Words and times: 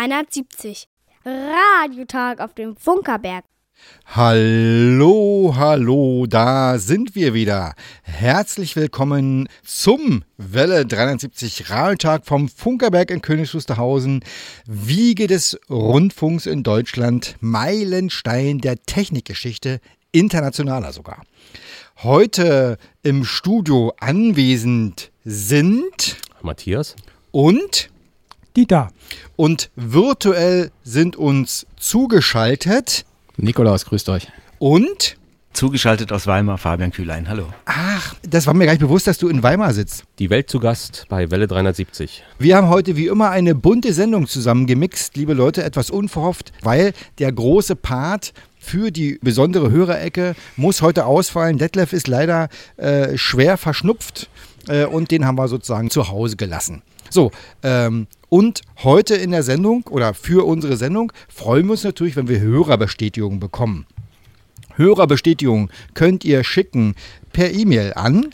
Welle 0.00 0.24
370. 0.24 0.88
Radiotag 1.26 2.40
auf 2.40 2.54
dem 2.54 2.74
Funkerberg. 2.74 3.44
Hallo, 4.06 5.52
hallo, 5.56 6.24
da 6.26 6.78
sind 6.78 7.14
wir 7.14 7.34
wieder. 7.34 7.74
Herzlich 8.02 8.76
willkommen 8.76 9.46
zum 9.62 10.24
Welle 10.38 10.86
370 10.86 11.68
Radiotag 11.68 12.24
vom 12.24 12.48
Funkerberg 12.48 13.10
in 13.10 13.20
Königs 13.20 13.54
Wusterhausen, 13.54 14.24
Wiege 14.66 15.26
des 15.26 15.60
Rundfunks 15.68 16.46
in 16.46 16.62
Deutschland, 16.62 17.36
Meilenstein 17.40 18.58
der 18.58 18.82
Technikgeschichte, 18.82 19.80
internationaler 20.12 20.94
sogar. 20.94 21.24
Heute 22.02 22.78
im 23.02 23.24
Studio 23.24 23.92
anwesend 24.00 25.10
sind 25.24 26.16
Matthias 26.40 26.96
und 27.32 27.90
Dieter. 28.56 28.90
Und 29.36 29.70
virtuell 29.76 30.70
sind 30.82 31.16
uns 31.16 31.66
zugeschaltet 31.76 33.04
Nikolaus, 33.40 33.86
grüßt 33.86 34.08
euch. 34.10 34.28
Und 34.58 35.16
Zugeschaltet 35.52 36.12
aus 36.12 36.28
Weimar, 36.28 36.58
Fabian 36.58 36.92
Kühlein, 36.92 37.28
hallo. 37.28 37.46
Ach, 37.64 38.14
das 38.22 38.46
war 38.46 38.54
mir 38.54 38.66
gar 38.66 38.72
nicht 38.72 38.80
bewusst, 38.80 39.08
dass 39.08 39.18
du 39.18 39.28
in 39.28 39.42
Weimar 39.42 39.74
sitzt. 39.74 40.04
Die 40.20 40.30
Welt 40.30 40.48
zu 40.48 40.60
Gast 40.60 41.06
bei 41.08 41.28
Welle 41.32 41.48
370. 41.48 42.22
Wir 42.38 42.56
haben 42.56 42.68
heute 42.68 42.96
wie 42.96 43.08
immer 43.08 43.30
eine 43.30 43.56
bunte 43.56 43.92
Sendung 43.92 44.28
zusammengemixt, 44.28 45.16
liebe 45.16 45.32
Leute, 45.34 45.64
etwas 45.64 45.90
unverhofft, 45.90 46.52
weil 46.62 46.92
der 47.18 47.32
große 47.32 47.74
Part 47.74 48.32
für 48.60 48.92
die 48.92 49.18
besondere 49.22 49.72
Hörerecke 49.72 50.36
muss 50.56 50.82
heute 50.82 51.04
ausfallen. 51.04 51.58
Detlef 51.58 51.92
ist 51.92 52.06
leider 52.06 52.48
äh, 52.76 53.18
schwer 53.18 53.56
verschnupft 53.56 54.30
äh, 54.68 54.84
und 54.84 55.10
den 55.10 55.26
haben 55.26 55.36
wir 55.36 55.48
sozusagen 55.48 55.90
zu 55.90 56.08
Hause 56.08 56.36
gelassen. 56.36 56.82
So, 57.10 57.30
ähm, 57.62 58.06
und 58.28 58.62
heute 58.84 59.16
in 59.16 59.32
der 59.32 59.42
Sendung 59.42 59.84
oder 59.90 60.14
für 60.14 60.46
unsere 60.46 60.76
Sendung 60.76 61.12
freuen 61.28 61.66
wir 61.66 61.72
uns 61.72 61.84
natürlich, 61.84 62.16
wenn 62.16 62.28
wir 62.28 62.40
Hörerbestätigungen 62.40 63.40
bekommen. 63.40 63.86
Hörerbestätigung 64.76 65.70
könnt 65.94 66.24
ihr 66.24 66.44
schicken 66.44 66.94
per 67.32 67.50
E-Mail 67.50 67.92
an 67.94 68.30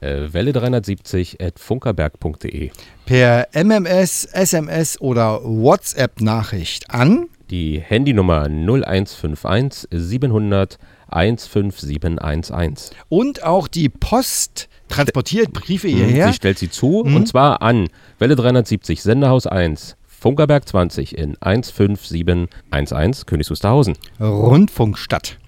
äh, 0.00 0.32
Welle 0.32 0.52
370 0.52 1.40
at 1.40 1.58
funkerberg.de. 1.58 2.70
Per 3.06 3.48
MMS, 3.52 4.24
SMS 4.26 5.00
oder 5.00 5.40
WhatsApp-Nachricht 5.42 6.90
an 6.90 7.28
die 7.50 7.80
Handynummer 7.80 8.48
0151 8.48 9.88
700 9.90 10.78
15711. 11.10 12.90
Und 13.08 13.42
auch 13.42 13.68
die 13.68 13.88
Post 13.88 14.68
transportiert 14.88 15.52
Briefe 15.52 15.88
hierher. 15.88 16.28
Sie 16.28 16.34
stellt 16.34 16.58
sie 16.58 16.70
zu 16.70 17.04
mhm. 17.06 17.16
und 17.16 17.28
zwar 17.28 17.62
an 17.62 17.88
Welle 18.18 18.36
370 18.36 19.02
Senderhaus 19.02 19.46
1 19.46 19.96
Funkerberg 20.06 20.68
20 20.68 21.16
in 21.16 21.36
15711 21.40 23.26
Königs 23.26 23.50
Wusterhausen. 23.50 23.96
Rundfunkstadt. 24.20 25.38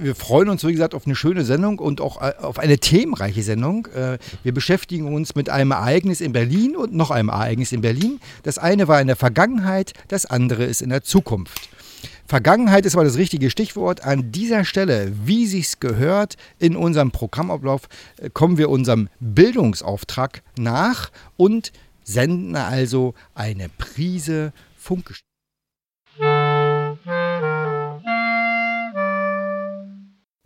Wir 0.00 0.14
freuen 0.14 0.48
uns, 0.48 0.64
wie 0.64 0.72
gesagt, 0.72 0.94
auf 0.94 1.06
eine 1.06 1.16
schöne 1.16 1.44
Sendung 1.44 1.80
und 1.80 2.00
auch 2.00 2.22
äh, 2.22 2.32
auf 2.40 2.60
eine 2.60 2.78
themenreiche 2.78 3.42
Sendung. 3.42 3.86
Äh, 3.86 4.18
wir 4.44 4.54
beschäftigen 4.54 5.12
uns 5.12 5.34
mit 5.34 5.50
einem 5.50 5.72
Ereignis 5.72 6.20
in 6.20 6.32
Berlin 6.32 6.76
und 6.76 6.94
noch 6.94 7.10
einem 7.10 7.30
Ereignis 7.30 7.72
in 7.72 7.80
Berlin. 7.80 8.20
Das 8.44 8.58
eine 8.58 8.86
war 8.86 9.00
in 9.00 9.08
der 9.08 9.16
Vergangenheit, 9.16 9.94
das 10.06 10.24
andere 10.24 10.64
ist 10.64 10.82
in 10.82 10.90
der 10.90 11.02
Zukunft. 11.02 11.68
Vergangenheit 12.28 12.84
ist 12.84 12.94
aber 12.94 13.04
das 13.04 13.16
richtige 13.16 13.48
Stichwort. 13.48 14.04
An 14.04 14.30
dieser 14.30 14.66
Stelle, 14.66 15.10
wie 15.24 15.46
sich's 15.46 15.80
gehört, 15.80 16.36
in 16.58 16.76
unserem 16.76 17.10
Programmablauf 17.10 17.88
äh, 18.18 18.28
kommen 18.28 18.58
wir 18.58 18.68
unserem 18.68 19.08
Bildungsauftrag 19.18 20.42
nach 20.58 21.10
und 21.38 21.72
senden 22.04 22.54
also 22.54 23.14
eine 23.34 23.70
Prise 23.70 24.52
Funkgeschichte. 24.76 25.24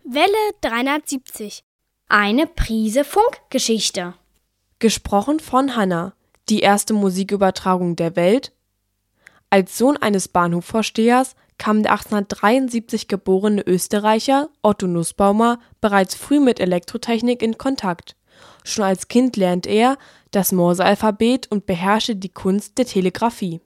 Welle 0.05 0.53
370. 0.61 1.63
Eine 2.07 2.47
Prise 2.47 3.03
Funkgeschichte. 3.03 4.13
Gesprochen 4.79 5.41
von 5.41 5.75
Hanna, 5.75 6.13
die 6.47 6.61
erste 6.61 6.93
Musikübertragung 6.93 7.97
der 7.97 8.15
Welt. 8.15 8.53
Als 9.49 9.77
Sohn 9.77 9.97
eines 9.97 10.29
Bahnhofvorstehers 10.29 11.35
kam 11.57 11.83
der 11.83 11.93
1873 11.93 13.07
geborene 13.07 13.65
Österreicher 13.65 14.49
Otto 14.61 14.87
Nussbaumer 14.87 15.59
bereits 15.81 16.15
früh 16.15 16.39
mit 16.39 16.59
Elektrotechnik 16.59 17.41
in 17.41 17.57
Kontakt. 17.57 18.15
Schon 18.63 18.85
als 18.85 19.07
Kind 19.07 19.35
lernte 19.37 19.69
er 19.69 19.97
das 20.31 20.51
Morsealphabet 20.51 21.51
und 21.51 21.65
beherrschte 21.65 22.15
die 22.15 22.29
Kunst 22.29 22.77
der 22.77 22.85
Telegrafie. 22.85 23.61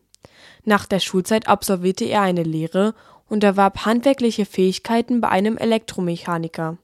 Nach 0.65 0.85
der 0.85 0.99
Schulzeit 0.99 1.47
absolvierte 1.47 2.05
er 2.05 2.21
eine 2.21 2.43
Lehre 2.43 2.93
und 3.29 3.43
erwarb 3.43 3.85
handwerkliche 3.85 4.45
Fähigkeiten 4.45 5.21
bei 5.21 5.29
einem 5.29 5.57
Elektromechaniker. 5.57 6.77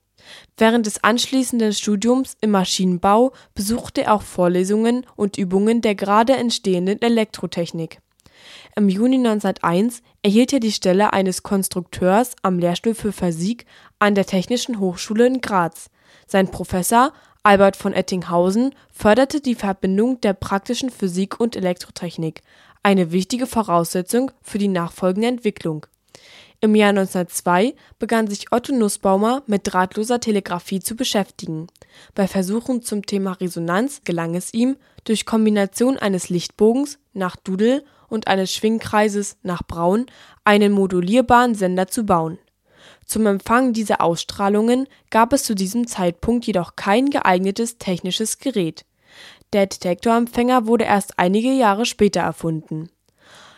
Während 0.58 0.86
des 0.86 1.03
anschließenden 1.03 1.74
Studiums 1.74 2.38
im 2.40 2.52
Maschinenbau 2.52 3.34
besuchte 3.56 4.03
er 4.03 4.13
auch 4.13 4.22
Vorlesungen 4.22 5.06
und 5.16 5.38
Übungen 5.38 5.81
der 5.81 5.96
gerade 5.96 6.34
entstehenden 6.38 7.02
Elektrotechnik. 7.02 8.00
Im 8.75 8.89
Juni 8.89 9.17
1901 9.17 10.01
erhielt 10.23 10.51
er 10.51 10.59
die 10.59 10.72
Stelle 10.72 11.13
eines 11.13 11.44
Konstrukteurs 11.44 12.31
am 12.41 12.57
Lehrstuhl 12.57 12.95
für 12.95 13.11
Physik 13.11 13.66
an 14.00 14.16
der 14.16 14.25
Technischen 14.25 14.79
Hochschule 14.79 15.28
in 15.28 15.41
Graz. 15.41 15.91
Sein 16.28 16.50
Professor 16.50 17.13
Albert 17.44 17.75
von 17.75 17.94
Ettinghausen 17.94 18.73
förderte 18.91 19.41
die 19.41 19.56
Verbindung 19.56 20.22
der 20.22 20.33
praktischen 20.33 20.89
Physik 20.89 21.39
und 21.39 21.56
Elektrotechnik, 21.56 22.41
eine 22.81 23.12
wichtige 23.12 23.47
Voraussetzung 23.47 24.31
für 24.41 24.57
die 24.57 24.67
nachfolgende 24.69 25.28
Entwicklung 25.28 25.85
im 26.63 26.75
Jahr 26.75 26.91
1902 26.91 27.75
begann 28.00 28.28
sich 28.28 28.53
Otto 28.53 28.73
Nussbaumer 28.73 29.44
mit 29.47 29.63
drahtloser 29.66 30.22
Telegrafie 30.22 30.79
zu 30.79 30.95
beschäftigen. 30.95 31.67
Bei 32.16 32.25
Versuchen 32.25 32.81
zum 32.81 33.06
Thema 33.06 33.33
Resonanz 33.33 34.03
gelang 34.06 34.33
es 34.33 34.53
ihm, 34.53 34.78
durch 35.03 35.25
Kombination 35.25 35.97
eines 35.97 36.29
Lichtbogens 36.29 37.00
nach 37.13 37.35
Dudel 37.35 37.85
und 38.09 38.28
eines 38.28 38.53
Schwingkreises 38.53 39.38
nach 39.44 39.63
Braun 39.63 40.06
einen 40.44 40.72
modulierbaren 40.72 41.56
Sender 41.56 41.88
zu 41.88 42.06
bauen. 42.06 42.38
Zum 43.06 43.25
Empfang 43.25 43.74
dieser 43.74 44.01
Ausstrahlungen 44.01 44.88
gab 45.09 45.34
es 45.34 45.44
zu 45.44 45.56
diesem 45.56 45.88
Zeitpunkt 45.88 46.46
jedoch 46.46 46.75
kein 46.75 47.09
geeignetes 47.09 47.78
technisches 47.78 48.40
Gerät. 48.40 48.85
Der 49.51 49.68
Detektorempfänger 49.68 50.66
wurde 50.68 50.85
erst 50.85 51.19
einige 51.19 51.51
Jahre 51.51 51.85
später 51.85 52.22
erfunden. 52.22 52.90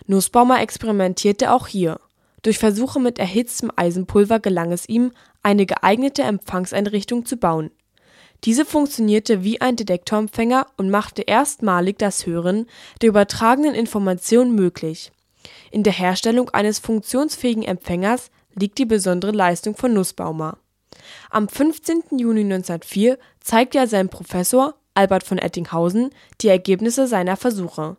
Nussbaumer 0.08 0.62
experimentierte 0.62 1.52
auch 1.52 1.68
hier 1.68 2.00
durch 2.46 2.60
Versuche 2.60 3.00
mit 3.00 3.18
erhitztem 3.18 3.72
Eisenpulver 3.76 4.40
gelang 4.40 4.72
es 4.72 4.88
ihm, 4.88 5.12
eine 5.42 5.66
geeignete 5.66 6.22
Empfangseinrichtung 6.22 7.26
zu 7.26 7.38
bauen. 7.38 7.72
Diese 8.44 8.66
funktionierte 8.66 9.44
wie 9.44 9.62
ein 9.62 9.76
Detektorempfänger 9.76 10.68
und 10.78 10.90
machte 10.90 11.24
erstmalig 11.24 11.98
das 11.98 12.26
Hören 12.26 12.68
der 13.02 13.10
übertragenen 13.10 13.74
Information 13.74 14.54
möglich. 14.54 15.12
In 15.72 15.84
der 15.84 15.94
Herstellung 15.94 16.50
eines 16.52 16.80
funktionsfähigen 16.80 17.64
Empfängers 17.64 18.30
liegt 18.54 18.78
die 18.78 18.86
besondere 18.86 19.32
Leistung 19.32 19.76
von 19.76 19.94
Nussbaumer. 19.94 20.58
Am 21.30 21.48
15. 21.50 22.04
Juni 22.18 22.42
1904 22.42 23.18
zeigte 23.42 23.80
er 23.80 23.88
seinem 23.88 24.10
Professor 24.10 24.76
Albert 24.94 25.24
von 25.24 25.38
Ettinghausen 25.38 26.12
die 26.42 26.48
Ergebnisse 26.48 27.08
seiner 27.08 27.36
Versuche 27.36 27.98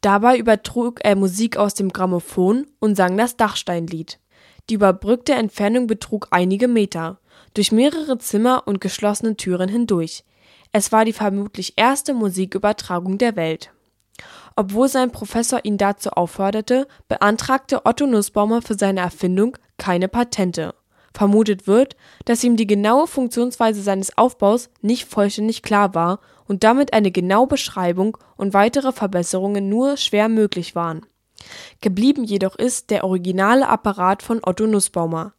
Dabei 0.00 0.38
übertrug 0.38 1.00
er 1.02 1.16
Musik 1.16 1.56
aus 1.56 1.74
dem 1.74 1.90
Grammophon 1.90 2.66
und 2.80 2.96
sang 2.96 3.16
das 3.16 3.36
Dachsteinlied. 3.36 4.18
Die 4.70 4.74
überbrückte 4.74 5.34
Entfernung 5.34 5.86
betrug 5.86 6.28
einige 6.30 6.68
Meter, 6.68 7.18
durch 7.54 7.72
mehrere 7.72 8.18
Zimmer 8.18 8.64
und 8.66 8.80
geschlossene 8.80 9.36
Türen 9.36 9.68
hindurch. 9.68 10.24
Es 10.72 10.92
war 10.92 11.04
die 11.04 11.12
vermutlich 11.12 11.74
erste 11.76 12.14
Musikübertragung 12.14 13.16
der 13.18 13.36
Welt. 13.36 13.70
Obwohl 14.56 14.88
sein 14.88 15.10
Professor 15.10 15.60
ihn 15.64 15.78
dazu 15.78 16.10
aufforderte, 16.10 16.86
beantragte 17.08 17.86
Otto 17.86 18.06
Nussbaumer 18.06 18.62
für 18.62 18.74
seine 18.74 19.00
Erfindung 19.00 19.56
keine 19.78 20.08
Patente. 20.08 20.74
Vermutet 21.12 21.68
wird, 21.68 21.96
dass 22.24 22.42
ihm 22.42 22.56
die 22.56 22.66
genaue 22.66 23.06
Funktionsweise 23.06 23.82
seines 23.82 24.18
Aufbaus 24.18 24.68
nicht 24.82 25.06
vollständig 25.06 25.62
klar 25.62 25.94
war 25.94 26.18
und 26.46 26.64
damit 26.64 26.92
eine 26.92 27.12
genaue 27.12 27.46
Beschreibung 27.46 28.16
und 28.36 28.52
weitere 28.52 28.92
Verbesserungen 28.92 29.68
nur 29.68 29.96
schwer 29.96 30.28
möglich 30.28 30.74
waren. 30.74 31.06
Geblieben 31.80 32.24
jedoch 32.24 32.56
ist 32.56 32.90
der 32.90 33.04
originale 33.04 33.68
Apparat 33.68 34.22
von 34.22 34.40
Otto 34.42 34.66
Nussbaumer. 34.66 35.34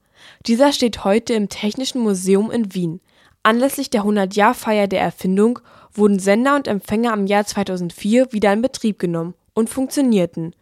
Dieser 0.46 0.72
steht 0.72 1.04
heute 1.04 1.34
im 1.34 1.50
Technischen 1.50 2.02
Museum 2.02 2.52
in 2.52 2.74
Wien. 2.74 3.02
Anlässlich 3.44 3.90
der 3.90 4.04
100-Jahr-Feier 4.04 4.88
der 4.88 5.02
Erfindung 5.02 5.60
wurden 5.94 6.20
Sender 6.20 6.56
und 6.56 6.68
Empfänger 6.68 7.14
im 7.14 7.28
Jahr 7.28 7.46
2004 7.46 8.32
wieder 8.32 8.52
in 8.52 8.62
Betrieb 8.62 9.00
genommen 9.00 9.36
und 9.54 9.70
funktionierten. 9.70 10.56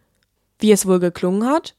Wie 0.59 0.71
es 0.71 0.85
wohl 0.85 0.99
geklungen 0.99 1.47
hat? 1.47 1.75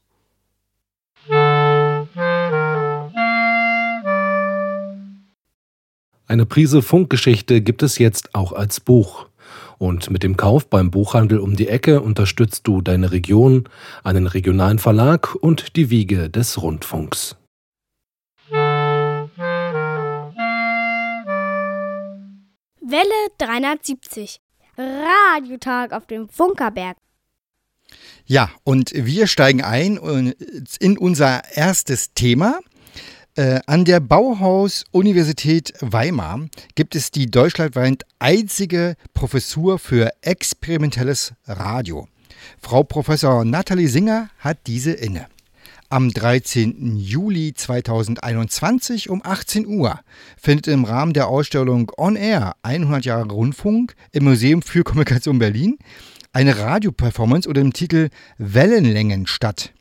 Eine 6.27 6.45
Prise 6.47 6.81
Funkgeschichte 6.81 7.61
gibt 7.61 7.83
es 7.83 7.97
jetzt 7.97 8.33
auch 8.35 8.51
als 8.51 8.79
Buch. 8.79 9.27
Und 9.77 10.09
mit 10.09 10.23
dem 10.23 10.37
Kauf 10.37 10.67
beim 10.69 10.89
Buchhandel 10.89 11.39
um 11.39 11.55
die 11.55 11.67
Ecke 11.67 12.01
unterstützt 12.01 12.67
du 12.67 12.81
deine 12.81 13.11
Region, 13.11 13.69
einen 14.03 14.27
regionalen 14.27 14.79
Verlag 14.79 15.35
und 15.35 15.75
die 15.75 15.89
Wiege 15.89 16.29
des 16.29 16.61
Rundfunks. 16.61 17.35
Welle 22.87 23.31
370. 23.39 24.39
Radiotag 24.77 25.91
auf 25.91 26.05
dem 26.05 26.29
Funkerberg. 26.29 26.97
Ja, 28.25 28.51
und 28.63 28.91
wir 28.93 29.25
steigen 29.25 29.63
ein 29.63 29.97
in 30.79 30.97
unser 30.97 31.41
erstes 31.55 32.13
Thema. 32.13 32.59
Äh, 33.35 33.59
an 33.65 33.85
der 33.85 33.99
Bauhaus-Universität 34.01 35.73
Weimar 35.81 36.47
gibt 36.75 36.95
es 36.95 37.09
die 37.09 37.25
deutschlandweit 37.25 38.03
einzige 38.19 38.95
Professur 39.13 39.79
für 39.79 40.11
experimentelles 40.21 41.33
Radio. 41.47 42.07
Frau 42.61 42.83
Professor 42.83 43.45
Nathalie 43.45 43.87
Singer 43.87 44.29
hat 44.37 44.59
diese 44.67 44.91
inne. 44.91 45.27
Am 45.89 46.09
13. 46.09 46.97
Juli 46.97 47.53
2021 47.53 49.11
um 49.11 49.21
18 49.23 49.67
Uhr 49.67 49.99
findet 50.35 50.67
im 50.67 50.83
Rahmen 50.83 51.13
der 51.13 51.27
Ausstellung 51.27 51.91
On 51.95 52.15
Air 52.15 52.55
100 52.63 53.05
Jahre 53.05 53.29
Rundfunk 53.29 53.93
im 54.11 54.23
Museum 54.23 54.63
für 54.63 54.83
Kommunikation 54.83 55.37
Berlin 55.37 55.77
eine 56.33 56.57
Radioperformance 56.57 57.47
unter 57.47 57.61
dem 57.61 57.71
Titel 57.71 58.09
Wellenlängen 58.39 59.27
statt. 59.27 59.73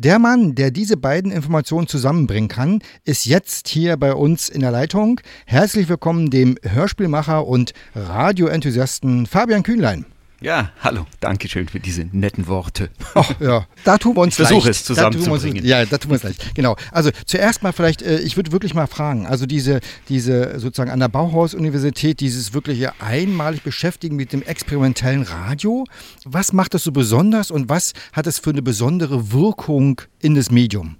Der 0.00 0.18
Mann, 0.18 0.56
der 0.56 0.72
diese 0.72 0.96
beiden 0.96 1.30
Informationen 1.30 1.86
zusammenbringen 1.86 2.48
kann, 2.48 2.82
ist 3.04 3.24
jetzt 3.24 3.68
hier 3.68 3.96
bei 3.96 4.14
uns 4.14 4.48
in 4.48 4.62
der 4.62 4.72
Leitung. 4.72 5.20
Herzlich 5.46 5.88
willkommen 5.88 6.28
dem 6.30 6.56
Hörspielmacher 6.64 7.46
und 7.46 7.72
Radioenthusiasten 7.94 9.26
Fabian 9.26 9.62
Kühnlein. 9.62 10.06
Ja, 10.42 10.72
hallo, 10.80 11.06
danke 11.20 11.48
schön 11.48 11.68
für 11.68 11.78
diese 11.78 12.04
netten 12.10 12.48
Worte. 12.48 12.90
Oh, 13.14 13.24
ja, 13.38 13.66
da 13.84 13.96
tun 13.96 14.16
wir 14.16 14.22
uns 14.22 14.38
ich 14.38 14.46
versuche 14.46 14.70
es 14.70 14.84
zusammenzubringen. 14.84 15.64
Ja, 15.64 15.84
da 15.84 15.98
tun 15.98 16.10
wir 16.10 16.16
es 16.16 16.24
leicht. 16.24 16.54
Genau. 16.54 16.76
Also 16.90 17.10
zuerst 17.26 17.62
mal 17.62 17.72
vielleicht, 17.72 18.02
äh, 18.02 18.18
ich 18.18 18.36
würde 18.36 18.50
wirklich 18.50 18.74
mal 18.74 18.88
fragen, 18.88 19.26
also 19.26 19.46
diese, 19.46 19.80
diese 20.08 20.58
sozusagen 20.58 20.90
an 20.90 20.98
der 20.98 21.08
Bauhaus-Universität, 21.08 22.18
dieses 22.18 22.54
wirkliche 22.54 22.92
einmalig 23.00 23.62
Beschäftigen 23.62 24.16
mit 24.16 24.32
dem 24.32 24.42
experimentellen 24.42 25.22
Radio, 25.22 25.84
was 26.24 26.52
macht 26.52 26.74
das 26.74 26.82
so 26.82 26.90
besonders 26.90 27.52
und 27.52 27.68
was 27.68 27.92
hat 28.12 28.26
es 28.26 28.40
für 28.40 28.50
eine 28.50 28.62
besondere 28.62 29.30
Wirkung 29.30 30.00
in 30.20 30.34
das 30.34 30.50
Medium? 30.50 30.96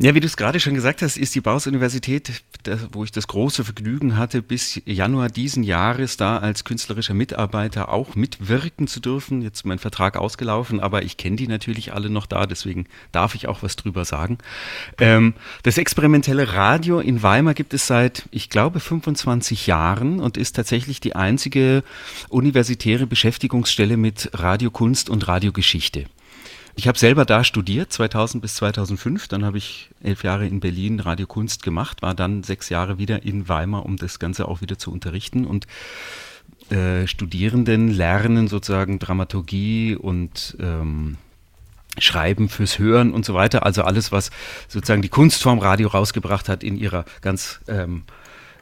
Ja, 0.00 0.14
wie 0.14 0.20
du 0.20 0.26
es 0.26 0.36
gerade 0.36 0.60
schon 0.60 0.74
gesagt 0.74 1.02
hast, 1.02 1.16
ist 1.16 1.34
die 1.34 1.40
Bauhaus-Universität, 1.40 2.44
wo 2.92 3.02
ich 3.02 3.10
das 3.10 3.26
große 3.26 3.64
Vergnügen 3.64 4.16
hatte, 4.16 4.42
bis 4.42 4.80
Januar 4.84 5.28
diesen 5.28 5.64
Jahres 5.64 6.16
da 6.16 6.38
als 6.38 6.62
künstlerischer 6.62 7.14
Mitarbeiter 7.14 7.88
auch 7.88 8.14
mitwirken 8.14 8.86
zu 8.86 9.00
dürfen. 9.00 9.42
Jetzt 9.42 9.56
ist 9.56 9.64
mein 9.64 9.80
Vertrag 9.80 10.16
ausgelaufen, 10.16 10.78
aber 10.78 11.02
ich 11.02 11.16
kenne 11.16 11.34
die 11.34 11.48
natürlich 11.48 11.94
alle 11.94 12.10
noch 12.10 12.26
da, 12.26 12.46
deswegen 12.46 12.86
darf 13.10 13.34
ich 13.34 13.48
auch 13.48 13.64
was 13.64 13.74
drüber 13.74 14.04
sagen. 14.04 14.38
Ähm, 15.00 15.34
das 15.64 15.78
experimentelle 15.78 16.52
Radio 16.52 17.00
in 17.00 17.24
Weimar 17.24 17.54
gibt 17.54 17.74
es 17.74 17.88
seit, 17.88 18.28
ich 18.30 18.50
glaube, 18.50 18.78
25 18.78 19.66
Jahren 19.66 20.20
und 20.20 20.36
ist 20.36 20.54
tatsächlich 20.54 21.00
die 21.00 21.16
einzige 21.16 21.82
universitäre 22.28 23.08
Beschäftigungsstelle 23.08 23.96
mit 23.96 24.30
Radiokunst 24.32 25.10
und 25.10 25.26
Radiogeschichte. 25.26 26.04
Ich 26.78 26.86
habe 26.86 26.96
selber 26.96 27.24
da 27.24 27.42
studiert, 27.42 27.92
2000 27.92 28.40
bis 28.40 28.54
2005. 28.54 29.26
Dann 29.26 29.44
habe 29.44 29.58
ich 29.58 29.90
elf 30.00 30.22
Jahre 30.22 30.46
in 30.46 30.60
Berlin 30.60 31.00
Radiokunst 31.00 31.64
gemacht, 31.64 32.02
war 32.02 32.14
dann 32.14 32.44
sechs 32.44 32.68
Jahre 32.68 32.98
wieder 32.98 33.24
in 33.24 33.48
Weimar, 33.48 33.84
um 33.84 33.96
das 33.96 34.20
Ganze 34.20 34.46
auch 34.46 34.60
wieder 34.60 34.78
zu 34.78 34.92
unterrichten. 34.92 35.44
Und 35.44 35.66
äh, 36.70 37.08
Studierenden 37.08 37.88
lernen 37.88 38.46
sozusagen 38.46 39.00
Dramaturgie 39.00 39.96
und 39.96 40.56
ähm, 40.60 41.16
Schreiben 41.98 42.48
fürs 42.48 42.78
Hören 42.78 43.12
und 43.12 43.24
so 43.24 43.34
weiter. 43.34 43.66
Also 43.66 43.82
alles, 43.82 44.12
was 44.12 44.30
sozusagen 44.68 45.02
die 45.02 45.08
Kunstform 45.08 45.58
Radio 45.58 45.88
rausgebracht 45.88 46.48
hat 46.48 46.62
in 46.62 46.76
ihrer 46.76 47.06
ganz 47.22 47.58
ähm, 47.66 48.04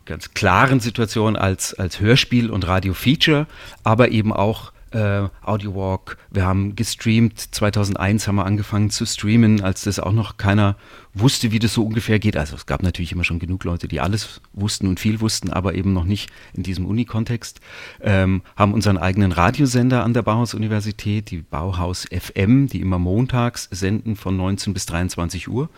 ganz 0.07 0.33
klaren 0.33 0.81
Situation 0.81 1.37
als, 1.37 1.75
als 1.75 2.01
Hörspiel 2.01 2.49
und 2.49 2.67
Radio-Feature, 2.67 3.47
aber 3.85 4.11
eben 4.11 4.33
auch 4.33 4.73
äh, 4.97 5.29
Audio 5.45 5.75
Walk. 5.75 6.17
Wir 6.31 6.45
haben 6.47 6.75
gestreamt. 6.75 7.55
2001 7.55 8.27
haben 8.27 8.37
wir 8.37 8.47
angefangen 8.47 8.91
zu 8.91 9.05
streamen, 9.05 9.63
als 9.63 9.83
das 9.83 10.01
auch 10.01 10.13
noch 10.13 10.39
keiner 10.39 10.77
wusste, 11.13 11.53
wie 11.53 11.59
das 11.59 11.75
so 11.75 11.85
ungefähr 11.85 12.19
geht. 12.19 12.37
Also 12.37 12.57
es 12.57 12.67
gab 12.67 12.83
natürlich 12.83 13.13
immer 13.13 13.25
schon 13.25 13.39
genug 13.39 13.65
Leute, 13.65 13.89
die 13.89 14.01
alles 14.01 14.41
wussten 14.55 14.87
und 14.89 14.99
viel 14.99 15.21
wussten, 15.21 15.51
aber 15.51 15.75
eben 15.75 15.93
noch 15.93 16.05
nicht 16.05 16.31
in 16.55 16.63
diesem 16.63 16.87
Uni-Kontext. 16.87 17.61
Ähm, 18.01 18.43
haben 18.57 18.73
unseren 18.73 18.97
eigenen 18.97 19.33
Radiosender 19.33 20.03
an 20.03 20.15
der 20.15 20.23
Bauhaus-Universität, 20.23 21.31
die 21.31 21.39
Bauhaus 21.39 22.07
FM, 22.11 22.69
die 22.69 22.81
immer 22.81 22.99
montags 22.99 23.69
senden 23.71 24.17
von 24.17 24.37
19 24.37 24.73
bis 24.73 24.87
23 24.87 25.49
Uhr. 25.49 25.69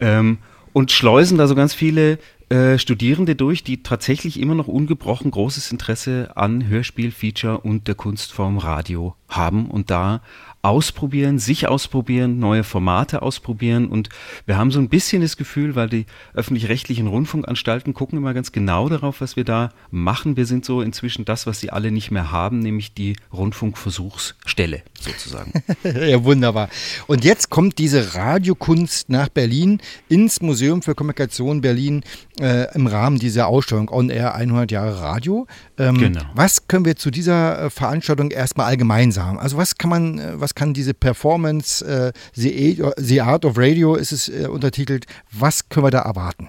Ähm, 0.00 0.38
und 0.72 0.90
schleusen 0.92 1.38
da 1.38 1.46
so 1.46 1.54
ganz 1.54 1.72
viele 1.72 2.18
äh, 2.54 2.78
Studierende 2.78 3.34
durch, 3.34 3.64
die 3.64 3.82
tatsächlich 3.82 4.38
immer 4.38 4.54
noch 4.54 4.68
ungebrochen 4.68 5.32
großes 5.32 5.72
Interesse 5.72 6.30
an 6.36 6.68
Hörspiel, 6.68 7.10
Feature 7.10 7.58
und 7.58 7.88
der 7.88 7.96
Kunstform 7.96 8.58
Radio 8.58 9.16
haben 9.28 9.66
und 9.66 9.90
da 9.90 10.22
ausprobieren, 10.64 11.38
sich 11.38 11.68
ausprobieren, 11.68 12.38
neue 12.38 12.64
Formate 12.64 13.20
ausprobieren. 13.20 13.86
Und 13.86 14.08
wir 14.46 14.56
haben 14.56 14.70
so 14.70 14.78
ein 14.78 14.88
bisschen 14.88 15.20
das 15.20 15.36
Gefühl, 15.36 15.74
weil 15.74 15.90
die 15.90 16.06
öffentlich-rechtlichen 16.32 17.06
Rundfunkanstalten 17.06 17.92
gucken 17.92 18.18
immer 18.18 18.32
ganz 18.32 18.50
genau 18.50 18.88
darauf, 18.88 19.20
was 19.20 19.36
wir 19.36 19.44
da 19.44 19.70
machen. 19.90 20.36
Wir 20.38 20.46
sind 20.46 20.64
so 20.64 20.80
inzwischen 20.80 21.26
das, 21.26 21.46
was 21.46 21.60
sie 21.60 21.70
alle 21.70 21.90
nicht 21.90 22.10
mehr 22.10 22.32
haben, 22.32 22.60
nämlich 22.60 22.94
die 22.94 23.16
Rundfunkversuchsstelle 23.32 24.82
sozusagen. 24.98 25.52
ja, 25.84 26.24
wunderbar. 26.24 26.70
Und 27.06 27.24
jetzt 27.24 27.50
kommt 27.50 27.78
diese 27.78 28.14
Radiokunst 28.14 29.10
nach 29.10 29.28
Berlin 29.28 29.82
ins 30.08 30.40
Museum 30.40 30.80
für 30.80 30.94
Kommunikation 30.94 31.60
Berlin 31.60 32.02
äh, 32.40 32.74
im 32.74 32.86
Rahmen 32.86 33.18
dieser 33.18 33.48
Ausstellung 33.48 33.90
On 33.90 34.08
Air 34.08 34.34
100 34.34 34.70
Jahre 34.70 35.00
Radio. 35.00 35.46
Ähm, 35.76 35.98
genau. 35.98 36.22
Was 36.34 36.68
können 36.68 36.86
wir 36.86 36.96
zu 36.96 37.10
dieser 37.10 37.64
äh, 37.64 37.70
Veranstaltung 37.70 38.30
erstmal 38.30 38.66
allgemein 38.66 39.12
sagen? 39.12 39.38
Also 39.38 39.58
was 39.58 39.76
kann 39.76 39.90
man, 39.90 40.18
äh, 40.18 40.40
kann 40.54 40.74
diese 40.74 40.94
Performance, 40.94 41.84
äh, 41.84 42.12
the, 42.34 42.82
the, 42.96 43.20
Art 43.20 43.44
of 43.44 43.58
Radio 43.58 43.94
ist 43.94 44.12
es 44.12 44.28
äh, 44.28 44.46
untertitelt, 44.46 45.06
was 45.32 45.68
können 45.68 45.86
wir 45.86 45.90
da 45.90 46.00
erwarten? 46.00 46.48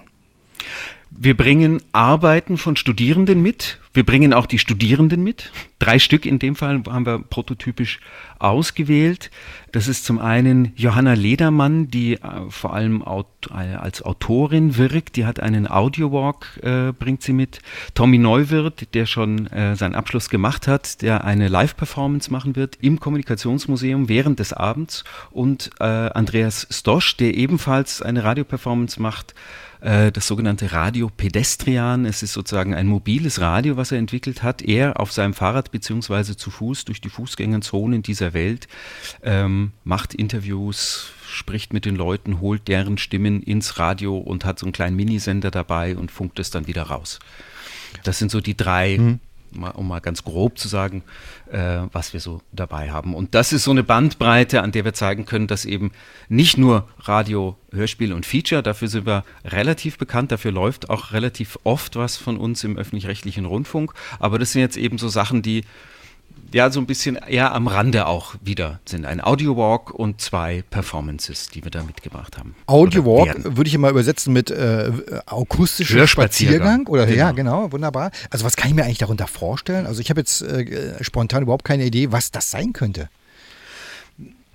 Wir 1.10 1.36
bringen 1.36 1.80
Arbeiten 1.92 2.58
von 2.58 2.76
Studierenden 2.76 3.40
mit. 3.40 3.78
Wir 3.94 4.04
bringen 4.04 4.34
auch 4.34 4.44
die 4.44 4.58
Studierenden 4.58 5.22
mit. 5.22 5.50
Drei 5.78 5.98
Stück 5.98 6.26
in 6.26 6.38
dem 6.38 6.56
Fall 6.56 6.82
haben 6.88 7.06
wir 7.06 7.20
prototypisch 7.20 8.00
ausgewählt. 8.38 9.30
Das 9.72 9.88
ist 9.88 10.04
zum 10.04 10.18
einen 10.18 10.72
Johanna 10.76 11.14
Ledermann, 11.14 11.88
die 11.88 12.14
äh, 12.14 12.20
vor 12.50 12.74
allem 12.74 13.02
äh, 13.02 13.54
als 13.54 14.02
Autorin 14.02 14.76
wirkt. 14.76 15.16
Die 15.16 15.24
hat 15.24 15.40
einen 15.40 15.70
Audiowalk, 15.70 16.60
äh, 16.62 16.92
bringt 16.92 17.22
sie 17.22 17.32
mit. 17.32 17.60
Tommy 17.94 18.18
Neuwirth, 18.18 18.92
der 18.92 19.06
schon 19.06 19.46
äh, 19.46 19.76
seinen 19.76 19.94
Abschluss 19.94 20.28
gemacht 20.28 20.68
hat, 20.68 21.00
der 21.02 21.24
eine 21.24 21.48
Live-Performance 21.48 22.30
machen 22.30 22.56
wird 22.56 22.76
im 22.82 23.00
Kommunikationsmuseum 23.00 24.08
während 24.08 24.40
des 24.40 24.52
Abends. 24.52 25.04
Und 25.30 25.70
äh, 25.78 25.84
Andreas 25.84 26.66
Stosch, 26.70 27.16
der 27.16 27.34
ebenfalls 27.34 28.02
eine 28.02 28.24
Radio-Performance 28.24 29.00
macht 29.00 29.34
äh, 29.80 30.12
das 30.12 30.26
sogenannte 30.26 30.72
Radio 30.72 31.10
Pedestrian. 31.14 32.04
Es 32.04 32.22
ist 32.22 32.32
sozusagen 32.32 32.74
ein 32.74 32.86
mobiles 32.86 33.40
Radio, 33.40 33.76
was 33.76 33.92
er 33.92 33.98
entwickelt 33.98 34.42
hat. 34.42 34.62
Er 34.62 35.00
auf 35.00 35.12
seinem 35.12 35.34
Fahrrad 35.34 35.70
beziehungsweise 35.70 36.36
zu 36.36 36.50
Fuß 36.50 36.84
durch 36.84 37.00
die 37.00 37.08
Fußgängerzonen 37.08 38.02
dieser 38.02 38.34
Welt 38.34 38.68
ähm, 39.22 39.72
macht 39.84 40.14
Interviews, 40.14 41.10
spricht 41.28 41.72
mit 41.72 41.84
den 41.84 41.96
Leuten, 41.96 42.40
holt 42.40 42.68
deren 42.68 42.98
Stimmen 42.98 43.42
ins 43.42 43.78
Radio 43.78 44.16
und 44.18 44.44
hat 44.44 44.58
so 44.58 44.66
einen 44.66 44.72
kleinen 44.72 44.96
Minisender 44.96 45.50
dabei 45.50 45.96
und 45.96 46.10
funkt 46.10 46.38
es 46.38 46.50
dann 46.50 46.66
wieder 46.66 46.84
raus. 46.84 47.18
Das 48.04 48.18
sind 48.18 48.30
so 48.30 48.40
die 48.40 48.56
drei 48.56 48.98
mhm 48.98 49.20
um 49.56 49.88
mal 49.88 50.00
ganz 50.00 50.24
grob 50.24 50.58
zu 50.58 50.68
sagen, 50.68 51.02
äh, 51.50 51.80
was 51.92 52.12
wir 52.12 52.20
so 52.20 52.40
dabei 52.52 52.90
haben. 52.90 53.14
Und 53.14 53.34
das 53.34 53.52
ist 53.52 53.64
so 53.64 53.70
eine 53.70 53.82
Bandbreite, 53.82 54.62
an 54.62 54.72
der 54.72 54.84
wir 54.84 54.94
zeigen 54.94 55.26
können, 55.26 55.46
dass 55.46 55.64
eben 55.64 55.92
nicht 56.28 56.58
nur 56.58 56.88
Radio, 57.00 57.56
Hörspiel 57.72 58.12
und 58.12 58.26
Feature, 58.26 58.62
dafür 58.62 58.88
sind 58.88 59.06
wir 59.06 59.24
relativ 59.44 59.98
bekannt, 59.98 60.32
dafür 60.32 60.52
läuft 60.52 60.90
auch 60.90 61.12
relativ 61.12 61.58
oft 61.64 61.96
was 61.96 62.16
von 62.16 62.36
uns 62.36 62.64
im 62.64 62.76
öffentlich-rechtlichen 62.76 63.44
Rundfunk, 63.44 63.92
aber 64.18 64.38
das 64.38 64.52
sind 64.52 64.62
jetzt 64.62 64.76
eben 64.76 64.98
so 64.98 65.08
Sachen, 65.08 65.42
die 65.42 65.64
ja 66.52 66.70
so 66.70 66.80
ein 66.80 66.86
bisschen 66.86 67.16
eher 67.16 67.54
am 67.54 67.66
Rande 67.66 68.06
auch 68.06 68.34
wieder 68.42 68.80
sind. 68.84 69.06
Ein 69.06 69.22
Audio-Walk 69.22 69.90
und 69.90 70.20
zwei 70.20 70.62
Performances, 70.70 71.48
die 71.48 71.64
wir 71.64 71.70
da 71.70 71.82
mitgebracht 71.82 72.38
haben. 72.38 72.54
Audio-Walk 72.66 73.56
würde 73.56 73.68
ich 73.68 73.74
immer 73.74 73.90
übersetzen 73.90 74.32
mit 74.32 74.50
äh, 74.50 74.90
akustischer 75.26 76.06
Spaziergang. 76.06 76.86
Oder 76.86 77.06
genau. 77.06 77.18
ja, 77.18 77.32
genau, 77.32 77.72
wunderbar. 77.72 78.10
Also 78.30 78.44
was 78.44 78.56
kann 78.56 78.70
ich 78.70 78.74
mir 78.76 78.84
eigentlich 78.84 78.98
darunter 78.98 79.26
vorstellen? 79.26 79.86
Also 79.86 80.00
ich 80.00 80.10
habe 80.10 80.20
jetzt 80.20 80.42
äh, 80.42 81.02
spontan 81.02 81.42
überhaupt 81.42 81.64
keine 81.64 81.84
Idee, 81.84 82.12
was 82.12 82.30
das 82.30 82.50
sein 82.50 82.72
könnte. 82.72 83.08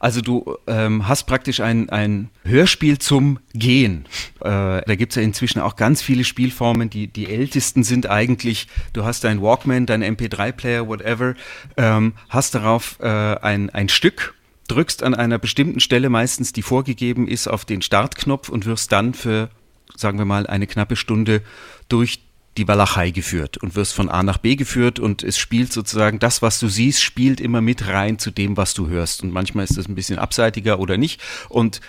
Also 0.01 0.22
du 0.22 0.58
ähm, 0.65 1.08
hast 1.08 1.25
praktisch 1.25 1.60
ein, 1.60 1.91
ein 1.91 2.31
Hörspiel 2.43 2.98
zum 2.98 3.38
Gehen. 3.53 4.05
Äh, 4.39 4.81
da 4.81 4.96
gibt 4.96 5.12
es 5.12 5.15
ja 5.15 5.22
inzwischen 5.22 5.60
auch 5.60 5.75
ganz 5.75 6.01
viele 6.01 6.24
Spielformen. 6.24 6.89
Die, 6.89 7.05
die 7.05 7.27
ältesten 7.29 7.84
sind 7.84 8.10
eigentlich, 8.10 8.67
du 8.93 9.05
hast 9.05 9.24
dein 9.25 9.43
Walkman, 9.43 9.86
dein 9.86 10.03
MP3-Player, 10.03 10.88
whatever, 10.88 11.36
ähm, 11.77 12.13
hast 12.29 12.55
darauf 12.55 12.98
äh, 13.00 13.05
ein, 13.05 13.70
ein 13.70 13.89
Stück 13.89 14.34
drückst 14.67 15.03
an 15.03 15.13
einer 15.13 15.38
bestimmten 15.38 15.79
Stelle 15.79 16.10
meistens, 16.10 16.51
die 16.51 16.63
vorgegeben 16.63 17.27
ist, 17.27 17.48
auf 17.48 17.63
den 17.63 17.84
Startknopf 17.84 18.50
und 18.50 18.65
wirst 18.65 18.91
dann 18.91 19.13
für, 19.13 19.51
sagen 19.96 20.17
wir 20.17 20.25
mal, 20.25 20.48
eine 20.48 20.65
knappe 20.65 20.96
Stunde 20.96 21.43
durch 21.89 22.22
die 22.58 22.67
Walachei 22.67 23.12
geführt 23.12 23.58
und 23.58 23.75
wirst 23.75 23.93
von 23.93 24.10
A 24.10 24.24
nach 24.24 24.38
B 24.38 24.55
geführt 24.55 25.00
und 25.00 25.24
es 25.24 25.38
spielt 25.38 25.72
sozusagen 25.72 26.20
das, 26.20 26.41
was 26.41 26.60
du 26.60 26.67
siehst, 26.67 27.01
spielt 27.01 27.39
immer 27.39 27.62
mit 27.62 27.88
rein 27.88 28.20
zu 28.20 28.29
dem, 28.29 28.58
was 28.58 28.74
du 28.74 28.88
hörst. 28.88 29.24
Und 29.24 29.31
manchmal 29.31 29.63
ist 29.63 29.77
das 29.77 29.88
ein 29.88 29.96
bisschen 29.96 30.20
abseitiger 30.20 30.79
oder 30.79 30.98
nicht. 30.98 31.22
Und 31.48 31.79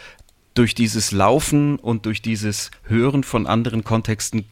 durch 0.54 0.74
dieses 0.74 1.10
Laufen 1.10 1.78
und 1.78 2.06
durch 2.06 2.22
dieses 2.22 2.70
Hören 2.84 3.24
von 3.24 3.46
anderen 3.46 3.82
Kontexten 3.82 4.44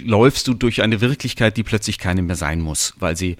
läufst 0.00 0.48
du 0.48 0.54
durch 0.54 0.82
eine 0.82 1.00
Wirklichkeit, 1.00 1.56
die 1.56 1.64
plötzlich 1.64 1.98
keine 1.98 2.22
mehr 2.22 2.36
sein 2.36 2.60
muss, 2.60 2.94
weil 2.98 3.16
sie, 3.16 3.36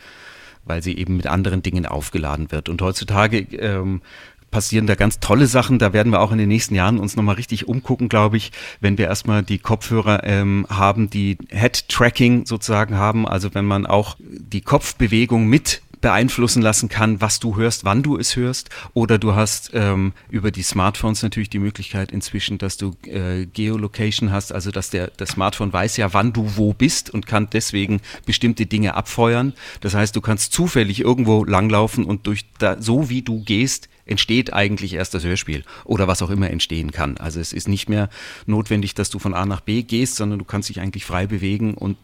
weil 0.64 0.82
sie 0.82 0.98
eben 0.98 1.16
mit 1.16 1.26
anderen 1.26 1.62
Dingen 1.62 1.86
aufgeladen 1.86 2.50
wird. 2.50 2.68
Und 2.68 2.82
heutzutage 2.82 3.38
ähm, 3.56 4.02
passieren 4.50 4.86
da 4.86 4.94
ganz 4.94 5.20
tolle 5.20 5.46
Sachen. 5.46 5.78
Da 5.78 5.92
werden 5.92 6.12
wir 6.12 6.20
auch 6.20 6.32
in 6.32 6.38
den 6.38 6.48
nächsten 6.48 6.74
Jahren 6.74 6.98
uns 6.98 7.16
nochmal 7.16 7.36
richtig 7.36 7.68
umgucken, 7.68 8.08
glaube 8.08 8.36
ich, 8.36 8.52
wenn 8.80 8.98
wir 8.98 9.06
erstmal 9.06 9.42
die 9.42 9.58
Kopfhörer 9.58 10.24
ähm, 10.24 10.66
haben, 10.68 11.10
die 11.10 11.38
Head-Tracking 11.50 12.46
sozusagen 12.46 12.96
haben. 12.96 13.26
Also 13.26 13.54
wenn 13.54 13.64
man 13.64 13.86
auch 13.86 14.16
die 14.20 14.60
Kopfbewegung 14.60 15.46
mit 15.46 15.82
beeinflussen 16.00 16.62
lassen 16.62 16.88
kann, 16.88 17.20
was 17.20 17.40
du 17.40 17.56
hörst, 17.56 17.84
wann 17.84 18.02
du 18.02 18.18
es 18.18 18.36
hörst. 18.36 18.70
Oder 18.94 19.18
du 19.18 19.34
hast 19.34 19.70
ähm, 19.74 20.12
über 20.30 20.50
die 20.50 20.62
Smartphones 20.62 21.22
natürlich 21.22 21.50
die 21.50 21.58
Möglichkeit 21.58 22.12
inzwischen, 22.12 22.58
dass 22.58 22.76
du 22.76 22.94
äh, 23.04 23.46
Geolocation 23.46 24.30
hast, 24.30 24.52
also 24.52 24.70
dass 24.70 24.90
der 24.90 25.08
das 25.16 25.30
Smartphone 25.30 25.72
weiß 25.72 25.96
ja, 25.96 26.12
wann 26.14 26.32
du 26.32 26.56
wo 26.56 26.72
bist 26.72 27.10
und 27.10 27.26
kann 27.26 27.48
deswegen 27.52 28.00
bestimmte 28.26 28.66
Dinge 28.66 28.94
abfeuern. 28.94 29.54
Das 29.80 29.94
heißt, 29.94 30.14
du 30.14 30.20
kannst 30.20 30.52
zufällig 30.52 31.00
irgendwo 31.00 31.44
langlaufen 31.44 32.04
und 32.04 32.26
durch 32.26 32.46
da, 32.58 32.80
so 32.80 33.08
wie 33.10 33.22
du 33.22 33.42
gehst, 33.42 33.88
entsteht 34.08 34.52
eigentlich 34.52 34.94
erst 34.94 35.14
das 35.14 35.24
Hörspiel 35.24 35.64
oder 35.84 36.08
was 36.08 36.22
auch 36.22 36.30
immer 36.30 36.50
entstehen 36.50 36.90
kann. 36.92 37.16
Also 37.18 37.40
es 37.40 37.52
ist 37.52 37.68
nicht 37.68 37.88
mehr 37.88 38.08
notwendig, 38.46 38.94
dass 38.94 39.10
du 39.10 39.18
von 39.18 39.34
A 39.34 39.46
nach 39.46 39.60
B 39.60 39.82
gehst, 39.82 40.16
sondern 40.16 40.38
du 40.38 40.44
kannst 40.44 40.68
dich 40.68 40.80
eigentlich 40.80 41.04
frei 41.04 41.26
bewegen 41.26 41.74
und 41.74 41.96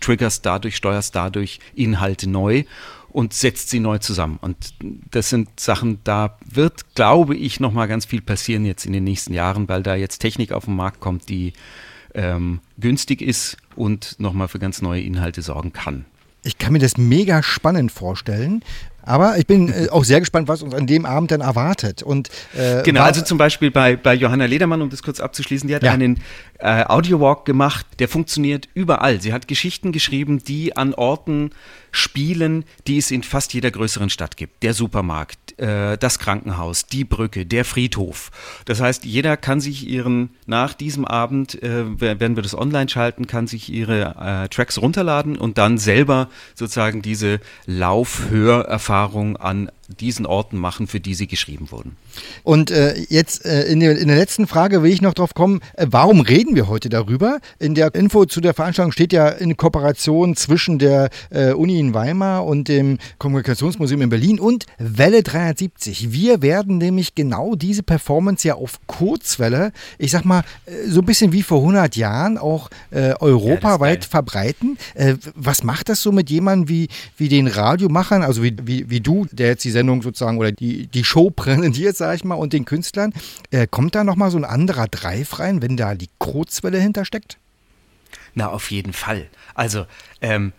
triggerst 0.00 0.46
dadurch, 0.46 0.76
steuerst 0.76 1.14
dadurch 1.14 1.60
Inhalte 1.74 2.28
neu 2.28 2.64
und 3.10 3.32
setzt 3.32 3.70
sie 3.70 3.80
neu 3.80 3.98
zusammen. 3.98 4.38
Und 4.40 4.74
das 5.10 5.30
sind 5.30 5.58
Sachen, 5.58 5.98
da 6.04 6.38
wird, 6.44 6.94
glaube 6.94 7.36
ich, 7.36 7.60
noch 7.60 7.72
mal 7.72 7.86
ganz 7.86 8.04
viel 8.04 8.20
passieren 8.20 8.64
jetzt 8.64 8.86
in 8.86 8.92
den 8.92 9.04
nächsten 9.04 9.32
Jahren, 9.32 9.68
weil 9.68 9.82
da 9.82 9.94
jetzt 9.94 10.18
Technik 10.18 10.52
auf 10.52 10.66
den 10.66 10.76
Markt 10.76 11.00
kommt, 11.00 11.28
die 11.28 11.52
ähm, 12.14 12.60
günstig 12.78 13.22
ist 13.22 13.56
und 13.76 14.16
noch 14.18 14.32
mal 14.32 14.48
für 14.48 14.58
ganz 14.58 14.82
neue 14.82 15.02
Inhalte 15.02 15.42
sorgen 15.42 15.72
kann. 15.72 16.04
Ich 16.44 16.58
kann 16.58 16.72
mir 16.72 16.78
das 16.78 16.96
mega 16.96 17.42
spannend 17.42 17.92
vorstellen. 17.92 18.62
Aber 19.08 19.38
ich 19.38 19.46
bin 19.46 19.72
äh, 19.72 19.88
auch 19.90 20.04
sehr 20.04 20.20
gespannt, 20.20 20.48
was 20.48 20.62
uns 20.62 20.74
an 20.74 20.86
dem 20.86 21.06
Abend 21.06 21.30
dann 21.30 21.40
erwartet. 21.40 22.02
Und, 22.02 22.28
äh, 22.54 22.82
genau, 22.82 23.02
also 23.02 23.22
zum 23.22 23.38
Beispiel 23.38 23.70
bei, 23.70 23.96
bei 23.96 24.12
Johanna 24.12 24.44
Ledermann, 24.44 24.82
um 24.82 24.90
das 24.90 25.02
kurz 25.02 25.18
abzuschließen, 25.18 25.66
die 25.66 25.74
hat 25.74 25.82
ja. 25.82 25.92
einen 25.92 26.20
äh, 26.58 26.84
Audio-Walk 26.84 27.46
gemacht, 27.46 27.86
der 28.00 28.08
funktioniert 28.08 28.68
überall. 28.74 29.20
Sie 29.22 29.32
hat 29.32 29.48
Geschichten 29.48 29.92
geschrieben, 29.92 30.44
die 30.44 30.76
an 30.76 30.92
Orten 30.92 31.52
spielen, 31.90 32.64
die 32.86 32.98
es 32.98 33.10
in 33.10 33.22
fast 33.22 33.54
jeder 33.54 33.70
größeren 33.70 34.10
Stadt 34.10 34.36
gibt. 34.36 34.62
Der 34.62 34.74
Supermarkt, 34.74 35.58
äh, 35.58 35.96
das 35.96 36.18
Krankenhaus, 36.18 36.84
die 36.84 37.04
Brücke, 37.04 37.46
der 37.46 37.64
Friedhof. 37.64 38.30
Das 38.66 38.80
heißt, 38.80 39.06
jeder 39.06 39.38
kann 39.38 39.60
sich 39.60 39.88
ihren, 39.88 40.30
nach 40.44 40.74
diesem 40.74 41.06
Abend, 41.06 41.62
äh, 41.62 41.98
werden 42.00 42.36
wir 42.36 42.42
das 42.42 42.54
online 42.54 42.90
schalten, 42.90 43.26
kann 43.26 43.46
sich 43.46 43.72
ihre 43.72 44.16
äh, 44.20 44.48
Tracks 44.48 44.78
runterladen 44.78 45.38
und 45.38 45.56
dann 45.56 45.78
selber 45.78 46.28
sozusagen 46.54 47.00
diese 47.00 47.40
Lauf-Hörerfahrung 47.64 48.97
an 49.40 49.70
diesen 49.88 50.26
Orten 50.26 50.58
machen, 50.58 50.86
für 50.86 51.00
die 51.00 51.14
sie 51.14 51.26
geschrieben 51.26 51.70
wurden. 51.70 51.96
Und 52.44 52.70
äh, 52.70 52.94
jetzt 53.08 53.46
äh, 53.46 53.64
in, 53.64 53.80
der, 53.80 53.98
in, 53.98 54.08
der, 54.08 54.18
letzten 54.18 54.46
Frage 54.46 54.82
will 54.82 54.92
ich 54.92 55.00
noch 55.00 55.14
drauf 55.14 55.32
kommen, 55.32 55.60
äh, 55.74 55.86
warum 55.90 56.20
reden 56.20 56.54
wir 56.54 56.68
heute 56.68 56.90
darüber? 56.90 57.38
In 57.58 57.74
der 57.74 57.94
Info 57.94 58.26
zu 58.26 58.40
der 58.40 58.52
Veranstaltung 58.52 58.92
steht 58.92 59.14
ja 59.14 59.28
in 59.28 59.56
Kooperation 59.56 60.36
zwischen 60.36 60.78
der 60.78 61.08
äh, 61.30 61.52
Uni 61.52 61.80
in 61.80 61.94
Weimar 61.94 62.44
und 62.44 62.68
dem 62.68 62.98
Kommunikationsmuseum 63.18 64.02
in 64.02 64.10
Berlin 64.10 64.38
und 64.38 64.66
Welle 64.78 65.22
370. 65.22 66.12
Wir 66.12 66.42
werden 66.42 66.76
nämlich 66.76 67.14
genau 67.14 67.54
diese 67.54 67.82
Performance 67.82 68.46
ja 68.46 68.54
auf 68.54 68.80
Kurzwelle, 68.86 69.72
ich 69.96 70.10
sag 70.10 70.26
mal, 70.26 70.44
äh, 70.66 70.86
so 70.86 71.00
ein 71.00 71.06
bisschen 71.06 71.32
wie 71.32 71.42
vor 71.42 71.60
100 71.60 71.96
Jahren 71.96 72.36
auch 72.36 72.68
äh, 72.90 73.14
europaweit 73.18 74.04
ja, 74.04 74.10
verbreiten. 74.10 74.76
was 75.34 75.64
macht 75.64 75.88
das 75.88 76.02
so 76.02 76.12
mit 76.12 76.28
jemandem 76.28 76.68
wie, 76.68 76.88
wie 77.16 77.28
den 77.28 77.46
Radiomachern, 77.46 78.22
also 78.22 78.42
wie, 78.42 78.54
wie, 78.64 78.90
wie 78.90 79.00
du, 79.00 79.26
der 79.32 79.48
jetzt 79.48 79.64
diese 79.64 79.77
Sendung 79.78 80.02
sozusagen 80.02 80.38
oder 80.38 80.52
die, 80.52 80.86
die 80.86 81.04
Show 81.04 81.30
präsentiert, 81.34 81.96
sage 81.96 82.16
ich 82.16 82.24
mal, 82.24 82.34
und 82.34 82.52
den 82.52 82.64
Künstlern. 82.64 83.12
Äh, 83.50 83.66
kommt 83.66 83.94
da 83.94 84.04
nochmal 84.04 84.30
so 84.30 84.38
ein 84.38 84.44
anderer 84.44 84.88
Drive 84.88 85.38
rein, 85.38 85.62
wenn 85.62 85.76
da 85.76 85.94
die 85.94 86.10
Kurzwelle 86.18 86.78
hintersteckt? 86.78 87.38
Na, 88.34 88.48
auf 88.50 88.70
jeden 88.70 88.92
Fall. 88.92 89.28
Also, 89.54 89.86
ähm, 90.20 90.52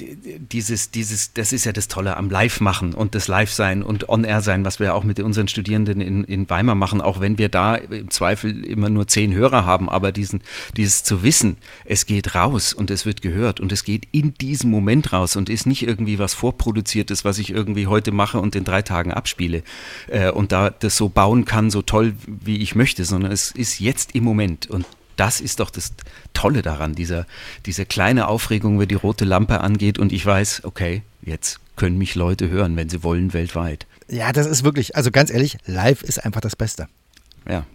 dieses, 0.00 0.90
dieses, 0.90 1.32
das 1.32 1.52
ist 1.52 1.64
ja 1.64 1.72
das 1.72 1.88
Tolle 1.88 2.16
am 2.16 2.30
Live-Machen 2.30 2.94
und 2.94 3.14
das 3.14 3.28
Live-Sein 3.28 3.82
und 3.82 4.08
On-Air-Sein, 4.08 4.64
was 4.64 4.80
wir 4.80 4.94
auch 4.94 5.04
mit 5.04 5.20
unseren 5.20 5.48
Studierenden 5.48 6.00
in, 6.00 6.24
in 6.24 6.48
Weimar 6.48 6.74
machen, 6.74 7.00
auch 7.00 7.20
wenn 7.20 7.38
wir 7.38 7.48
da 7.48 7.74
im 7.74 8.10
Zweifel 8.10 8.64
immer 8.64 8.88
nur 8.88 9.06
zehn 9.06 9.34
Hörer 9.34 9.64
haben, 9.64 9.88
aber 9.88 10.12
diesen, 10.12 10.42
dieses 10.76 11.04
zu 11.04 11.22
wissen, 11.22 11.56
es 11.84 12.06
geht 12.06 12.34
raus 12.34 12.72
und 12.72 12.90
es 12.90 13.06
wird 13.06 13.22
gehört 13.22 13.60
und 13.60 13.72
es 13.72 13.84
geht 13.84 14.08
in 14.12 14.34
diesem 14.34 14.70
Moment 14.70 15.12
raus 15.12 15.36
und 15.36 15.48
ist 15.48 15.66
nicht 15.66 15.82
irgendwie 15.82 16.18
was 16.18 16.34
vorproduziertes, 16.34 17.24
was 17.24 17.38
ich 17.38 17.50
irgendwie 17.50 17.86
heute 17.86 18.12
mache 18.12 18.40
und 18.40 18.56
in 18.56 18.64
drei 18.64 18.82
Tagen 18.82 19.12
abspiele 19.12 19.62
äh, 20.08 20.30
und 20.30 20.52
da 20.52 20.70
das 20.70 20.96
so 20.96 21.08
bauen 21.08 21.44
kann, 21.44 21.70
so 21.70 21.82
toll 21.82 22.14
wie 22.26 22.58
ich 22.58 22.74
möchte, 22.74 23.04
sondern 23.04 23.32
es 23.32 23.50
ist 23.50 23.80
jetzt 23.80 24.14
im 24.14 24.24
Moment 24.24 24.68
und 24.68 24.86
das 25.18 25.40
ist 25.40 25.60
doch 25.60 25.70
das 25.70 25.92
Tolle 26.32 26.62
daran, 26.62 26.94
dieser, 26.94 27.26
diese 27.66 27.84
kleine 27.84 28.28
Aufregung, 28.28 28.78
wenn 28.78 28.88
die 28.88 28.94
rote 28.94 29.24
Lampe 29.24 29.60
angeht 29.60 29.98
und 29.98 30.12
ich 30.12 30.24
weiß, 30.24 30.62
okay, 30.64 31.02
jetzt 31.22 31.60
können 31.76 31.98
mich 31.98 32.14
Leute 32.14 32.48
hören, 32.48 32.76
wenn 32.76 32.88
sie 32.88 33.02
wollen, 33.02 33.32
weltweit. 33.32 33.86
Ja, 34.08 34.32
das 34.32 34.46
ist 34.46 34.64
wirklich, 34.64 34.96
also 34.96 35.10
ganz 35.10 35.30
ehrlich, 35.30 35.58
live 35.66 36.02
ist 36.02 36.24
einfach 36.24 36.40
das 36.40 36.56
Beste. 36.56 36.88
Ja, 37.48 37.66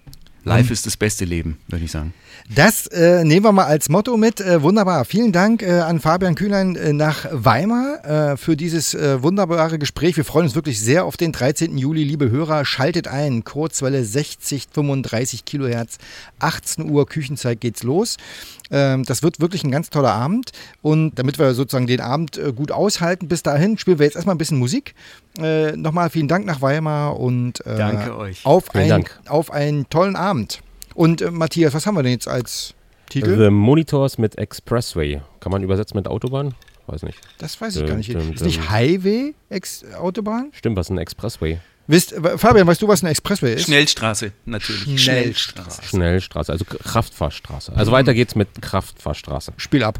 Live 0.46 0.72
ist 0.72 0.86
das 0.86 0.98
beste 0.98 1.26
Leben, 1.26 1.58
würde 1.68 1.86
ich 1.86 1.92
sagen. 1.92 2.14
Das 2.54 2.88
äh, 2.88 3.24
nehmen 3.24 3.46
wir 3.46 3.54
mal 3.54 3.66
als 3.66 3.88
Motto 3.88 4.18
mit. 4.18 4.42
Äh, 4.42 4.62
wunderbar. 4.62 5.06
Vielen 5.06 5.32
Dank 5.32 5.62
äh, 5.62 5.80
an 5.80 6.02
Fabian 6.02 6.36
Kühlein 6.36 6.76
äh, 6.76 6.92
nach 6.92 7.26
Weimar 7.32 8.34
äh, 8.34 8.38
für 8.38 8.58
dieses 8.58 8.94
äh, 8.94 9.24
wunderbare 9.24 9.80
Gespräch. 9.80 10.18
Wir 10.18 10.26
freuen 10.26 10.48
uns 10.48 10.56
wirklich 10.56 10.82
sehr 10.82 11.06
auf 11.06 11.16
den 11.16 11.32
13. 11.32 11.78
Juli. 11.78 12.04
Liebe 12.04 12.30
Hörer, 12.30 12.66
schaltet 12.66 13.08
ein. 13.08 13.46
Kurzwelle 13.46 14.04
60, 14.04 14.68
35 14.74 15.46
Kilohertz. 15.46 15.98
18 16.40 16.90
Uhr 16.90 17.06
Küchenzeit 17.06 17.62
geht's 17.62 17.84
los. 17.84 18.18
Ähm, 18.74 19.04
das 19.06 19.24
wird 19.24 19.40
wirklich 19.40 19.64
ein 19.64 19.72
ganz 19.72 19.90
toller 19.90 20.12
Abend. 20.12 20.52
Und 20.82 21.16
damit 21.16 21.40
wir 21.40 21.54
sozusagen 21.54 21.88
den 21.88 22.02
Abend 22.02 22.38
gut 22.56 22.72
aushalten, 22.72 23.30
bis 23.30 23.44
dahin 23.44 23.78
spielen 23.78 24.00
wir 24.00 24.06
jetzt 24.06 24.16
erstmal 24.16 24.36
ein 24.36 24.40
bisschen 24.40 24.60
Musik. 24.60 24.96
Nochmal 25.76 26.10
vielen 26.10 26.28
Dank 26.28 26.46
nach 26.46 26.62
Weimar 26.62 27.20
und 27.20 27.64
Danke 27.66 28.16
euch. 28.18 28.46
Auf, 28.46 28.76
ein, 28.76 29.06
auf 29.28 29.50
einen 29.52 29.90
tollen 29.90 30.16
Abend. 30.16 30.62
Und 30.94 31.22
äh, 31.22 31.32
Matthias, 31.32 31.74
was 31.74 31.86
haben 31.86 31.96
wir 31.96 32.04
denn 32.04 32.12
jetzt 32.12 32.28
als 32.28 32.74
Titel? 33.10 33.38
The 33.38 33.50
Monitors 33.50 34.18
mit 34.18 34.38
Expressway. 34.38 35.22
Kann 35.40 35.52
man 35.52 35.64
übersetzen 35.64 35.98
mit 35.98 36.08
Autobahn? 36.08 36.54
Weiß 36.88 37.04
nicht. 37.04 37.20
Das 37.38 37.60
weiß 37.60 37.78
ich 37.78 37.86
gar 37.86 37.96
nicht. 37.96 38.10
ist 38.10 38.44
nicht 38.44 38.70
Highway 38.70 39.34
Ex 39.50 39.86
Autobahn? 39.96 40.50
Stimmt, 40.52 40.76
was 40.76 40.88
ist 40.88 40.92
ein 40.92 40.98
Expressway? 40.98 41.60
Wisst, 41.88 42.14
Fabian, 42.38 42.66
weißt 42.66 42.82
du, 42.82 42.88
was 42.88 43.04
ein 43.04 43.08
Expressway 43.08 43.56
ist? 43.56 43.64
Schnellstraße, 43.66 44.32
natürlich. 44.46 45.04
Schnellstraße. 45.04 45.84
Schnellstraße, 45.84 46.52
also 46.52 46.66
Kraftfahrstraße. 46.66 47.74
Also 47.76 47.92
mhm. 47.92 47.96
weiter 47.96 48.14
geht's 48.14 48.36
mit 48.36 48.62
Kraftfahrstraße. 48.62 49.54
Spiel 49.58 49.84
ab. 49.84 50.00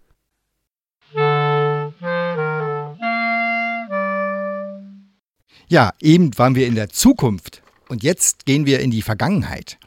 Ja, 5.71 5.93
eben 6.01 6.37
waren 6.37 6.55
wir 6.55 6.67
in 6.67 6.75
der 6.75 6.89
Zukunft 6.89 7.63
und 7.87 8.03
jetzt 8.03 8.45
gehen 8.45 8.65
wir 8.65 8.81
in 8.81 8.91
die 8.91 9.01
Vergangenheit. 9.01 9.77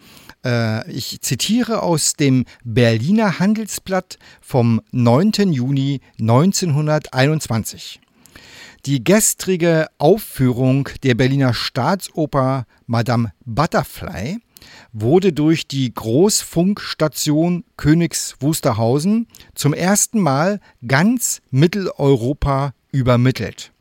Äh, 0.43 0.91
ich 0.91 1.21
zitiere 1.21 1.83
aus 1.83 2.15
dem 2.15 2.47
Berliner 2.65 3.39
Handelsblatt 3.39 4.19
vom 4.41 4.81
9. 4.93 5.53
Juni 5.53 6.01
1921. 6.19 8.01
Die 8.87 9.05
gestrige 9.05 9.89
Aufführung 9.99 10.89
der 11.03 11.17
Berliner 11.17 11.53
Staatsoper 11.53 12.65
Madame 12.87 13.35
Butterfly 13.45 14.39
wurde 14.95 15.35
durch 15.35 15.69
die 15.69 15.93
Großfunkstation 15.93 17.63
Königs 17.77 18.37
Wusterhausen 18.41 19.27
zum 19.55 19.75
ersten 19.75 20.19
Mal 20.19 20.61
ganz 20.87 21.43
Mitteleuropa 21.51 22.73
übermittelt. 22.91 23.74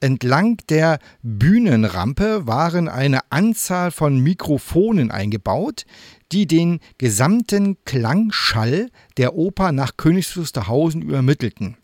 Entlang 0.00 0.58
der 0.68 1.00
Bühnenrampe 1.22 2.46
waren 2.46 2.88
eine 2.88 3.20
Anzahl 3.30 3.90
von 3.90 4.20
Mikrofonen 4.20 5.10
eingebaut, 5.10 5.86
die 6.30 6.46
den 6.46 6.78
gesamten 6.98 7.76
Klangschall 7.84 8.90
der 9.16 9.34
Oper 9.34 9.72
nach 9.72 9.96
Königs 9.96 10.36
Wusterhausen 10.36 11.02
übermittelten. 11.02 11.76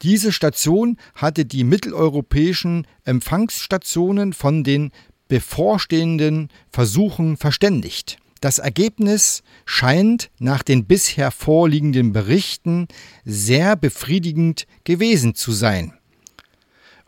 Diese 0.00 0.32
Station 0.32 0.96
hatte 1.14 1.44
die 1.44 1.62
mitteleuropäischen 1.62 2.86
Empfangsstationen 3.04 4.32
von 4.32 4.64
den 4.64 4.92
bevorstehenden 5.28 6.48
Versuchen 6.70 7.36
verständigt. 7.36 8.16
Das 8.40 8.58
Ergebnis 8.58 9.42
scheint 9.66 10.30
nach 10.38 10.62
den 10.62 10.86
bisher 10.86 11.30
vorliegenden 11.30 12.12
Berichten 12.12 12.88
sehr 13.24 13.76
befriedigend 13.76 14.66
gewesen 14.84 15.34
zu 15.34 15.52
sein. 15.52 15.92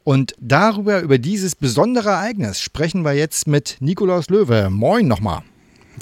Und 0.05 0.35
darüber, 0.39 1.01
über 1.01 1.19
dieses 1.19 1.57
besondere 1.57 2.11
Ereignis, 2.11 2.61
sprechen 2.61 3.05
wir 3.05 3.15
jetzt 3.15 3.47
mit 3.47 3.77
Nikolaus 3.81 4.29
Löwe. 4.29 4.69
Moin 4.71 5.09
nochmal. 5.09 5.43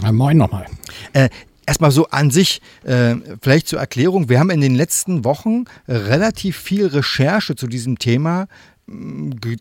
Ja, 0.03 0.13
moin 0.13 0.37
nochmal. 0.37 0.67
Äh, 1.13 1.29
Erstmal 1.65 1.93
so 1.93 2.09
an 2.09 2.31
sich, 2.31 2.61
äh, 2.83 3.15
vielleicht 3.41 3.69
zur 3.69 3.79
Erklärung, 3.79 4.29
wir 4.29 4.41
haben 4.41 4.51
in 4.51 4.61
den 4.61 4.75
letzten 4.75 5.25
Wochen 5.25 5.65
relativ 5.87 6.57
viel 6.57 6.87
Recherche 6.87 7.55
zu 7.55 7.69
diesem 7.69 8.01
Thema 8.01 8.49
äh, 8.89 8.93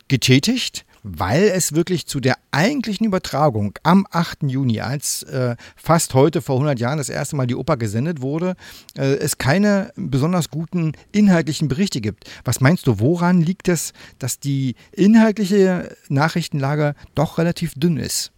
getätigt 0.08 0.86
weil 1.04 1.44
es 1.44 1.74
wirklich 1.74 2.06
zu 2.06 2.20
der 2.20 2.36
eigentlichen 2.52 3.06
Übertragung 3.06 3.74
am 3.84 4.06
8. 4.12 4.44
Juni, 4.44 4.82
als 4.82 5.24
äh, 5.24 5.56
fast 5.76 6.14
heute 6.14 6.42
vor 6.42 6.56
100 6.56 6.80
Jahren 6.80 6.98
das 6.98 7.10
erste 7.10 7.36
Mal 7.36 7.48
die 7.48 7.56
Oper 7.56 7.78
gesendet 7.78 8.22
wurde, 8.22 8.56
äh, 8.98 9.16
es 9.16 9.38
keine 9.38 9.92
besonders 9.96 10.50
guten 10.50 10.94
inhaltlichen 11.12 11.68
Berichte 11.68 12.02
gibt. 12.02 12.30
Was 12.44 12.62
meinst 12.62 12.88
du, 12.88 13.00
woran 13.00 13.42
liegt 13.42 13.68
es, 13.68 13.94
dass 14.20 14.40
die 14.40 14.76
inhaltliche 14.92 15.96
Nachrichtenlage 16.10 16.96
doch 17.16 17.38
relativ 17.38 17.74
dünn 17.76 17.98
ist? 17.98 18.32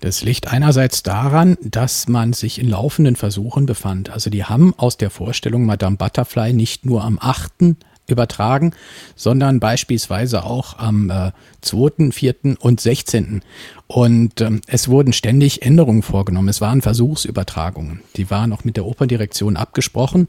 Das 0.00 0.22
liegt 0.22 0.48
einerseits 0.48 1.04
daran, 1.04 1.56
dass 1.62 2.08
man 2.08 2.32
sich 2.32 2.58
in 2.58 2.68
laufenden 2.68 3.14
Versuchen 3.14 3.66
befand. 3.66 4.10
Also 4.10 4.30
die 4.30 4.44
haben 4.44 4.74
aus 4.76 4.96
der 4.96 5.10
Vorstellung 5.10 5.64
Madame 5.64 5.96
Butterfly 5.96 6.52
nicht 6.52 6.84
nur 6.84 7.04
am 7.04 7.20
8 7.20 7.76
übertragen, 8.06 8.72
sondern 9.14 9.60
beispielsweise 9.60 10.44
auch 10.44 10.78
am 10.78 11.10
äh, 11.10 11.32
2., 11.60 12.10
4. 12.10 12.34
und 12.60 12.80
16. 12.80 13.42
Und 13.86 14.40
ähm, 14.40 14.60
es 14.66 14.88
wurden 14.88 15.12
ständig 15.12 15.62
Änderungen 15.62 16.02
vorgenommen. 16.02 16.48
Es 16.48 16.60
waren 16.60 16.82
Versuchsübertragungen. 16.82 18.00
Die 18.16 18.30
waren 18.30 18.52
auch 18.52 18.64
mit 18.64 18.76
der 18.76 18.86
Operndirektion 18.86 19.56
abgesprochen. 19.56 20.28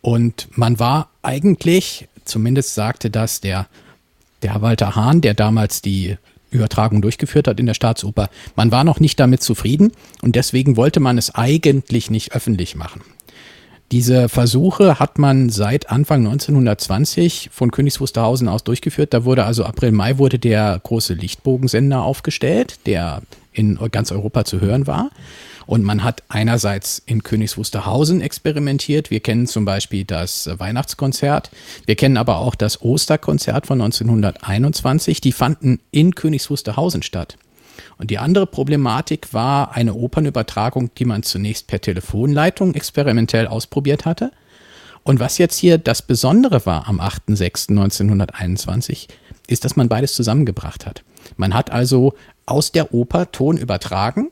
Und 0.00 0.48
man 0.56 0.78
war 0.78 1.10
eigentlich, 1.22 2.08
zumindest 2.24 2.74
sagte 2.74 3.10
das 3.10 3.40
der, 3.40 3.66
der 4.42 4.62
Walter 4.62 4.94
Hahn, 4.94 5.20
der 5.20 5.34
damals 5.34 5.82
die 5.82 6.16
Übertragung 6.50 7.02
durchgeführt 7.02 7.48
hat 7.48 7.60
in 7.60 7.66
der 7.66 7.74
Staatsoper. 7.74 8.30
Man 8.56 8.70
war 8.70 8.84
noch 8.84 9.00
nicht 9.00 9.20
damit 9.20 9.42
zufrieden 9.42 9.92
und 10.22 10.34
deswegen 10.36 10.76
wollte 10.76 11.00
man 11.00 11.18
es 11.18 11.34
eigentlich 11.34 12.10
nicht 12.10 12.32
öffentlich 12.32 12.74
machen. 12.74 13.02
Diese 13.90 14.28
Versuche 14.28 14.98
hat 14.98 15.18
man 15.18 15.48
seit 15.48 15.90
Anfang 15.90 16.26
1920 16.26 17.48
von 17.50 17.70
Königs 17.70 18.00
Wusterhausen 18.00 18.46
aus 18.46 18.62
durchgeführt. 18.62 19.14
Da 19.14 19.24
wurde 19.24 19.44
also 19.44 19.64
April, 19.64 19.92
Mai 19.92 20.18
wurde 20.18 20.38
der 20.38 20.78
große 20.82 21.14
Lichtbogensender 21.14 22.02
aufgestellt, 22.02 22.80
der 22.84 23.22
in 23.52 23.78
ganz 23.90 24.12
Europa 24.12 24.44
zu 24.44 24.60
hören 24.60 24.86
war. 24.86 25.10
Und 25.66 25.84
man 25.84 26.04
hat 26.04 26.22
einerseits 26.28 27.02
in 27.06 27.22
Königs 27.22 27.56
Wusterhausen 27.56 28.20
experimentiert. 28.20 29.10
Wir 29.10 29.20
kennen 29.20 29.46
zum 29.46 29.64
Beispiel 29.64 30.04
das 30.04 30.48
Weihnachtskonzert. 30.58 31.50
Wir 31.86 31.94
kennen 31.94 32.18
aber 32.18 32.38
auch 32.38 32.54
das 32.54 32.82
Osterkonzert 32.82 33.66
von 33.66 33.80
1921. 33.80 35.22
Die 35.22 35.32
fanden 35.32 35.80
in 35.90 36.14
Königs 36.14 36.50
Wusterhausen 36.50 37.02
statt. 37.02 37.36
Und 37.98 38.10
die 38.10 38.18
andere 38.18 38.46
Problematik 38.46 39.34
war 39.34 39.74
eine 39.74 39.92
Opernübertragung, 39.94 40.90
die 40.96 41.04
man 41.04 41.24
zunächst 41.24 41.66
per 41.66 41.80
Telefonleitung 41.80 42.74
experimentell 42.74 43.48
ausprobiert 43.48 44.06
hatte. 44.06 44.30
Und 45.02 45.20
was 45.20 45.38
jetzt 45.38 45.58
hier 45.58 45.78
das 45.78 46.02
Besondere 46.02 46.64
war 46.64 46.86
am 46.86 47.00
8.6.1921, 47.00 49.08
ist, 49.48 49.64
dass 49.64 49.74
man 49.74 49.88
beides 49.88 50.14
zusammengebracht 50.14 50.86
hat. 50.86 51.02
Man 51.36 51.54
hat 51.54 51.70
also 51.70 52.14
aus 52.46 52.70
der 52.72 52.94
Oper 52.94 53.32
Ton 53.32 53.56
übertragen, 53.56 54.30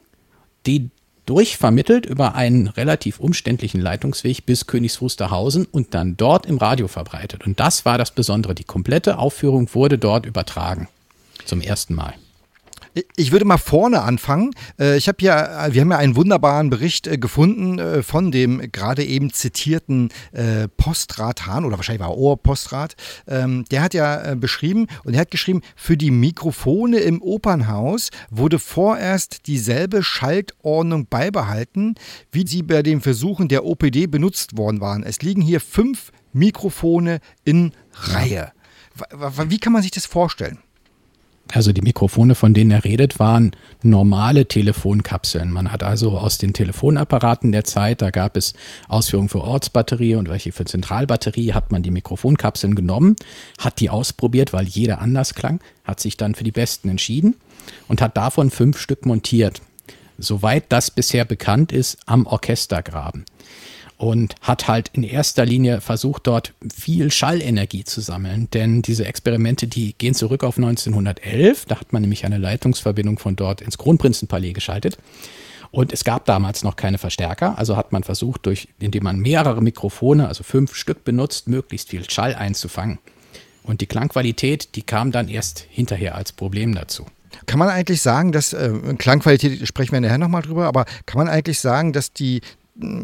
die 0.67 0.91
durchvermittelt 1.27 2.07
über 2.07 2.37
einen 2.37 2.69
relativ 2.69 3.19
umständlichen 3.19 3.81
Leitungsweg 3.81 4.47
bis 4.47 4.67
Königs 4.67 5.01
Wusterhausen 5.01 5.65
und 5.65 5.95
dann 5.95 6.17
dort 6.17 6.47
im 6.47 6.59
Radio 6.59 6.87
verbreitet. 6.87 7.45
Und 7.45 7.59
das 7.59 7.85
war 7.85 7.99
das 7.99 8.13
Besondere. 8.13 8.55
Die 8.55 8.65
komplette 8.65 9.19
Aufführung 9.19 9.75
wurde 9.75 9.99
dort 9.99 10.25
übertragen. 10.25 10.89
Zum 11.45 11.61
ersten 11.61 11.95
Mal. 11.95 12.15
Ich 13.17 13.31
würde 13.31 13.45
mal 13.45 13.59
vorne 13.59 14.01
anfangen. 14.03 14.53
Äh, 14.81 14.97
ich 14.97 15.07
habe 15.09 15.19
ja, 15.21 15.69
wir 15.71 15.83
haben 15.83 15.91
ja 15.91 15.99
einen 15.99 16.17
wunderbaren 16.17 16.71
Bericht 16.71 17.07
äh, 17.07 17.19
gefunden 17.19 17.79
äh, 17.79 18.03
von 18.03 18.31
dem 18.31 18.73
gerade 18.73 19.05
eben 19.05 19.33
zitierten 19.33 20.11
Postrat 20.77 21.47
Hahn 21.47 21.65
oder 21.65 21.77
wahrscheinlich 21.77 22.01
war 22.01 22.11
er 22.11 22.17
Ohrpostrat. 22.17 22.95
Ähm, 23.27 23.65
der 23.71 23.83
hat 23.83 23.95
ja 23.95 24.35
beschrieben 24.35 24.87
und 25.05 25.15
er 25.15 25.21
hat 25.21 25.31
geschrieben, 25.31 25.63
für 25.75 25.97
die 25.97 26.11
Mikrofone 26.11 26.99
im 26.99 27.23
Opernhaus 27.23 28.11
wurde 28.31 28.59
vorerst 28.59 29.47
dieselbe 29.47 30.03
Schaltordnung 30.03 31.07
beibehalten, 31.07 31.95
wie 32.33 32.47
sie 32.47 32.63
bei 32.63 32.83
den 32.83 33.01
Versuchen 33.01 33.49
der 33.49 33.65
OPD 33.65 34.07
benutzt 34.07 34.57
worden 34.57 34.81
waren. 34.81 35.03
Es 35.03 35.23
liegen 35.23 35.43
hier 35.43 35.61
fünf 35.61 36.13
Mikrofone 36.33 37.21
in 37.45 37.73
Reihe. 37.93 38.53
Wie 39.49 39.59
kann 39.59 39.73
man 39.73 39.83
sich 39.83 39.91
das 39.91 40.07
vorstellen? 40.07 40.59
Also 41.53 41.73
die 41.73 41.83
Mikrofone, 41.83 42.35
von 42.35 42.55
denen 42.55 42.73
er 42.73 42.85
redet, 42.85 43.19
waren 43.19 43.53
normale 43.83 44.47
Telefonkapseln. 44.47 45.53
Man 45.53 45.71
hat 45.71 45.83
also 45.83 46.19
aus 46.19 46.39
den 46.39 46.53
Telefonapparaten 46.53 47.53
der 47.53 47.65
Zeit, 47.65 48.03
da 48.03 48.11
gab 48.11 48.37
es 48.37 48.55
Ausführungen 48.89 49.29
für 49.29 49.43
Ortsbatterie 49.43 50.17
und 50.17 50.29
welche 50.29 50.51
für 50.53 50.65
Zentralbatterie, 50.65 51.53
hat 51.53 51.71
man 51.71 51.83
die 51.83 51.93
Mikrofonkapseln 51.93 52.75
genommen, 52.75 53.15
hat 53.59 53.81
die 53.81 53.91
ausprobiert, 53.91 54.53
weil 54.53 54.67
jeder 54.67 55.01
anders 55.01 55.35
klang, 55.35 55.61
hat 55.85 56.01
sich 56.01 56.17
dann 56.17 56.35
für 56.35 56.45
die 56.45 56.53
besten 56.53 56.89
entschieden 56.89 57.37
und 57.87 58.03
hat 58.03 58.17
davon 58.17 58.51
fünf 58.51 58.79
Stück 58.79 59.07
montiert. 59.07 59.63
Soweit 60.19 60.65
das 60.71 60.91
bisher 60.91 61.25
bekannt 61.25 61.73
ist, 61.73 61.99
am 62.07 62.27
Orchestergraben 62.27 63.25
und 63.99 64.35
hat 64.43 64.69
halt 64.69 64.91
in 64.93 65.03
erster 65.03 65.47
Linie 65.47 65.81
versucht, 65.81 66.27
dort 66.27 66.53
viel 66.75 67.11
Schallenergie 67.11 67.85
zu 67.85 68.01
sammeln. 68.01 68.49
Denn 68.53 68.83
diese 68.83 69.07
Experimente, 69.07 69.67
die 69.67 69.95
gehen 69.97 70.15
zurück 70.15 70.45
auf 70.45 70.59
1911. 70.59 71.65
Da 71.67 71.81
hat 71.81 71.93
man 71.93 72.03
nämlich 72.03 72.25
eine 72.25 72.39
Leitungsverbindung 72.39 73.19
von 73.19 73.37
dort 73.37 73.61
ins 73.61 73.79
Kronprinzenpalais 73.79 74.53
geschaltet. 74.53 74.99
Und 75.71 75.93
es 75.93 76.05
gab 76.05 76.25
damals 76.27 76.63
noch 76.63 76.77
keine 76.77 76.99
Verstärker, 76.99 77.59
also 77.59 77.77
hat 77.77 77.93
man 77.93 78.03
versucht, 78.03 78.47
durch, 78.47 78.69
indem 78.79 79.05
man 79.05 79.19
mehrere 79.19 79.61
Mikrofone, 79.61 80.29
also 80.29 80.45
fünf 80.45 80.75
Stück 80.75 81.05
benutzt, 81.05 81.49
möglichst 81.49 81.91
viel 81.91 82.09
Schall 82.09 82.35
einzufangen. 82.35 82.99
Und 83.63 83.81
die 83.81 83.87
Klangqualität, 83.87 84.77
die 84.77 84.83
kam 84.83 85.11
dann 85.11 85.29
erst 85.29 85.67
hinterher 85.69 86.15
als 86.15 86.33
Problem 86.33 86.75
dazu. 86.75 87.05
Kann 87.47 87.59
man 87.59 87.69
eigentlich 87.69 88.01
sagen, 88.01 88.33
dass, 88.33 88.53
äh, 88.53 88.73
Klangqualität 88.97 89.67
sprechen 89.67 89.93
wir 89.93 90.01
nachher 90.01 90.19
nochmal 90.19 90.43
drüber, 90.43 90.67
aber 90.67 90.87
kann 91.05 91.19
man 91.19 91.29
eigentlich 91.29 91.61
sagen, 91.61 91.93
dass 91.93 92.13
die 92.13 92.41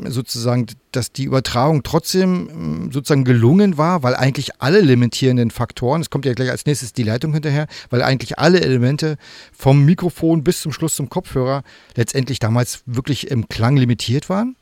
sozusagen, 0.06 0.66
dass 0.90 1.12
die 1.12 1.24
Übertragung 1.24 1.82
trotzdem 1.82 2.87
mm, 2.87 2.92
sozusagen 2.92 3.24
gelungen 3.24 3.78
war, 3.78 4.02
weil 4.02 4.14
eigentlich 4.14 4.61
alle 4.61 4.80
limitierenden 4.80 5.50
Faktoren, 5.50 6.02
es 6.02 6.11
kommt 6.11 6.26
ja 6.26 6.35
gleich 6.35 6.50
als 6.50 6.66
nächstes 6.66 6.92
die 6.92 7.02
Leitung 7.02 7.32
hinterher, 7.32 7.66
weil 7.90 8.02
eigentlich 8.02 8.38
alle 8.38 8.61
Elemente 8.61 9.16
vom 9.52 9.85
Mikrofon 9.85 10.44
bis 10.44 10.61
zum 10.61 10.72
Schluss 10.72 10.96
zum 10.96 11.08
Kopfhörer 11.08 11.62
letztendlich 11.96 12.38
damals 12.38 12.82
wirklich 12.87 13.30
im 13.30 13.48
Klang 13.48 13.76
limitiert 13.76 14.28
waren? 14.28 14.56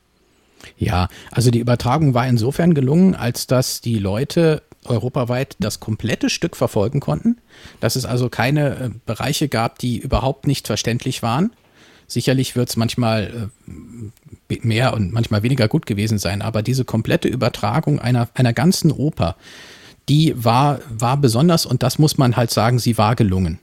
Ja, 0.77 1.09
also 1.31 1.51
die 1.51 1.59
Übertragung 1.59 2.13
war 2.13 2.27
insofern 2.27 2.73
gelungen, 2.73 3.15
als 3.15 3.47
dass 3.47 3.81
die 3.81 3.97
Leute 3.97 4.61
europaweit 4.85 5.55
das 5.59 5.79
komplette 5.79 6.29
Stück 6.29 6.55
verfolgen 6.55 6.99
konnten, 6.99 7.37
dass 7.79 7.95
es 7.95 8.05
also 8.05 8.29
keine 8.29 8.75
äh, 8.75 8.89
Bereiche 9.05 9.47
gab, 9.47 9.79
die 9.79 9.97
überhaupt 9.99 10.47
nicht 10.47 10.67
verständlich 10.67 11.21
waren. 11.21 11.51
Sicherlich 12.11 12.57
wird 12.57 12.67
es 12.67 12.75
manchmal 12.75 13.49
äh, 14.49 14.57
mehr 14.63 14.93
und 14.93 15.13
manchmal 15.13 15.43
weniger 15.43 15.69
gut 15.69 15.85
gewesen 15.85 16.19
sein, 16.19 16.41
aber 16.41 16.61
diese 16.61 16.83
komplette 16.83 17.29
Übertragung 17.29 17.99
einer, 17.99 18.27
einer 18.33 18.51
ganzen 18.51 18.91
Oper, 18.91 19.37
die 20.09 20.33
war, 20.35 20.81
war 20.89 21.15
besonders 21.15 21.65
und 21.65 21.83
das 21.83 21.99
muss 21.99 22.17
man 22.17 22.35
halt 22.35 22.51
sagen, 22.51 22.79
sie 22.79 22.97
war 22.97 23.15
gelungen. 23.15 23.59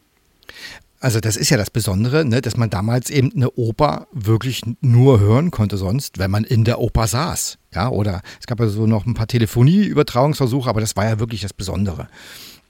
Also 0.99 1.21
das 1.21 1.37
ist 1.37 1.51
ja 1.51 1.59
das 1.59 1.69
Besondere, 1.69 2.25
ne, 2.25 2.41
dass 2.41 2.57
man 2.57 2.71
damals 2.71 3.11
eben 3.11 3.33
eine 3.37 3.51
Oper 3.51 4.07
wirklich 4.13 4.63
nur 4.81 5.21
hören 5.21 5.51
konnte 5.51 5.77
sonst, 5.77 6.19
wenn 6.19 6.31
man 6.31 6.45
in 6.45 6.65
der 6.65 6.81
Oper 6.81 7.07
saß. 7.07 7.59
Ja, 7.75 7.91
oder 7.91 8.23
es 8.41 8.47
gab 8.47 8.61
ja 8.61 8.69
so 8.69 8.87
noch 8.87 9.05
ein 9.05 9.13
paar 9.13 9.27
Telefonie-Übertragungsversuche, 9.27 10.71
aber 10.71 10.81
das 10.81 10.97
war 10.97 11.05
ja 11.05 11.21
wirklich 11.21 11.43
das 11.43 11.53
Besondere. 11.53 12.09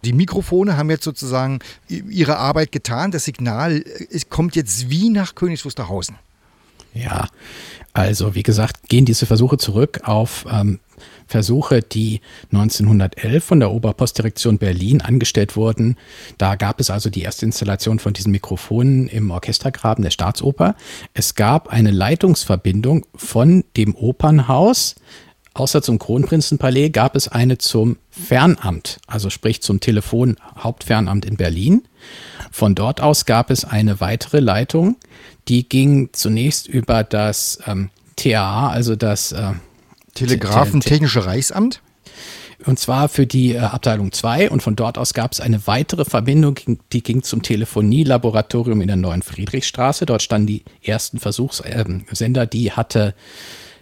Die 0.04 0.12
Mikrofone 0.12 0.76
haben 0.76 0.90
jetzt 0.90 1.04
sozusagen 1.04 1.58
ihre 1.88 2.38
Arbeit 2.38 2.72
getan. 2.72 3.10
Das 3.10 3.24
Signal 3.24 3.82
äh, 3.82 4.20
kommt 4.28 4.56
jetzt 4.56 4.90
wie 4.90 5.10
nach 5.10 5.34
Königs 5.34 5.64
Wusterhausen. 5.64 6.16
Ja, 6.94 7.28
also 7.92 8.34
wie 8.34 8.42
gesagt, 8.42 8.88
gehen 8.88 9.04
diese 9.04 9.26
Versuche 9.26 9.58
zurück 9.58 10.00
auf 10.04 10.46
ähm, 10.50 10.80
Versuche, 11.26 11.82
die 11.82 12.20
1911 12.52 13.44
von 13.44 13.60
der 13.60 13.70
Oberpostdirektion 13.70 14.58
Berlin 14.58 15.02
angestellt 15.02 15.56
wurden. 15.56 15.96
Da 16.38 16.56
gab 16.56 16.80
es 16.80 16.90
also 16.90 17.10
die 17.10 17.20
erste 17.20 17.44
Installation 17.44 17.98
von 17.98 18.14
diesen 18.14 18.32
Mikrofonen 18.32 19.08
im 19.08 19.30
Orchestergraben 19.30 20.02
der 20.02 20.10
Staatsoper. 20.10 20.74
Es 21.12 21.34
gab 21.34 21.68
eine 21.68 21.90
Leitungsverbindung 21.90 23.06
von 23.14 23.64
dem 23.76 23.94
Opernhaus 23.94 24.96
Außer 25.58 25.82
zum 25.82 25.98
Kronprinzenpalais 25.98 26.90
gab 26.90 27.16
es 27.16 27.26
eine 27.26 27.58
zum 27.58 27.96
Fernamt, 28.10 29.00
also 29.08 29.28
sprich 29.28 29.60
zum 29.60 29.80
Telefon-Hauptfernamt 29.80 31.24
in 31.24 31.36
Berlin. 31.36 31.82
Von 32.52 32.76
dort 32.76 33.00
aus 33.00 33.24
gab 33.24 33.50
es 33.50 33.64
eine 33.64 34.00
weitere 34.00 34.38
Leitung, 34.38 34.98
die 35.48 35.68
ging 35.68 36.10
zunächst 36.12 36.68
über 36.68 37.02
das 37.02 37.58
ähm, 37.66 37.90
TAA, 38.14 38.70
also 38.70 38.94
das 38.94 39.32
äh, 39.32 39.54
Telegrafentechnische 40.14 41.26
Reichsamt? 41.26 41.82
Und 42.64 42.78
zwar 42.78 43.08
für 43.08 43.26
die 43.26 43.54
äh, 43.54 43.58
Abteilung 43.58 44.12
2 44.12 44.50
und 44.50 44.62
von 44.62 44.76
dort 44.76 44.96
aus 44.96 45.12
gab 45.12 45.32
es 45.32 45.40
eine 45.40 45.66
weitere 45.66 46.04
Verbindung, 46.04 46.54
die 46.92 47.02
ging 47.02 47.24
zum 47.24 47.42
Telefonielaboratorium 47.42 48.80
in 48.80 48.86
der 48.86 48.96
neuen 48.96 49.22
Friedrichstraße. 49.22 50.06
Dort 50.06 50.22
standen 50.22 50.46
die 50.46 50.64
ersten 50.82 51.18
Versuchssender, 51.18 52.42
äh, 52.42 52.46
die 52.46 52.70
hatte 52.70 53.14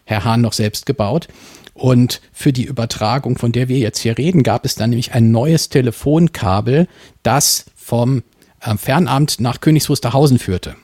Herr 0.05 0.25
Hahn 0.25 0.41
noch 0.41 0.55
selbst 0.55 0.87
gebaut. 0.87 1.29
Und 1.77 2.23
für 2.33 2.55
die 2.55 2.65
Übertragung, 2.65 3.37
von 3.37 3.53
der 3.53 3.69
wir 3.69 3.79
jetzt 3.79 3.99
hier 3.99 4.17
reden, 4.17 4.43
gab 4.43 4.65
es 4.65 4.77
dann 4.77 4.91
nämlich 4.91 5.13
ein 5.13 5.31
neues 5.31 5.69
Telefonkabel, 5.69 6.89
das 7.23 7.67
vom 7.77 8.23
äh, 8.61 8.77
Fernamt 8.77 9.41
nach 9.41 9.61
Königs 9.61 9.91
Wusterhausen 9.91 10.39
führte. 10.39 10.77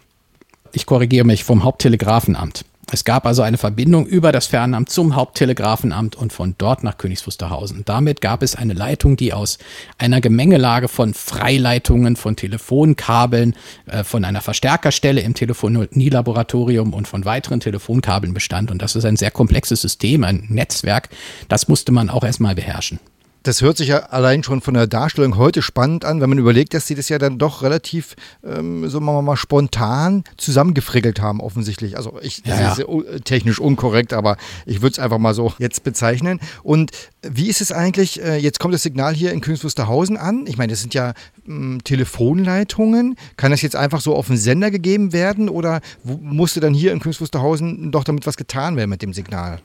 Ich 0.72 0.84
korrigiere 0.84 1.24
mich, 1.24 1.44
vom 1.44 1.64
Haupttelegrafenamt. 1.64 2.66
Es 2.92 3.04
gab 3.04 3.24
also 3.24 3.40
eine 3.40 3.56
Verbindung 3.56 4.04
über 4.04 4.32
das 4.32 4.46
Fernamt 4.46 4.90
zum 4.90 5.16
Haupttelegrafenamt 5.16 6.14
und 6.14 6.30
von 6.30 6.54
dort 6.58 6.84
nach 6.84 6.98
Königs 6.98 7.26
Wusterhausen. 7.26 7.86
Damit 7.86 8.20
gab 8.20 8.42
es 8.42 8.54
eine 8.54 8.74
Leitung, 8.74 9.16
die 9.16 9.32
aus 9.32 9.56
einer 9.96 10.20
Gemengelage 10.20 10.88
von 10.88 11.14
Freileitungen, 11.14 12.16
von 12.16 12.36
Telefonkabeln, 12.36 13.56
äh, 13.86 14.04
von 14.04 14.26
einer 14.26 14.42
Verstärkerstelle 14.42 15.22
im 15.22 15.32
Telefonielaboratorium 15.32 16.92
und 16.92 17.08
von 17.08 17.24
weiteren 17.24 17.60
Telefonkabeln 17.60 18.34
bestand. 18.34 18.70
Und 18.70 18.82
das 18.82 18.94
ist 18.94 19.06
ein 19.06 19.16
sehr 19.16 19.30
komplexes 19.30 19.80
System, 19.80 20.22
ein 20.22 20.44
Netzwerk. 20.50 21.08
Das 21.48 21.68
musste 21.68 21.92
man 21.92 22.10
auch 22.10 22.24
erstmal 22.24 22.54
beherrschen 22.54 23.00
das 23.42 23.60
hört 23.60 23.76
sich 23.76 23.88
ja 23.88 23.98
allein 23.98 24.42
schon 24.42 24.60
von 24.60 24.74
der 24.74 24.86
Darstellung 24.86 25.36
heute 25.36 25.62
spannend 25.62 26.04
an, 26.04 26.20
wenn 26.20 26.28
man 26.28 26.38
überlegt, 26.38 26.74
dass 26.74 26.86
sie 26.86 26.94
das 26.94 27.08
ja 27.08 27.18
dann 27.18 27.38
doch 27.38 27.62
relativ, 27.62 28.14
ähm, 28.44 28.88
so 28.88 29.00
machen 29.00 29.16
wir 29.16 29.22
mal, 29.22 29.36
spontan 29.36 30.24
zusammengefrickelt 30.36 31.20
haben, 31.20 31.40
offensichtlich. 31.40 31.96
Also 31.96 32.18
ich, 32.22 32.42
das 32.42 32.58
ja, 32.58 32.76
ja. 32.78 33.02
ist 33.14 33.24
technisch 33.24 33.58
unkorrekt, 33.58 34.12
aber 34.12 34.36
ich 34.66 34.82
würde 34.82 34.92
es 34.92 34.98
einfach 34.98 35.18
mal 35.18 35.34
so 35.34 35.52
jetzt 35.58 35.84
bezeichnen. 35.84 36.40
Und 36.62 36.90
wie 37.22 37.48
ist 37.48 37.60
es 37.60 37.72
eigentlich, 37.72 38.22
äh, 38.22 38.36
jetzt 38.36 38.60
kommt 38.60 38.74
das 38.74 38.82
Signal 38.82 39.14
hier 39.14 39.32
in 39.32 39.40
Königs 39.40 39.64
Wusterhausen 39.64 40.16
an. 40.16 40.46
Ich 40.46 40.58
meine, 40.58 40.72
das 40.72 40.80
sind 40.80 40.94
ja 40.94 41.14
ähm, 41.46 41.80
Telefonleitungen. 41.84 43.16
Kann 43.36 43.50
das 43.50 43.62
jetzt 43.62 43.76
einfach 43.76 44.00
so 44.00 44.14
auf 44.14 44.26
den 44.28 44.36
Sender 44.36 44.70
gegeben 44.70 45.12
werden 45.12 45.48
oder 45.48 45.80
musste 46.04 46.60
dann 46.60 46.74
hier 46.74 46.92
in 46.92 47.00
Königs 47.00 47.20
Wusterhausen 47.20 47.90
doch 47.90 48.04
damit 48.04 48.26
was 48.26 48.36
getan 48.36 48.76
werden 48.76 48.90
mit 48.90 49.02
dem 49.02 49.12
Signal? 49.12 49.60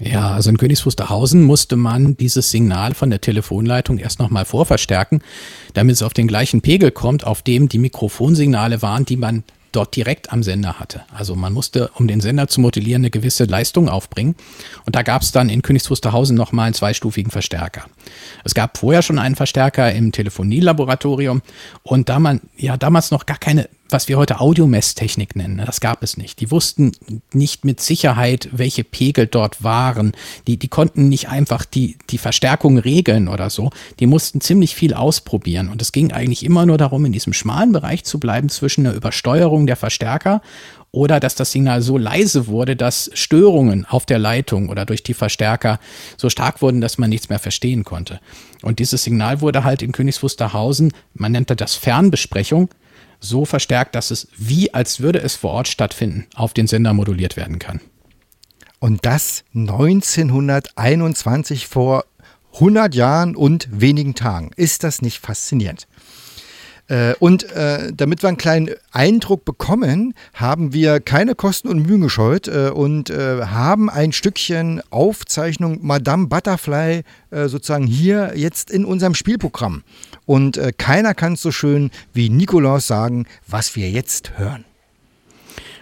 Ja, 0.00 0.32
also 0.32 0.50
in 0.50 0.58
Königs 0.58 0.84
Wusterhausen 0.84 1.42
musste 1.42 1.76
man 1.76 2.16
dieses 2.16 2.50
Signal 2.50 2.94
von 2.94 3.10
der 3.10 3.20
Telefonleitung 3.20 3.98
erst 3.98 4.18
nochmal 4.18 4.44
vorverstärken, 4.44 5.22
damit 5.74 5.96
es 5.96 6.02
auf 6.02 6.14
den 6.14 6.26
gleichen 6.26 6.60
Pegel 6.60 6.90
kommt, 6.90 7.24
auf 7.24 7.42
dem 7.42 7.68
die 7.68 7.78
Mikrofonsignale 7.78 8.82
waren, 8.82 9.04
die 9.04 9.16
man 9.16 9.44
dort 9.72 9.96
direkt 9.96 10.32
am 10.32 10.42
Sender 10.42 10.78
hatte. 10.78 11.02
Also 11.14 11.34
man 11.34 11.52
musste, 11.52 11.90
um 11.94 12.06
den 12.06 12.20
Sender 12.20 12.46
zu 12.48 12.60
modellieren, 12.60 13.02
eine 13.02 13.10
gewisse 13.10 13.44
Leistung 13.44 13.88
aufbringen. 13.88 14.36
Und 14.84 14.94
da 14.96 15.02
gab 15.02 15.22
es 15.22 15.32
dann 15.32 15.48
in 15.48 15.62
Königs 15.62 15.90
Wusterhausen 15.90 16.36
nochmal 16.36 16.66
einen 16.66 16.74
zweistufigen 16.74 17.30
Verstärker. 17.30 17.86
Es 18.44 18.54
gab 18.54 18.78
vorher 18.78 19.02
schon 19.02 19.18
einen 19.18 19.36
Verstärker 19.36 19.92
im 19.92 20.12
Telefonielaboratorium 20.12 21.42
und 21.82 22.08
da 22.08 22.18
man 22.18 22.42
ja 22.56 22.76
damals 22.76 23.10
noch 23.10 23.26
gar 23.26 23.38
keine 23.38 23.68
was 23.92 24.08
wir 24.08 24.16
heute 24.16 24.40
Audiomesstechnik 24.40 25.36
nennen. 25.36 25.62
Das 25.64 25.80
gab 25.80 26.02
es 26.02 26.16
nicht. 26.16 26.40
Die 26.40 26.50
wussten 26.50 26.92
nicht 27.32 27.64
mit 27.64 27.80
Sicherheit, 27.80 28.48
welche 28.52 28.84
Pegel 28.84 29.26
dort 29.26 29.62
waren. 29.62 30.12
Die, 30.46 30.56
die 30.56 30.68
konnten 30.68 31.08
nicht 31.08 31.28
einfach 31.28 31.64
die, 31.64 31.98
die 32.10 32.18
Verstärkung 32.18 32.78
regeln 32.78 33.28
oder 33.28 33.50
so. 33.50 33.70
Die 34.00 34.06
mussten 34.06 34.40
ziemlich 34.40 34.74
viel 34.74 34.94
ausprobieren. 34.94 35.68
Und 35.68 35.82
es 35.82 35.92
ging 35.92 36.12
eigentlich 36.12 36.44
immer 36.44 36.66
nur 36.66 36.78
darum, 36.78 37.04
in 37.04 37.12
diesem 37.12 37.32
schmalen 37.32 37.72
Bereich 37.72 38.04
zu 38.04 38.18
bleiben 38.18 38.48
zwischen 38.48 38.84
der 38.84 38.94
Übersteuerung 38.94 39.66
der 39.66 39.76
Verstärker 39.76 40.42
oder 40.92 41.20
dass 41.20 41.34
das 41.34 41.50
Signal 41.50 41.80
so 41.80 41.96
leise 41.96 42.46
wurde, 42.46 42.76
dass 42.76 43.10
Störungen 43.14 43.86
auf 43.86 44.04
der 44.04 44.18
Leitung 44.18 44.68
oder 44.68 44.84
durch 44.84 45.02
die 45.02 45.14
Verstärker 45.14 45.80
so 46.18 46.28
stark 46.28 46.60
wurden, 46.60 46.82
dass 46.82 46.98
man 46.98 47.08
nichts 47.08 47.30
mehr 47.30 47.38
verstehen 47.38 47.82
konnte. 47.82 48.20
Und 48.60 48.78
dieses 48.78 49.02
Signal 49.02 49.40
wurde 49.40 49.64
halt 49.64 49.80
in 49.82 49.92
Königs 49.92 50.22
Wusterhausen, 50.22 50.92
man 51.14 51.32
nennt 51.32 51.50
das 51.58 51.74
Fernbesprechung, 51.74 52.68
so 53.22 53.46
verstärkt, 53.46 53.94
dass 53.94 54.10
es 54.10 54.28
wie 54.36 54.74
als 54.74 55.00
würde 55.00 55.20
es 55.20 55.36
vor 55.36 55.52
Ort 55.52 55.68
stattfinden, 55.68 56.26
auf 56.34 56.52
den 56.52 56.66
Sender 56.66 56.92
moduliert 56.92 57.36
werden 57.36 57.58
kann. 57.58 57.80
Und 58.78 59.06
das 59.06 59.44
1921 59.54 61.68
vor 61.68 62.04
100 62.54 62.94
Jahren 62.94 63.34
und 63.36 63.68
wenigen 63.70 64.14
Tagen. 64.14 64.50
Ist 64.56 64.84
das 64.84 65.00
nicht 65.00 65.20
faszinierend? 65.20 65.86
Äh, 66.88 67.14
und 67.20 67.50
äh, 67.52 67.92
damit 67.92 68.22
wir 68.22 68.28
einen 68.28 68.38
kleinen 68.38 68.70
Eindruck 68.90 69.44
bekommen, 69.44 70.14
haben 70.34 70.72
wir 70.72 71.00
keine 71.00 71.34
Kosten 71.34 71.68
und 71.68 71.86
Mühen 71.86 72.00
gescheut 72.00 72.48
äh, 72.48 72.70
und 72.70 73.10
äh, 73.10 73.42
haben 73.46 73.88
ein 73.88 74.12
Stückchen 74.12 74.82
Aufzeichnung 74.90 75.78
Madame 75.82 76.26
Butterfly 76.26 77.02
äh, 77.30 77.48
sozusagen 77.48 77.86
hier 77.86 78.32
jetzt 78.36 78.70
in 78.70 78.84
unserem 78.84 79.14
Spielprogramm. 79.14 79.82
Und 80.26 80.56
äh, 80.56 80.72
keiner 80.76 81.14
kann 81.14 81.34
es 81.34 81.42
so 81.42 81.52
schön 81.52 81.90
wie 82.12 82.30
Nikolaus 82.30 82.86
sagen, 82.86 83.26
was 83.46 83.76
wir 83.76 83.90
jetzt 83.90 84.38
hören. 84.38 84.64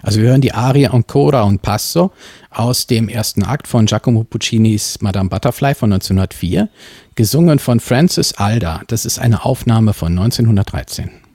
Also 0.02 0.20
wir 0.20 0.28
hören 0.28 0.40
die 0.40 0.52
Arie 0.52 0.86
Ancora 0.86 1.42
und 1.42 1.62
Passo 1.62 2.12
aus 2.50 2.86
dem 2.86 3.08
ersten 3.08 3.42
Akt 3.42 3.68
von 3.68 3.86
Giacomo 3.86 4.24
Puccinis 4.24 5.00
Madame 5.00 5.28
Butterfly 5.28 5.74
von 5.74 5.92
1904, 5.92 6.68
gesungen 7.14 7.58
von 7.58 7.80
Francis 7.80 8.34
Alda. 8.34 8.82
Das 8.86 9.04
ist 9.04 9.18
eine 9.18 9.44
Aufnahme 9.44 9.92
von 9.92 10.18
1913. 10.18 11.29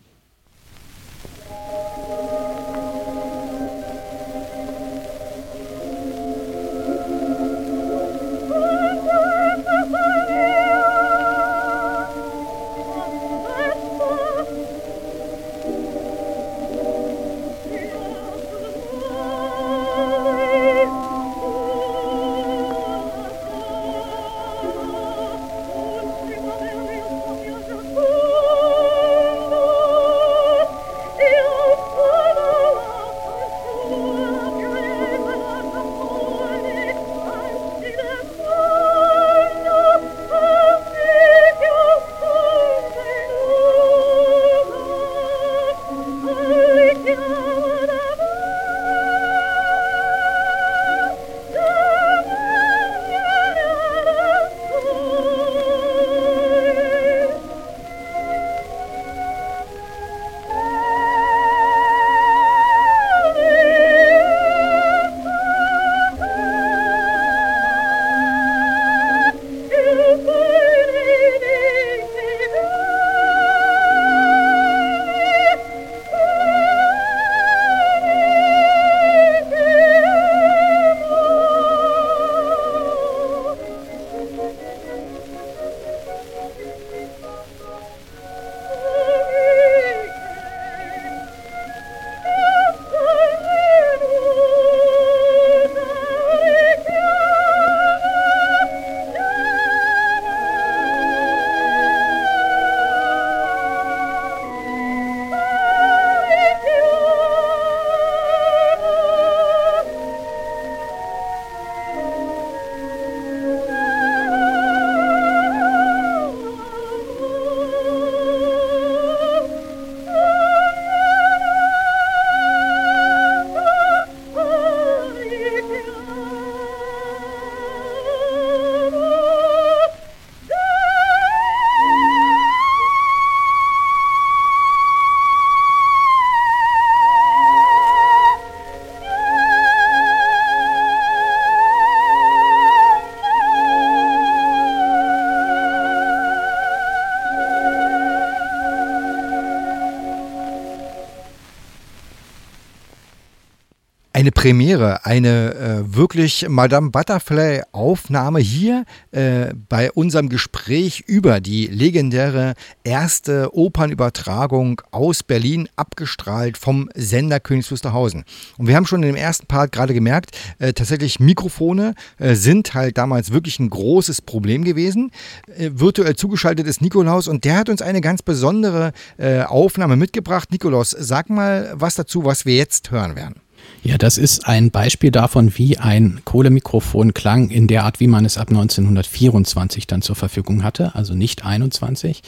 Premiere, 154.45 155.08
eine 155.08 155.55
äh, 155.55 155.95
wirklich 155.95 156.45
Madame 156.47 156.91
Butterfly-Aufnahme 156.91 158.38
hier 158.38 158.86
äh, 159.10 159.55
bei 159.67 159.91
unserem 159.91 160.29
Gespräch 160.29 161.03
über 161.08 161.39
die 161.39 161.65
legendäre 161.65 162.53
erste 162.84 163.58
Opernübertragung 163.58 164.84
aus 164.91 165.23
Berlin, 165.23 165.67
abgestrahlt 165.77 166.60
vom 166.60 166.91
Sender 166.93 167.39
Königs 167.39 167.71
Wusterhausen. 167.71 168.23
Und 168.60 168.67
wir 168.67 168.75
haben 168.75 168.86
schon 168.86 169.01
dem 169.01 169.15
ersten 169.15 169.47
Part 169.47 169.71
gerade 169.71 169.95
gemerkt, 169.95 170.38
äh, 170.60 170.73
tatsächlich 170.73 171.19
Mikrofone 171.19 171.95
äh, 172.19 172.36
sind 172.36 172.75
halt 172.75 172.99
damals 172.99 173.31
wirklich 173.31 173.58
ein 173.58 173.71
großes 173.71 174.21
Problem 174.21 174.63
gewesen. 174.63 175.10
Äh, 175.58 175.71
virtuell 175.73 176.15
zugeschaltet 176.15 176.67
ist 176.67 176.84
Nikolaus 176.84 177.27
und 177.27 177.45
der 177.45 177.58
hat 177.58 177.69
uns 177.69 177.81
eine 177.81 177.99
ganz 177.99 178.21
besondere 178.21 178.93
äh, 179.17 179.41
Aufnahme 179.41 179.95
mitgebracht. 179.95 180.51
Nikolaus, 180.51 180.91
sag 180.91 181.31
mal 181.31 181.73
was 181.73 181.95
dazu, 181.95 182.25
was 182.25 182.45
wir 182.45 182.55
jetzt 182.55 182.91
hören 182.91 183.15
werden. 183.15 183.41
Ja, 183.84 183.99
das 183.99 184.17
ist 184.17 184.47
ein 184.47 184.71
Beispiel 184.71 185.12
davon, 185.12 185.58
wie 185.58 185.78
ein 185.78 186.21
Kohlemikrofon 186.25 187.13
klang 187.13 187.51
in 187.51 187.67
der 187.67 187.84
Art, 187.84 187.99
wie 187.99 188.08
man 188.08 188.25
es 188.25 188.38
ab 188.39 188.49
1924 188.49 189.86
dann 189.86 190.01
zur 190.01 190.15
Verfügung 190.15 190.63
hatte, 190.63 190.95
also 190.95 191.13
nicht 191.13 191.45
21, 191.45 192.23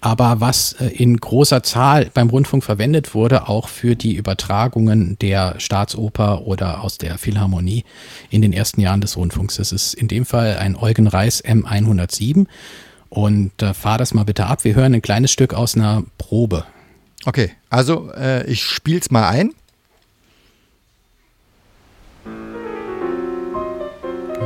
aber 0.00 0.40
was 0.40 0.74
äh, 0.74 0.86
in 0.86 1.16
großer 1.16 1.64
Zahl 1.64 2.10
beim 2.14 2.30
Rundfunk 2.30 2.62
verwendet 2.62 3.14
wurde, 3.14 3.48
auch 3.48 3.68
für 3.68 3.96
die 3.96 4.14
Übertragungen 4.14 5.18
der 5.20 5.56
Staatsoper 5.58 6.46
oder 6.46 6.82
aus 6.84 6.98
der 6.98 7.18
Philharmonie 7.18 7.84
in 8.30 8.40
den 8.40 8.52
ersten 8.52 8.80
Jahren 8.80 9.00
des 9.00 9.16
Rundfunks. 9.16 9.56
Das 9.56 9.72
ist 9.72 9.94
in 9.94 10.06
dem 10.06 10.24
Fall 10.24 10.56
ein 10.58 10.76
Eugen 10.76 11.08
Reis 11.08 11.42
M107 11.44 12.46
und 13.08 13.60
äh, 13.60 13.74
fahr 13.74 13.98
das 13.98 14.14
mal 14.14 14.24
bitte 14.24 14.46
ab. 14.46 14.62
Wir 14.62 14.76
hören 14.76 14.94
ein 14.94 15.02
kleines 15.02 15.32
Stück 15.32 15.52
aus 15.52 15.74
einer 15.74 16.04
Probe. 16.16 16.64
Okay, 17.24 17.50
also 17.70 18.10
äh, 18.12 18.46
ich 18.46 18.62
spiel's 18.62 19.10
mal 19.10 19.28
ein. 19.28 19.52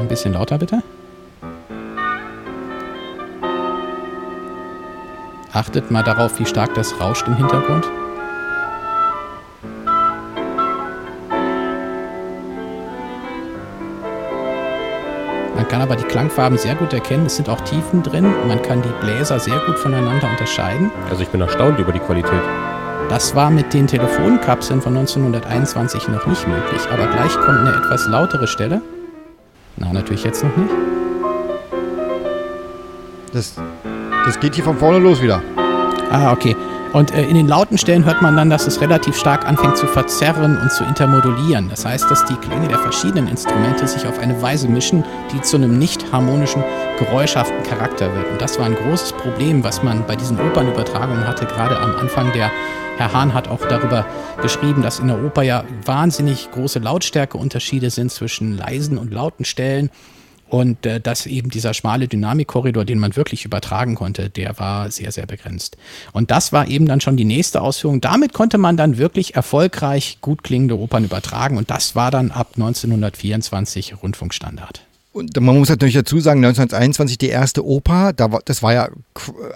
Ein 0.01 0.09
bisschen 0.09 0.35
lauter 0.35 0.59
bitte. 0.59 0.83
Achtet 5.53 5.91
mal 5.91 6.03
darauf, 6.03 6.39
wie 6.39 6.45
stark 6.45 6.75
das 6.75 7.01
rauscht 7.01 7.27
im 7.27 7.37
Hintergrund. 7.37 7.87
Man 15.55 15.67
kann 15.67 15.81
aber 15.81 15.97
die 15.97 16.05
Klangfarben 16.05 16.59
sehr 16.59 16.75
gut 16.75 16.93
erkennen. 16.93 17.27
Es 17.27 17.37
sind 17.37 17.49
auch 17.49 17.61
Tiefen 17.63 18.03
drin. 18.03 18.33
Man 18.47 18.61
kann 18.61 18.83
die 18.83 19.05
Bläser 19.05 19.41
sehr 19.41 19.59
gut 19.67 19.79
voneinander 19.79 20.29
unterscheiden. 20.29 20.93
Also 21.09 21.23
ich 21.23 21.29
bin 21.31 21.41
erstaunt 21.41 21.79
über 21.79 21.93
die 21.93 22.01
Qualität. 22.01 22.43
Das 23.09 23.35
war 23.35 23.51
mit 23.51 23.73
den 23.73 23.87
Telefonkapseln 23.87 24.83
von 24.83 24.97
1921 24.97 26.09
noch 26.09 26.27
nicht 26.27 26.47
möglich. 26.47 26.83
Aber 26.93 27.07
gleich 27.07 27.33
kommt 27.33 27.61
eine 27.61 27.77
etwas 27.77 28.07
lautere 28.07 28.47
Stelle. 28.47 28.83
Na, 29.77 29.93
natürlich 29.93 30.25
jetzt 30.25 30.43
noch 30.43 30.57
nicht. 30.57 30.71
Das, 33.33 33.55
das 34.25 34.41
geht 34.41 34.55
hier 34.55 34.65
von 34.65 34.79
vorne 34.79 34.99
los 34.99 35.21
wieder. 35.21 35.43
Ah, 36.11 36.33
okay. 36.33 36.57
Und 36.93 37.13
äh, 37.13 37.25
in 37.25 37.35
den 37.35 37.47
lauten 37.47 37.77
Stellen 37.77 38.07
hört 38.07 38.23
man 38.23 38.37
dann, 38.37 38.49
dass 38.49 38.67
es 38.67 38.81
relativ 38.81 39.19
stark 39.19 39.47
anfängt 39.47 39.77
zu 39.77 39.87
verzerren 39.87 40.57
und 40.57 40.73
zu 40.73 40.83
intermodulieren. 40.85 41.69
Das 41.69 41.85
heißt, 41.85 42.11
dass 42.11 42.25
die 42.25 42.37
Klänge 42.37 42.69
der 42.69 42.79
verschiedenen 42.79 43.29
Instrumente 43.29 43.87
sich 43.87 44.07
auf 44.07 44.19
eine 44.19 44.41
Weise 44.41 44.67
mischen, 44.67 45.05
die 45.31 45.43
zu 45.43 45.57
einem 45.57 45.79
nicht 45.79 46.11
harmonischen, 46.11 46.65
geräuschhaften 46.99 47.63
Charakter 47.65 48.15
wird. 48.15 48.31
Und 48.31 48.41
das 48.41 48.59
war 48.59 48.65
ein 48.65 48.77
großes 48.77 49.13
Problem, 49.13 49.63
was 49.63 49.83
man 49.83 50.07
bei 50.07 50.17
diesen 50.17 50.41
Opernübertragungen 50.41 51.27
hatte, 51.27 51.45
gerade 51.45 51.79
am 51.79 51.97
Anfang 51.97 52.33
der 52.33 52.51
Herr 52.97 53.13
Hahn 53.13 53.35
hat 53.35 53.49
auch 53.49 53.61
darüber 53.69 54.07
geschrieben, 54.41 54.81
dass 54.81 55.01
in 55.01 55.09
der 55.09 55.23
Oper 55.23 55.43
ja 55.43 55.65
wahnsinnig 55.85 56.51
große 56.51 56.79
Lautstärkeunterschiede 56.79 57.91
sind 57.91 58.11
zwischen 58.11 58.57
leisen 58.57 58.97
und 58.97 59.13
lauten 59.13 59.45
Stellen. 59.45 59.91
Und 60.49 60.87
äh, 60.87 61.01
dass 61.01 61.27
eben 61.27 61.51
dieser 61.51 61.75
schmale 61.75 62.09
Dynamikkorridor, 62.09 62.87
den 62.87 62.99
man 62.99 63.15
wirklich 63.15 63.45
übertragen 63.45 63.97
konnte, 63.97 64.31
der 64.31 64.59
war 64.59 64.91
sehr, 64.91 65.13
sehr 65.13 65.27
begrenzt. 65.27 65.77
Und 66.13 66.31
das 66.31 66.53
war 66.53 66.69
eben 66.69 66.87
dann 66.87 67.03
schon 67.03 67.19
die 67.19 67.25
nächste 67.25 67.61
Ausführung. 67.61 68.01
Damit 68.01 68.33
konnte 68.33 68.57
man 68.57 68.79
dann 68.79 68.97
wirklich 68.97 69.35
erfolgreich 69.35 70.19
gut 70.23 70.43
klingende 70.43 70.79
Opern 70.79 71.05
übertragen. 71.05 71.59
Und 71.59 71.71
das 71.71 71.97
war 71.97 72.11
dann 72.11 72.31
ab 72.31 72.53
1924 72.55 74.03
Rundfunkstandard. 74.03 74.86
Und 75.17 75.35
man 75.41 75.57
muss 75.57 75.71
natürlich 75.71 75.95
dazu 75.95 76.21
sagen, 76.21 76.45
1921 76.45 77.17
die 77.17 77.31
erste 77.31 77.65
Oper, 77.65 78.13
da 78.13 78.33
war, 78.33 78.43
das 78.45 78.63
war 78.63 78.75
ja 78.75 78.91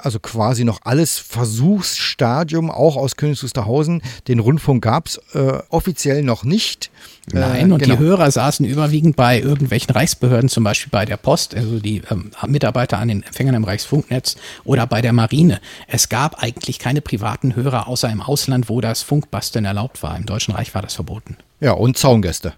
also 0.01 0.19
quasi 0.19 0.65
noch 0.65 0.81
alles 0.85 1.19
Versuchsstadium, 1.19 2.71
auch 2.71 2.97
aus 2.97 3.17
Königs 3.17 3.43
Wusterhausen. 3.43 4.01
Den 4.27 4.39
Rundfunk 4.39 4.83
gab 4.83 5.09
es 5.09 5.21
äh, 5.35 5.59
offiziell 5.69 6.23
noch 6.23 6.45
nicht. 6.45 6.91
Nein, 7.31 7.69
äh, 7.69 7.75
und 7.75 7.83
genau. 7.83 7.97
die 7.97 8.01
Hörer 8.01 8.31
saßen 8.31 8.65
überwiegend 8.65 9.17
bei 9.17 9.39
irgendwelchen 9.39 9.91
Reichsbehörden, 9.91 10.49
zum 10.49 10.65
Beispiel 10.65 10.91
bei 10.91 11.05
der 11.05 11.19
Post, 11.19 11.55
also 11.55 11.79
die 11.79 12.01
ähm, 12.11 12.31
Mitarbeiter 12.47 12.97
an 12.97 13.09
den 13.09 13.23
Empfängern 13.23 13.55
im 13.55 13.65
Reichsfunknetz 13.65 14.37
oder 14.65 14.87
bei 14.87 15.03
der 15.03 15.13
Marine. 15.13 15.61
Es 15.87 16.09
gab 16.09 16.43
eigentlich 16.43 16.79
keine 16.79 17.03
privaten 17.03 17.55
Hörer 17.55 17.87
außer 17.87 18.09
im 18.09 18.23
Ausland, 18.23 18.71
wo 18.71 18.81
das 18.81 19.03
Funkbasteln 19.03 19.67
erlaubt 19.67 20.03
war. 20.03 20.17
Im 20.17 20.25
Deutschen 20.25 20.55
Reich 20.55 20.75
war 20.75 20.81
das 20.81 20.95
verboten. 20.95 21.37
Ja, 21.61 21.73
und 21.73 21.99
Zaungäste. 21.99 22.55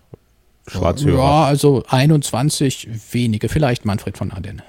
Schwarzhörer. 0.68 1.18
Ja, 1.18 1.44
also 1.44 1.82
21 1.88 2.88
wenige, 3.10 3.48
vielleicht 3.48 3.84
Manfred 3.84 4.16
von 4.16 4.30
Aden. 4.30 4.62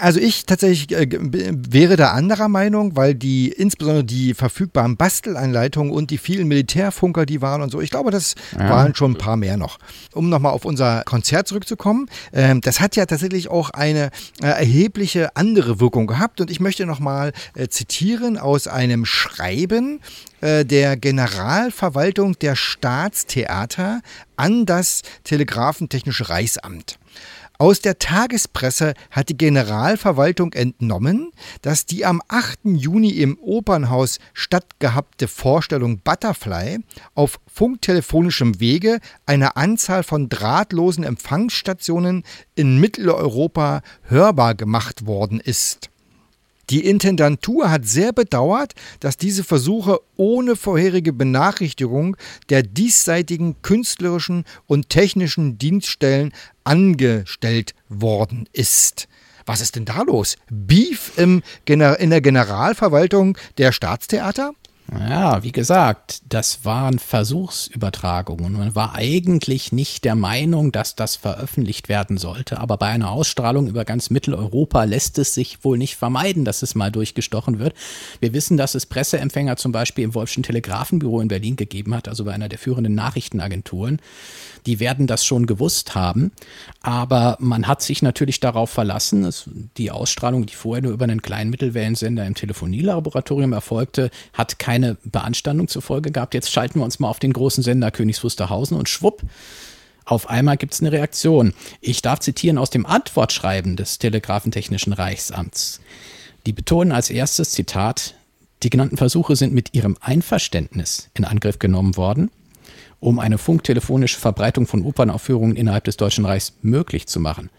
Also 0.00 0.18
ich 0.18 0.46
tatsächlich 0.46 0.90
äh, 0.96 1.06
wäre 1.10 1.96
da 1.96 2.12
anderer 2.12 2.48
Meinung, 2.48 2.96
weil 2.96 3.14
die 3.14 3.48
insbesondere 3.48 4.04
die 4.04 4.32
verfügbaren 4.32 4.96
Bastelanleitungen 4.96 5.92
und 5.92 6.10
die 6.10 6.18
vielen 6.18 6.48
Militärfunker, 6.48 7.26
die 7.26 7.42
waren 7.42 7.60
und 7.60 7.70
so, 7.70 7.80
ich 7.82 7.90
glaube, 7.90 8.10
das 8.10 8.34
ja. 8.58 8.70
waren 8.70 8.94
schon 8.94 9.12
ein 9.12 9.18
paar 9.18 9.36
mehr 9.36 9.58
noch. 9.58 9.78
Um 10.14 10.30
nochmal 10.30 10.52
auf 10.52 10.64
unser 10.64 11.02
Konzert 11.04 11.46
zurückzukommen, 11.46 12.08
äh, 12.32 12.54
das 12.60 12.80
hat 12.80 12.96
ja 12.96 13.04
tatsächlich 13.04 13.48
auch 13.48 13.68
eine 13.70 14.10
äh, 14.42 14.46
erhebliche 14.46 15.36
andere 15.36 15.78
Wirkung 15.78 16.06
gehabt 16.06 16.40
und 16.40 16.50
ich 16.50 16.60
möchte 16.60 16.86
nochmal 16.86 17.32
äh, 17.54 17.68
zitieren 17.68 18.38
aus 18.38 18.66
einem 18.66 19.04
Schreiben 19.04 20.00
äh, 20.44 20.66
der 20.66 20.98
Generalverwaltung 20.98 22.38
der 22.38 22.54
Staatstheater 22.54 24.02
an 24.36 24.66
das 24.66 25.00
Telegrafentechnische 25.24 26.28
Reichsamt. 26.28 26.98
Aus 27.56 27.80
der 27.80 27.98
Tagespresse 27.98 28.92
hat 29.10 29.30
die 29.30 29.38
Generalverwaltung 29.38 30.52
entnommen, 30.52 31.30
dass 31.62 31.86
die 31.86 32.04
am 32.04 32.20
8. 32.28 32.58
Juni 32.64 33.10
im 33.10 33.38
Opernhaus 33.38 34.18
stattgehabte 34.34 35.28
Vorstellung 35.28 36.00
Butterfly 36.00 36.80
auf 37.14 37.40
funktelefonischem 37.46 38.60
Wege 38.60 38.98
einer 39.24 39.56
Anzahl 39.56 40.02
von 40.02 40.28
drahtlosen 40.28 41.04
Empfangsstationen 41.04 42.22
in 42.54 42.80
Mitteleuropa 42.80 43.80
hörbar 44.02 44.54
gemacht 44.54 45.06
worden 45.06 45.40
ist. 45.40 45.88
Die 46.70 46.84
Intendantur 46.86 47.70
hat 47.70 47.86
sehr 47.86 48.12
bedauert, 48.12 48.74
dass 49.00 49.16
diese 49.16 49.44
Versuche 49.44 50.00
ohne 50.16 50.56
vorherige 50.56 51.12
Benachrichtigung 51.12 52.16
der 52.48 52.62
diesseitigen 52.62 53.60
künstlerischen 53.62 54.44
und 54.66 54.88
technischen 54.88 55.58
Dienststellen 55.58 56.32
angestellt 56.64 57.74
worden 57.88 58.48
ist. 58.52 59.08
Was 59.46 59.60
ist 59.60 59.76
denn 59.76 59.84
da 59.84 60.02
los? 60.02 60.36
Beef 60.50 61.12
im, 61.16 61.42
in 61.66 61.78
der 61.78 62.20
Generalverwaltung 62.20 63.36
der 63.58 63.72
Staatstheater? 63.72 64.52
Ja, 65.00 65.42
wie 65.42 65.52
gesagt, 65.52 66.22
das 66.28 66.64
waren 66.64 66.98
Versuchsübertragungen. 66.98 68.52
Man 68.52 68.74
war 68.74 68.94
eigentlich 68.94 69.72
nicht 69.72 70.04
der 70.04 70.14
Meinung, 70.14 70.72
dass 70.72 70.94
das 70.94 71.16
veröffentlicht 71.16 71.88
werden 71.88 72.16
sollte, 72.16 72.58
aber 72.58 72.76
bei 72.76 72.86
einer 72.86 73.10
Ausstrahlung 73.10 73.66
über 73.66 73.84
ganz 73.84 74.10
Mitteleuropa 74.10 74.84
lässt 74.84 75.18
es 75.18 75.34
sich 75.34 75.64
wohl 75.64 75.78
nicht 75.78 75.96
vermeiden, 75.96 76.44
dass 76.44 76.62
es 76.62 76.74
mal 76.74 76.92
durchgestochen 76.92 77.58
wird. 77.58 77.74
Wir 78.20 78.32
wissen, 78.32 78.56
dass 78.56 78.74
es 78.74 78.86
Presseempfänger 78.86 79.56
zum 79.56 79.72
Beispiel 79.72 80.04
im 80.04 80.14
Wolfschen 80.14 80.42
Telegrafenbüro 80.42 81.20
in 81.20 81.28
Berlin 81.28 81.56
gegeben 81.56 81.94
hat, 81.94 82.08
also 82.08 82.24
bei 82.24 82.32
einer 82.32 82.48
der 82.48 82.58
führenden 82.58 82.94
Nachrichtenagenturen 82.94 84.00
die 84.66 84.80
werden 84.80 85.06
das 85.06 85.24
schon 85.24 85.46
gewusst 85.46 85.94
haben. 85.94 86.32
Aber 86.80 87.36
man 87.40 87.66
hat 87.66 87.82
sich 87.82 88.02
natürlich 88.02 88.40
darauf 88.40 88.70
verlassen, 88.70 89.30
die 89.76 89.90
Ausstrahlung, 89.90 90.46
die 90.46 90.54
vorher 90.54 90.82
nur 90.82 90.92
über 90.92 91.04
einen 91.04 91.22
kleinen 91.22 91.50
Mittelwellensender 91.50 92.26
im 92.26 92.34
Telefonielaboratorium 92.34 93.52
erfolgte, 93.52 94.10
hat 94.32 94.58
keine 94.58 94.96
Beanstandung 95.04 95.68
zur 95.68 95.82
Folge 95.82 96.10
gehabt. 96.10 96.34
Jetzt 96.34 96.50
schalten 96.50 96.80
wir 96.80 96.84
uns 96.84 96.98
mal 96.98 97.08
auf 97.08 97.18
den 97.18 97.32
großen 97.32 97.62
Sender 97.62 97.90
Königs 97.90 98.22
Wusterhausen 98.24 98.76
und 98.76 98.88
schwupp, 98.88 99.22
auf 100.06 100.28
einmal 100.28 100.58
gibt 100.58 100.74
es 100.74 100.80
eine 100.80 100.92
Reaktion. 100.92 101.54
Ich 101.80 102.02
darf 102.02 102.20
zitieren 102.20 102.58
aus 102.58 102.70
dem 102.70 102.84
Antwortschreiben 102.84 103.76
des 103.76 103.98
Telegrafentechnischen 103.98 104.92
Reichsamts. 104.92 105.80
Die 106.46 106.52
betonen 106.52 106.92
als 106.92 107.08
erstes 107.08 107.52
Zitat, 107.52 108.14
die 108.62 108.68
genannten 108.70 108.98
Versuche 108.98 109.34
sind 109.34 109.54
mit 109.54 109.74
ihrem 109.74 109.96
Einverständnis 110.00 111.08
in 111.14 111.24
Angriff 111.24 111.58
genommen 111.58 111.96
worden 111.96 112.30
um 113.04 113.18
eine 113.18 113.36
funktelefonische 113.36 114.18
Verbreitung 114.18 114.66
von 114.66 114.82
Opernaufführungen 114.82 115.56
innerhalb 115.56 115.84
des 115.84 115.98
Deutschen 115.98 116.24
Reichs 116.24 116.54
möglich 116.62 117.06
zu 117.06 117.20
machen. 117.20 117.50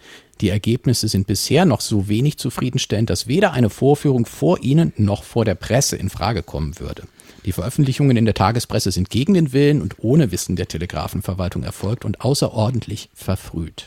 Die 0.42 0.50
Ergebnisse 0.50 1.08
sind 1.08 1.28
bisher 1.28 1.66
noch 1.66 1.82
so 1.82 2.10
wenig 2.10 2.38
zufriedenstellend, 2.38 3.10
dass 3.10 3.28
weder 3.28 3.54
eine 3.54 3.70
Vorführung 3.70 4.26
vor 4.26 4.62
Ihnen 4.64 4.92
noch 4.98 5.24
vor 5.24 5.46
der 5.46 5.56
Presse 5.56 5.96
in 5.98 6.10
Frage 6.10 6.42
kommen 6.42 6.80
würde. 6.80 7.04
Die 7.46 7.52
Veröffentlichungen 7.52 8.18
in 8.18 8.26
der 8.26 8.34
Tagespresse 8.34 8.92
sind 8.92 9.12
gegen 9.12 9.36
den 9.36 9.54
Willen 9.54 9.84
und 9.84 9.98
ohne 10.00 10.32
Wissen 10.32 10.56
der 10.56 10.68
Telegrafenverwaltung 10.68 11.64
erfolgt 11.64 12.06
und 12.06 12.22
außerordentlich 12.22 13.10
verfrüht. 13.14 13.86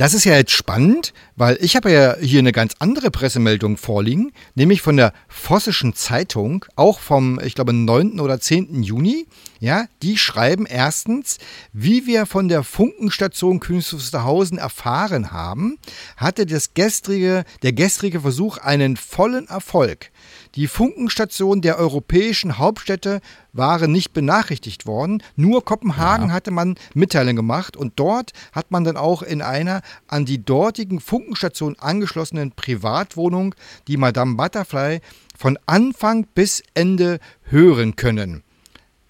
Das 0.00 0.14
ist 0.14 0.24
ja 0.24 0.34
jetzt 0.34 0.52
spannend, 0.52 1.12
weil 1.36 1.58
ich 1.60 1.76
habe 1.76 1.92
ja 1.92 2.16
hier 2.18 2.38
eine 2.38 2.52
ganz 2.52 2.72
andere 2.78 3.10
Pressemeldung 3.10 3.76
vorliegen, 3.76 4.32
nämlich 4.54 4.80
von 4.80 4.96
der 4.96 5.12
Vossischen 5.28 5.92
Zeitung, 5.92 6.64
auch 6.74 7.00
vom, 7.00 7.38
ich 7.44 7.54
glaube, 7.54 7.74
9. 7.74 8.18
oder 8.18 8.40
10. 8.40 8.82
Juni. 8.82 9.26
Ja, 9.58 9.84
die 10.00 10.16
schreiben 10.16 10.64
erstens, 10.64 11.36
wie 11.74 12.06
wir 12.06 12.24
von 12.24 12.48
der 12.48 12.62
Funkenstation 12.62 13.60
Königs 13.60 13.92
Wusterhausen 13.92 14.56
erfahren 14.56 15.32
haben, 15.32 15.76
hatte 16.16 16.46
das 16.46 16.72
gestrige, 16.72 17.44
der 17.62 17.74
gestrige 17.74 18.22
Versuch 18.22 18.56
einen 18.56 18.96
vollen 18.96 19.48
Erfolg. 19.48 20.09
Die 20.56 20.66
Funkenstationen 20.66 21.62
der 21.62 21.78
europäischen 21.78 22.58
Hauptstädte 22.58 23.20
waren 23.52 23.92
nicht 23.92 24.12
benachrichtigt 24.12 24.84
worden. 24.84 25.22
Nur 25.36 25.64
Kopenhagen 25.64 26.28
ja. 26.28 26.34
hatte 26.34 26.50
man 26.50 26.76
Mitteilung 26.92 27.36
gemacht 27.36 27.76
und 27.76 27.92
dort 27.96 28.32
hat 28.52 28.70
man 28.70 28.82
dann 28.82 28.96
auch 28.96 29.22
in 29.22 29.42
einer 29.42 29.82
an 30.08 30.24
die 30.24 30.44
dortigen 30.44 31.00
Funkenstation 31.00 31.76
angeschlossenen 31.78 32.52
Privatwohnung 32.52 33.54
die 33.86 33.96
Madame 33.96 34.34
Butterfly 34.34 35.00
von 35.38 35.58
Anfang 35.66 36.26
bis 36.34 36.62
Ende 36.74 37.20
hören 37.44 37.94
können. 37.94 38.42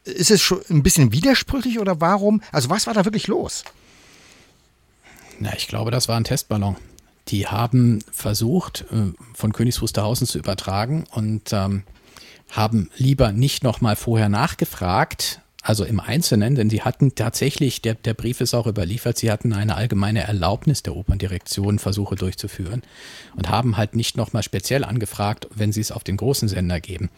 Ist 0.05 0.30
es 0.30 0.43
schon 0.43 0.61
ein 0.68 0.82
bisschen 0.82 1.12
widersprüchlich 1.12 1.78
oder 1.78 2.01
warum? 2.01 2.43
Also 2.53 2.68
was 2.68 2.86
war 2.86 2.95
da 2.95 3.05
wirklich 3.05 3.26
los? 3.26 3.64
Na, 5.38 5.55
ich 5.57 5.68
glaube, 5.68 5.91
das 5.91 6.07
war 6.07 6.16
ein 6.16 6.24
Testballon. 6.24 6.76
Die 7.30 7.46
haben 7.46 8.00
versucht, 8.10 8.84
äh, 8.92 9.12
von 9.34 9.52
Königs 9.52 9.80
Wusterhausen 9.80 10.26
zu 10.26 10.38
übertragen 10.38 11.04
und 11.12 11.52
ähm, 11.52 11.84
haben 12.50 12.90
lieber 12.96 13.32
nicht 13.32 13.62
nochmal 13.62 13.94
vorher 13.96 14.28
nachgefragt, 14.28 15.40
also 15.62 15.84
im 15.84 16.00
Einzelnen, 16.00 16.54
denn 16.54 16.70
sie 16.70 16.82
hatten 16.82 17.14
tatsächlich, 17.14 17.82
der, 17.82 17.94
der 17.94 18.14
Brief 18.14 18.40
ist 18.40 18.54
auch 18.54 18.66
überliefert, 18.66 19.18
sie 19.18 19.30
hatten 19.30 19.52
eine 19.52 19.76
allgemeine 19.76 20.22
Erlaubnis 20.22 20.82
der 20.82 20.96
Operndirektion, 20.96 21.78
Versuche 21.78 22.16
durchzuführen 22.16 22.82
und 23.36 23.50
haben 23.50 23.76
halt 23.76 23.94
nicht 23.94 24.16
nochmal 24.16 24.42
speziell 24.42 24.84
angefragt, 24.84 25.48
wenn 25.54 25.70
sie 25.70 25.82
es 25.82 25.92
auf 25.92 26.02
den 26.02 26.16
großen 26.16 26.48
Sender 26.48 26.80
geben. 26.80 27.10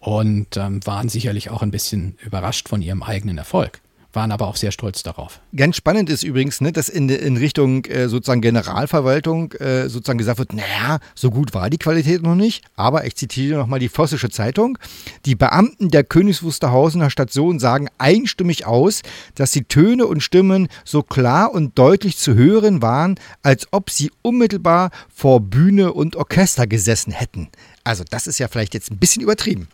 Und 0.00 0.56
ähm, 0.56 0.84
waren 0.86 1.10
sicherlich 1.10 1.50
auch 1.50 1.62
ein 1.62 1.70
bisschen 1.70 2.16
überrascht 2.24 2.68
von 2.68 2.80
ihrem 2.80 3.02
eigenen 3.02 3.36
Erfolg 3.36 3.81
waren 4.12 4.32
aber 4.32 4.46
auch 4.48 4.56
sehr 4.56 4.72
stolz 4.72 5.02
darauf. 5.02 5.40
Ganz 5.54 5.76
spannend 5.76 6.10
ist 6.10 6.22
übrigens, 6.22 6.60
ne, 6.60 6.72
dass 6.72 6.88
in, 6.88 7.08
in 7.08 7.36
Richtung 7.36 7.84
äh, 7.86 8.08
sozusagen 8.08 8.40
Generalverwaltung 8.40 9.52
äh, 9.52 9.88
sozusagen 9.88 10.18
gesagt 10.18 10.38
wird, 10.38 10.52
naja, 10.52 10.98
so 11.14 11.30
gut 11.30 11.54
war 11.54 11.70
die 11.70 11.78
Qualität 11.78 12.22
noch 12.22 12.34
nicht, 12.34 12.64
aber 12.76 13.06
ich 13.06 13.16
zitiere 13.16 13.58
nochmal 13.58 13.78
die 13.78 13.88
Vossische 13.88 14.30
Zeitung. 14.30 14.78
Die 15.24 15.34
Beamten 15.34 15.88
der 15.88 16.04
Königs 16.04 16.42
Wusterhausener 16.42 17.10
Station 17.10 17.58
sagen 17.58 17.88
einstimmig 17.98 18.66
aus, 18.66 19.02
dass 19.34 19.52
die 19.52 19.64
Töne 19.64 20.06
und 20.06 20.22
Stimmen 20.22 20.68
so 20.84 21.02
klar 21.02 21.52
und 21.52 21.78
deutlich 21.78 22.16
zu 22.16 22.34
hören 22.34 22.82
waren, 22.82 23.16
als 23.42 23.66
ob 23.70 23.90
sie 23.90 24.10
unmittelbar 24.22 24.90
vor 25.14 25.40
Bühne 25.40 25.92
und 25.92 26.16
Orchester 26.16 26.66
gesessen 26.66 27.12
hätten. 27.12 27.48
Also 27.84 28.04
das 28.08 28.26
ist 28.26 28.38
ja 28.38 28.48
vielleicht 28.48 28.74
jetzt 28.74 28.90
ein 28.90 28.98
bisschen 28.98 29.22
übertrieben. 29.22 29.68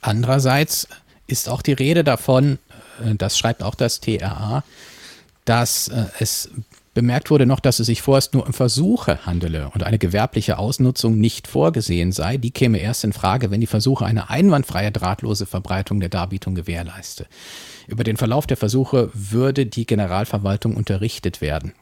Andererseits 0.00 0.88
ist 1.26 1.48
auch 1.48 1.62
die 1.62 1.72
Rede 1.72 2.04
davon, 2.04 2.58
das 3.16 3.38
schreibt 3.38 3.62
auch 3.62 3.74
das 3.74 4.00
TRA, 4.00 4.64
dass 5.44 5.88
äh, 5.88 6.04
es 6.18 6.50
bemerkt 6.94 7.30
wurde 7.30 7.46
noch, 7.46 7.60
dass 7.60 7.78
es 7.78 7.86
sich 7.86 8.02
vorerst 8.02 8.34
nur 8.34 8.46
um 8.46 8.52
Versuche 8.52 9.24
handele 9.24 9.70
und 9.70 9.84
eine 9.84 9.98
gewerbliche 9.98 10.58
Ausnutzung 10.58 11.18
nicht 11.18 11.46
vorgesehen 11.46 12.12
sei. 12.12 12.36
Die 12.36 12.50
käme 12.50 12.78
erst 12.78 13.04
in 13.04 13.12
Frage, 13.12 13.50
wenn 13.50 13.60
die 13.60 13.66
Versuche 13.66 14.04
eine 14.04 14.28
einwandfreie 14.28 14.90
drahtlose 14.90 15.46
Verbreitung 15.46 16.00
der 16.00 16.08
Darbietung 16.08 16.54
gewährleiste. 16.54 17.26
Über 17.86 18.04
den 18.04 18.16
Verlauf 18.16 18.46
der 18.46 18.56
Versuche 18.56 19.10
würde 19.14 19.66
die 19.66 19.86
Generalverwaltung 19.86 20.76
unterrichtet 20.76 21.40
werden. 21.40 21.72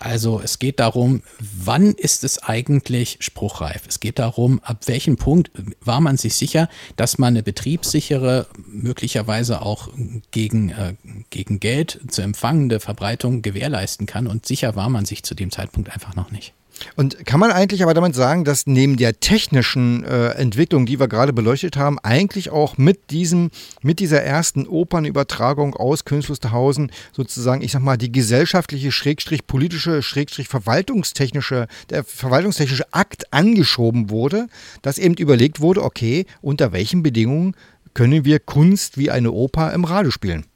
Also 0.00 0.40
es 0.42 0.58
geht 0.58 0.80
darum, 0.80 1.22
wann 1.38 1.92
ist 1.92 2.24
es 2.24 2.42
eigentlich 2.42 3.18
spruchreif? 3.20 3.82
Es 3.86 4.00
geht 4.00 4.18
darum, 4.18 4.58
ab 4.60 4.88
welchem 4.88 5.18
Punkt 5.18 5.50
war 5.82 6.00
man 6.00 6.16
sich 6.16 6.34
sicher, 6.34 6.70
dass 6.96 7.18
man 7.18 7.34
eine 7.34 7.42
betriebssichere, 7.42 8.46
möglicherweise 8.66 9.60
auch 9.60 9.90
gegen, 10.30 10.70
äh, 10.70 10.94
gegen 11.28 11.60
Geld 11.60 12.00
zu 12.08 12.22
empfangende 12.22 12.80
Verbreitung 12.80 13.42
gewährleisten 13.42 14.06
kann. 14.06 14.26
Und 14.26 14.46
sicher 14.46 14.74
war 14.74 14.88
man 14.88 15.04
sich 15.04 15.22
zu 15.22 15.34
dem 15.34 15.50
Zeitpunkt 15.50 15.90
einfach 15.90 16.16
noch 16.16 16.30
nicht. 16.30 16.54
Und 16.96 17.24
kann 17.26 17.40
man 17.40 17.50
eigentlich 17.50 17.82
aber 17.82 17.94
damit 17.94 18.14
sagen, 18.14 18.44
dass 18.44 18.66
neben 18.66 18.96
der 18.96 19.20
technischen 19.20 20.04
äh, 20.04 20.30
Entwicklung, 20.30 20.86
die 20.86 20.98
wir 20.98 21.08
gerade 21.08 21.32
beleuchtet 21.32 21.76
haben, 21.76 21.98
eigentlich 21.98 22.50
auch 22.50 22.78
mit 22.78 23.10
diesem, 23.10 23.50
mit 23.82 24.00
dieser 24.00 24.22
ersten 24.22 24.66
Opernübertragung 24.66 25.74
aus 25.74 26.04
Künstlerhausen 26.04 26.90
sozusagen, 27.12 27.62
ich 27.62 27.72
sag 27.72 27.82
mal, 27.82 27.96
die 27.96 28.12
gesellschaftliche, 28.12 28.92
schrägstrich 28.92 29.46
politische, 29.46 30.02
schrägstrich 30.02 30.48
verwaltungstechnische, 30.48 31.66
der 31.90 32.04
verwaltungstechnische 32.04 32.92
Akt 32.92 33.32
angeschoben 33.32 34.10
wurde, 34.10 34.46
dass 34.82 34.98
eben 34.98 35.14
überlegt 35.14 35.60
wurde, 35.60 35.82
okay, 35.82 36.26
unter 36.40 36.72
welchen 36.72 37.02
Bedingungen 37.02 37.54
können 37.94 38.24
wir 38.24 38.38
Kunst 38.38 38.98
wie 38.98 39.10
eine 39.10 39.32
Oper 39.32 39.72
im 39.72 39.84
Radio 39.84 40.10
spielen? 40.10 40.49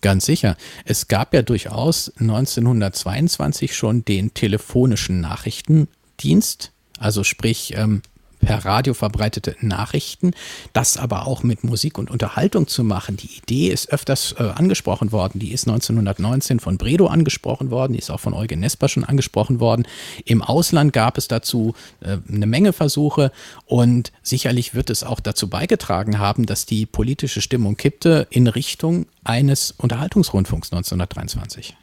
Ganz 0.00 0.26
sicher. 0.26 0.56
Es 0.84 1.08
gab 1.08 1.34
ja 1.34 1.42
durchaus 1.42 2.12
1922 2.18 3.74
schon 3.74 4.04
den 4.04 4.34
telefonischen 4.34 5.20
Nachrichtendienst, 5.20 6.72
also 6.98 7.24
sprich 7.24 7.74
ähm, 7.76 8.02
per 8.40 8.64
Radio 8.64 8.94
verbreitete 8.94 9.56
Nachrichten, 9.60 10.32
das 10.72 10.96
aber 10.96 11.26
auch 11.26 11.42
mit 11.42 11.64
Musik 11.64 11.98
und 11.98 12.10
Unterhaltung 12.10 12.66
zu 12.66 12.84
machen. 12.84 13.16
Die 13.16 13.38
Idee 13.38 13.68
ist 13.68 13.90
öfters 13.90 14.34
äh, 14.38 14.42
angesprochen 14.42 15.12
worden. 15.12 15.38
Die 15.38 15.52
ist 15.52 15.66
1919 15.68 16.60
von 16.60 16.78
Bredow 16.78 17.08
angesprochen 17.08 17.70
worden, 17.70 17.92
die 17.94 17.98
ist 17.98 18.10
auch 18.10 18.20
von 18.20 18.34
Eugen 18.34 18.60
Nesper 18.60 18.88
schon 18.88 19.04
angesprochen 19.04 19.60
worden. 19.60 19.86
Im 20.24 20.42
Ausland 20.42 20.92
gab 20.92 21.18
es 21.18 21.28
dazu 21.28 21.74
äh, 22.00 22.18
eine 22.28 22.46
Menge 22.46 22.72
Versuche 22.72 23.32
und 23.66 24.12
sicherlich 24.22 24.74
wird 24.74 24.90
es 24.90 25.04
auch 25.04 25.20
dazu 25.20 25.48
beigetragen 25.48 26.18
haben, 26.18 26.46
dass 26.46 26.66
die 26.66 26.86
politische 26.86 27.40
Stimmung 27.40 27.76
kippte 27.76 28.26
in 28.30 28.46
Richtung 28.46 29.06
eines 29.24 29.72
Unterhaltungsrundfunks 29.72 30.72
1923. 30.72 31.76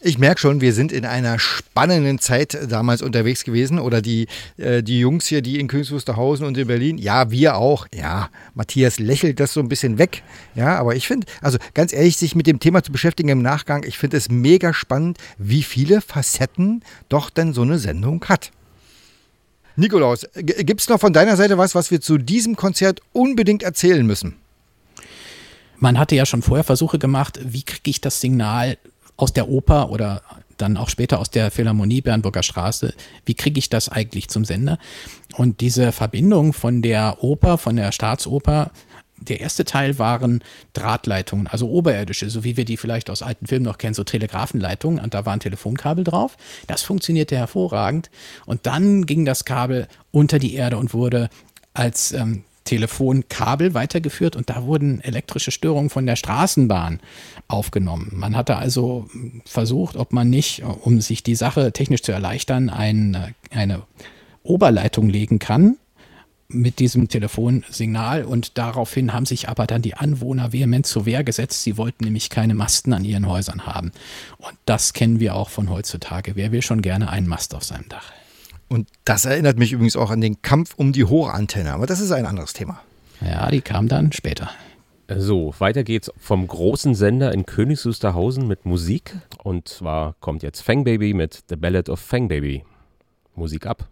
Ich 0.00 0.16
merke 0.16 0.40
schon, 0.40 0.60
wir 0.60 0.72
sind 0.72 0.92
in 0.92 1.04
einer 1.04 1.40
spannenden 1.40 2.20
Zeit 2.20 2.56
damals 2.68 3.02
unterwegs 3.02 3.42
gewesen. 3.42 3.80
Oder 3.80 4.00
die, 4.00 4.28
äh, 4.56 4.82
die 4.82 5.00
Jungs 5.00 5.26
hier, 5.26 5.42
die 5.42 5.58
in 5.58 5.66
Königs 5.66 5.90
und 5.90 6.56
in 6.56 6.66
Berlin. 6.68 6.98
Ja, 6.98 7.32
wir 7.32 7.56
auch. 7.56 7.88
Ja, 7.92 8.30
Matthias 8.54 9.00
lächelt 9.00 9.40
das 9.40 9.52
so 9.52 9.60
ein 9.60 9.68
bisschen 9.68 9.98
weg. 9.98 10.22
Ja, 10.54 10.76
aber 10.76 10.94
ich 10.94 11.08
finde, 11.08 11.26
also 11.40 11.58
ganz 11.74 11.92
ehrlich, 11.92 12.16
sich 12.16 12.36
mit 12.36 12.46
dem 12.46 12.60
Thema 12.60 12.84
zu 12.84 12.92
beschäftigen 12.92 13.28
im 13.28 13.42
Nachgang, 13.42 13.82
ich 13.82 13.98
finde 13.98 14.16
es 14.16 14.30
mega 14.30 14.72
spannend, 14.72 15.18
wie 15.36 15.64
viele 15.64 16.00
Facetten 16.00 16.84
doch 17.08 17.28
denn 17.28 17.52
so 17.52 17.62
eine 17.62 17.78
Sendung 17.78 18.24
hat. 18.26 18.52
Nikolaus, 19.74 20.26
gibt 20.34 20.80
es 20.80 20.88
noch 20.88 21.00
von 21.00 21.12
deiner 21.12 21.36
Seite 21.36 21.58
was, 21.58 21.74
was 21.74 21.90
wir 21.90 22.00
zu 22.00 22.18
diesem 22.18 22.56
Konzert 22.56 23.00
unbedingt 23.12 23.62
erzählen 23.62 24.06
müssen? 24.06 24.36
Man 25.76 25.98
hatte 25.98 26.16
ja 26.16 26.26
schon 26.26 26.42
vorher 26.42 26.64
Versuche 26.64 26.98
gemacht, 26.98 27.38
wie 27.44 27.62
kriege 27.62 27.90
ich 27.90 28.00
das 28.00 28.20
Signal 28.20 28.76
aus 29.18 29.34
der 29.34 29.50
Oper 29.50 29.90
oder 29.90 30.22
dann 30.56 30.76
auch 30.76 30.88
später 30.88 31.18
aus 31.18 31.30
der 31.30 31.50
Philharmonie 31.50 32.00
Bernburger 32.00 32.42
Straße, 32.42 32.94
wie 33.26 33.34
kriege 33.34 33.58
ich 33.58 33.68
das 33.68 33.88
eigentlich 33.88 34.28
zum 34.28 34.44
Sender? 34.44 34.78
Und 35.36 35.60
diese 35.60 35.92
Verbindung 35.92 36.52
von 36.52 36.82
der 36.82 37.22
Oper, 37.22 37.58
von 37.58 37.76
der 37.76 37.92
Staatsoper, 37.92 38.70
der 39.20 39.40
erste 39.40 39.64
Teil 39.64 39.98
waren 39.98 40.42
Drahtleitungen, 40.74 41.48
also 41.48 41.68
oberirdische, 41.68 42.30
so 42.30 42.44
wie 42.44 42.56
wir 42.56 42.64
die 42.64 42.76
vielleicht 42.76 43.10
aus 43.10 43.22
alten 43.22 43.46
Filmen 43.46 43.64
noch 43.64 43.78
kennen, 43.78 43.94
so 43.94 44.04
Telegrafenleitungen, 44.04 45.02
und 45.02 45.12
da 45.14 45.26
waren 45.26 45.40
Telefonkabel 45.40 46.04
drauf. 46.04 46.36
Das 46.68 46.82
funktionierte 46.82 47.36
hervorragend. 47.36 48.10
Und 48.46 48.66
dann 48.66 49.06
ging 49.06 49.24
das 49.24 49.44
Kabel 49.44 49.88
unter 50.12 50.38
die 50.38 50.54
Erde 50.54 50.76
und 50.76 50.94
wurde 50.94 51.30
als 51.74 52.12
ähm, 52.12 52.44
Telefonkabel 52.68 53.72
weitergeführt 53.72 54.36
und 54.36 54.50
da 54.50 54.64
wurden 54.64 55.00
elektrische 55.00 55.50
Störungen 55.50 55.88
von 55.88 56.04
der 56.04 56.16
Straßenbahn 56.16 57.00
aufgenommen. 57.48 58.12
Man 58.12 58.36
hatte 58.36 58.56
also 58.56 59.08
versucht, 59.46 59.96
ob 59.96 60.12
man 60.12 60.28
nicht, 60.28 60.62
um 60.62 61.00
sich 61.00 61.22
die 61.22 61.34
Sache 61.34 61.72
technisch 61.72 62.02
zu 62.02 62.12
erleichtern, 62.12 62.68
ein, 62.68 63.34
eine 63.50 63.84
Oberleitung 64.42 65.08
legen 65.08 65.38
kann 65.38 65.78
mit 66.48 66.78
diesem 66.78 67.08
Telefonsignal 67.08 68.24
und 68.24 68.58
daraufhin 68.58 69.14
haben 69.14 69.24
sich 69.24 69.48
aber 69.48 69.66
dann 69.66 69.80
die 69.80 69.94
Anwohner 69.94 70.52
vehement 70.52 70.84
zur 70.84 71.06
Wehr 71.06 71.24
gesetzt. 71.24 71.62
Sie 71.62 71.78
wollten 71.78 72.04
nämlich 72.04 72.28
keine 72.28 72.54
Masten 72.54 72.92
an 72.92 73.04
ihren 73.04 73.26
Häusern 73.26 73.64
haben. 73.64 73.92
Und 74.36 74.58
das 74.66 74.92
kennen 74.92 75.20
wir 75.20 75.34
auch 75.34 75.48
von 75.48 75.70
heutzutage. 75.70 76.36
Wer 76.36 76.52
will 76.52 76.62
schon 76.62 76.82
gerne 76.82 77.08
einen 77.08 77.28
Mast 77.28 77.54
auf 77.54 77.64
seinem 77.64 77.88
Dach? 77.88 78.12
Und 78.68 78.88
das 79.04 79.24
erinnert 79.24 79.58
mich 79.58 79.72
übrigens 79.72 79.96
auch 79.96 80.10
an 80.10 80.20
den 80.20 80.42
Kampf 80.42 80.74
um 80.76 80.92
die 80.92 81.04
hohe 81.04 81.32
Antenne, 81.32 81.72
aber 81.72 81.86
das 81.86 82.00
ist 82.00 82.12
ein 82.12 82.26
anderes 82.26 82.52
Thema. 82.52 82.80
Ja, 83.20 83.50
die 83.50 83.62
kam 83.62 83.88
dann 83.88 84.12
später. 84.12 84.50
So, 85.16 85.54
weiter 85.58 85.84
geht's 85.84 86.12
vom 86.18 86.46
großen 86.46 86.94
Sender 86.94 87.32
in 87.32 87.46
Königs 87.46 87.86
Wusterhausen 87.86 88.46
mit 88.46 88.66
Musik. 88.66 89.16
Und 89.42 89.66
zwar 89.66 90.14
kommt 90.20 90.42
jetzt 90.42 90.60
Fang 90.60 90.84
Baby 90.84 91.14
mit 91.14 91.44
The 91.48 91.56
Ballad 91.56 91.88
of 91.88 91.98
Fang 91.98 92.28
Baby. 92.28 92.62
Musik 93.34 93.66
ab. 93.66 93.88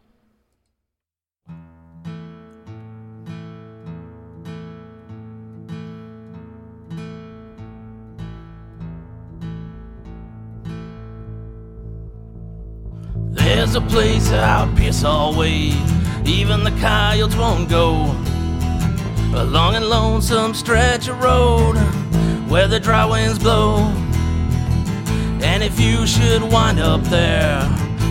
There's 13.36 13.74
a 13.74 13.80
place 13.80 14.30
out 14.32 14.74
Pearsall 14.76 15.36
Way, 15.36 15.72
even 16.24 16.64
the 16.64 16.76
coyotes 16.80 17.36
won't 17.36 17.68
go. 17.68 18.14
A 19.34 19.44
long 19.44 19.74
and 19.74 19.86
lonesome 19.86 20.54
stretch 20.54 21.08
of 21.08 21.22
road 21.22 21.76
where 22.48 22.68
the 22.68 22.80
dry 22.80 23.04
winds 23.04 23.38
blow. 23.38 23.78
And 25.42 25.62
if 25.62 25.78
you 25.78 26.06
should 26.06 26.42
wind 26.42 26.80
up 26.80 27.02
there 27.04 27.60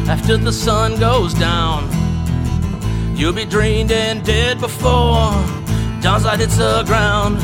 after 0.07 0.37
the 0.37 0.53
sun 0.53 0.99
goes 0.99 1.33
down, 1.33 1.89
you'll 3.15 3.33
be 3.33 3.45
drained 3.45 3.91
and 3.91 4.23
dead 4.23 4.59
before 4.59 5.33
dawn's 6.05 6.23
light 6.23 6.39
hits 6.39 6.57
the 6.57 6.83
ground. 6.83 7.37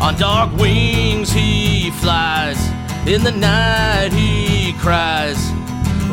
On 0.00 0.16
dark 0.18 0.50
wings 0.56 1.30
he 1.30 1.90
flies, 1.90 2.58
in 3.06 3.22
the 3.22 3.30
night 3.30 4.14
he 4.14 4.72
cries. 4.78 5.59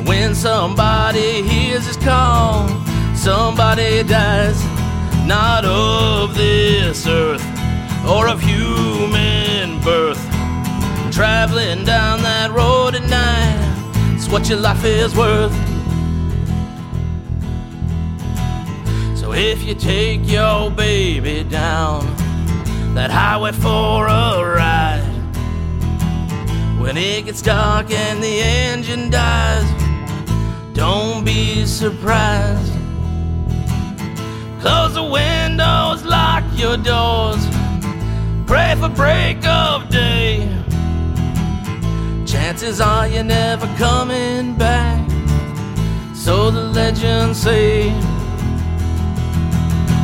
When 0.08 0.34
somebody 0.34 1.41
hears 1.43 1.86
his 1.86 1.97
call, 1.97 2.70
somebody 3.14 4.03
dies, 4.03 4.58
not 5.28 5.66
of 5.66 6.34
this 6.34 7.05
earth 7.05 7.43
or 8.08 8.30
of 8.30 8.39
human 8.41 9.82
birth. 9.82 10.24
Traveling 11.12 11.84
down 11.84 12.24
that 12.24 12.51
road 12.51 12.95
at 12.95 13.10
night, 13.10 14.16
it's 14.16 14.30
what 14.30 14.47
your 14.47 14.60
life 14.60 14.86
is 14.86 15.14
worth. 15.14 15.51
So 19.20 19.34
if 19.34 19.62
you 19.64 19.76
take 19.76 20.22
your 20.26 20.72
baby 20.72 21.43
down 21.43 22.05
that 22.95 23.12
highway 23.12 23.51
for 23.51 24.08
a 24.08 24.55
ride, 24.55 25.03
when 26.80 26.95
it 26.95 27.26
gets 27.26 27.41
dark 27.41 27.91
and 27.91 28.24
the 28.24 28.39
engine 28.39 29.10
dies, 29.10 29.87
don't 30.78 31.25
be 31.25 31.65
surprised. 31.65 32.71
Close 34.61 34.93
the 34.93 35.03
windows, 35.03 36.05
lock 36.05 36.43
your 36.53 36.78
doors, 36.78 37.43
pray 38.45 38.75
for 38.80 38.88
break 38.88 39.43
of 39.47 39.89
day. 39.89 40.47
Chances 42.28 42.80
are 42.80 43.07
you're 43.07 43.23
never 43.23 43.65
coming 43.78 44.53
back, 44.53 45.09
so 46.13 46.51
the 46.51 46.65
legends 46.65 47.41
say. 47.41 47.89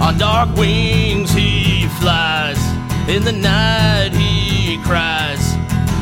On 0.01 0.17
dark 0.17 0.55
wings 0.55 1.31
he 1.31 1.87
flies, 1.99 2.59
in 3.07 3.23
the 3.23 3.31
night 3.31 4.09
he 4.13 4.81
cries. 4.81 5.53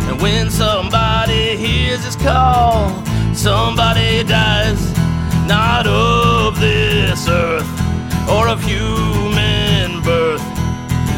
And 0.08 0.22
when 0.22 0.50
somebody 0.50 1.58
hears 1.58 2.06
his 2.06 2.16
call, 2.16 3.11
somebody 3.36 4.24
dies, 4.24 4.82
not 5.48 5.88
of 5.88 6.60
this 6.60 7.28
earth 7.28 7.68
or 8.30 8.48
of 8.48 8.62
human 8.64 10.02
birth. 10.02 10.42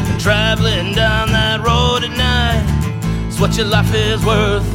And 0.08 0.20
traveling 0.20 0.94
down 0.94 1.28
that 1.32 1.60
road 1.60 2.04
at 2.04 2.16
night 2.16 3.28
is 3.28 3.40
what 3.40 3.56
your 3.56 3.66
life 3.66 3.92
is 3.94 4.24
worth. 4.24 4.68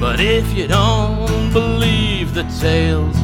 But 0.00 0.20
if 0.20 0.52
you 0.56 0.68
don't 0.68 1.52
believe 1.52 2.34
the 2.34 2.44
tales, 2.60 3.16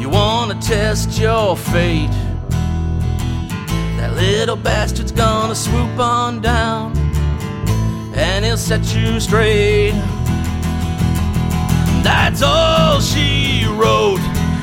you 0.00 0.08
wanna 0.08 0.54
test 0.60 1.18
your 1.18 1.56
fate. 1.56 2.16
That 3.98 4.14
little 4.14 4.56
bastard's 4.56 5.12
gonna 5.12 5.54
swoop 5.54 5.98
on 5.98 6.40
down 6.40 7.03
and 8.14 8.44
he'll 8.44 8.56
set 8.56 8.94
you 8.94 9.20
straight. 9.20 9.92
That's 12.02 12.42
all 12.42 13.00
she 13.00 13.66
wrote. 13.66 14.20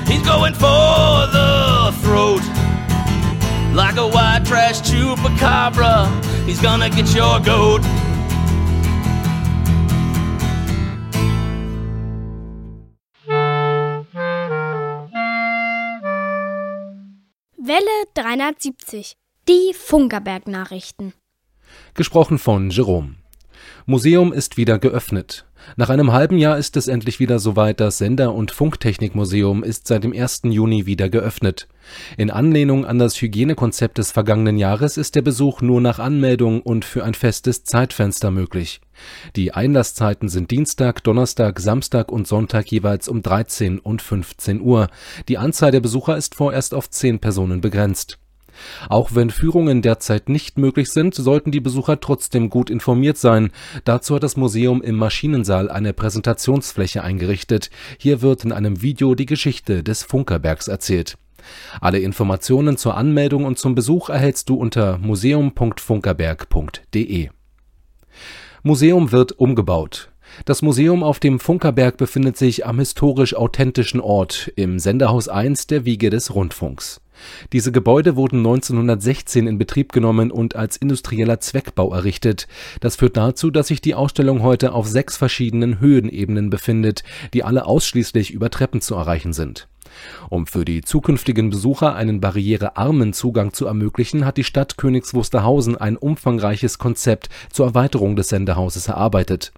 He's 0.08 0.22
going 0.22 0.54
for 0.54 1.28
the 1.32 1.94
throat. 2.02 2.44
Like 3.74 3.98
a 3.98 4.08
white 4.08 4.44
trash 4.46 4.82
chupacabra, 4.82 6.08
he's 6.46 6.62
gonna 6.62 6.90
get 6.90 7.14
your 7.16 7.40
goat. 7.40 7.82
Welle 17.58 18.06
370. 18.14 19.16
Die 19.48 19.74
Funkerberg-Nachrichten. 19.74 21.14
Gesprochen 21.94 22.38
von 22.38 22.70
Jerome. 22.70 23.21
Museum 23.86 24.32
ist 24.32 24.58
wieder 24.58 24.78
geöffnet. 24.78 25.46
Nach 25.76 25.90
einem 25.90 26.12
halben 26.12 26.38
Jahr 26.38 26.58
ist 26.58 26.78
es 26.78 26.88
endlich 26.88 27.20
wieder 27.20 27.40
soweit, 27.40 27.80
das 27.80 27.98
Sender- 27.98 28.34
und 28.34 28.52
Funktechnikmuseum 28.52 29.64
ist 29.64 29.88
seit 29.88 30.04
dem 30.04 30.14
1. 30.14 30.42
Juni 30.46 30.86
wieder 30.86 31.10
geöffnet. 31.10 31.68
In 32.18 32.30
Anlehnung 32.30 32.86
an 32.86 33.00
das 33.00 33.20
Hygienekonzept 33.22 33.98
des 33.98 34.12
vergangenen 34.12 34.58
Jahres 34.58 34.98
ist 34.98 35.16
der 35.16 35.22
Besuch 35.22 35.62
nur 35.62 35.82
nach 35.82 36.00
Anmeldung 36.00 36.62
und 36.62 36.86
für 36.86 37.04
ein 37.04 37.14
festes 37.14 37.64
Zeitfenster 37.64 38.32
möglich. 38.32 38.82
Die 39.36 39.54
Einlasszeiten 39.54 40.30
sind 40.30 40.52
Dienstag, 40.52 41.04
Donnerstag, 41.04 41.60
Samstag 41.60 42.12
und 42.12 42.28
Sonntag 42.28 42.72
jeweils 42.72 43.08
um 43.08 43.22
13 43.22 43.80
und 43.80 44.02
15 44.02 44.62
Uhr. 44.62 44.90
Die 45.28 45.38
Anzahl 45.38 45.72
der 45.72 45.80
Besucher 45.80 46.18
ist 46.18 46.36
vorerst 46.36 46.74
auf 46.74 46.90
10 46.90 47.20
Personen 47.20 47.62
begrenzt. 47.62 48.21
Auch 48.90 49.10
wenn 49.14 49.30
Führungen 49.30 49.82
derzeit 49.82 50.30
nicht 50.30 50.58
möglich 50.58 50.90
sind, 50.90 51.16
sollten 51.16 51.52
die 51.52 51.60
Besucher 51.60 52.00
trotzdem 52.00 52.50
gut 52.50 52.70
informiert 52.70 53.18
sein. 53.18 53.52
Dazu 53.84 54.16
hat 54.16 54.24
das 54.24 54.38
Museum 54.38 54.82
im 54.82 54.96
Maschinensaal 54.96 55.70
eine 55.70 55.94
Präsentationsfläche 55.94 57.04
eingerichtet. 57.04 57.70
Hier 57.98 58.22
wird 58.22 58.46
in 58.46 58.52
einem 58.52 58.82
Video 58.82 59.16
die 59.16 59.26
Geschichte 59.26 59.84
des 59.84 60.04
Funkerbergs 60.04 60.68
erzählt. 60.68 61.18
Alle 61.80 62.00
Informationen 62.00 62.78
zur 62.78 62.96
Anmeldung 62.96 63.46
und 63.46 63.58
zum 63.58 63.74
Besuch 63.76 64.10
erhältst 64.10 64.50
du 64.50 64.56
unter 64.56 64.98
museum.funkerberg.de. 64.98 67.30
Museum 68.64 69.12
wird 69.12 69.32
umgebaut. 69.34 70.12
Das 70.46 70.62
Museum 70.62 71.04
auf 71.04 71.20
dem 71.20 71.40
Funkerberg 71.40 71.98
befindet 71.98 72.38
sich 72.38 72.66
am 72.66 72.80
historisch 72.80 73.36
authentischen 73.36 74.00
Ort 74.00 74.52
im 74.56 74.80
Senderhaus 74.80 75.28
1 75.28 75.68
der 75.68 75.86
Wiege 75.86 76.10
des 76.10 76.34
Rundfunks. 76.34 77.02
Diese 77.54 77.72
Gebäude 77.72 78.16
wurden 78.16 78.38
1916 78.38 79.48
in 79.48 79.58
Betrieb 79.58 79.92
genommen 79.94 80.32
und 80.32 80.56
als 80.56 80.78
industrieller 80.78 81.40
Zweckbau 81.40 81.94
errichtet. 81.94 82.48
Das 82.80 82.96
führt 82.96 83.18
dazu, 83.18 83.52
dass 83.52 83.68
sich 83.68 83.82
die 83.82 83.96
Ausstellung 83.96 84.44
heute 84.44 84.74
auf 84.74 84.88
sechs 84.88 85.18
verschiedenen 85.18 85.80
Höhenebenen 85.80 86.50
befindet, 86.50 87.04
die 87.34 87.44
alle 87.44 87.66
ausschließlich 87.66 88.32
über 88.32 88.50
Treppen 88.50 88.82
zu 88.82 88.96
erreichen 88.96 89.34
sind. 89.34 89.68
Um 90.30 90.48
für 90.48 90.66
die 90.66 90.82
zukünftigen 90.82 91.50
Besucher 91.50 91.96
einen 91.96 92.22
barrierearmen 92.22 93.14
Zugang 93.14 93.54
zu 93.54 93.66
ermöglichen, 93.66 94.26
hat 94.26 94.38
die 94.38 94.44
Stadt 94.44 94.78
Königs 94.78 95.14
Wusterhausen 95.14 95.78
ein 95.78 95.98
umfangreiches 95.98 96.78
Konzept 96.78 97.30
zur 97.52 97.68
Erweiterung 97.68 98.16
des 98.16 98.30
Sendehauses 98.30 98.88
erarbeitet. 98.88 99.52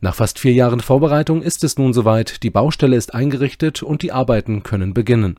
Nach 0.00 0.14
fast 0.16 0.40
vier 0.40 0.52
Jahren 0.52 0.80
Vorbereitung 0.80 1.42
ist 1.42 1.62
es 1.62 1.78
nun 1.78 1.92
soweit, 1.92 2.42
die 2.42 2.50
Baustelle 2.50 2.96
ist 2.96 3.14
eingerichtet 3.14 3.82
und 3.82 4.02
die 4.02 4.10
Arbeiten 4.10 4.64
können 4.64 4.94
beginnen. 4.94 5.38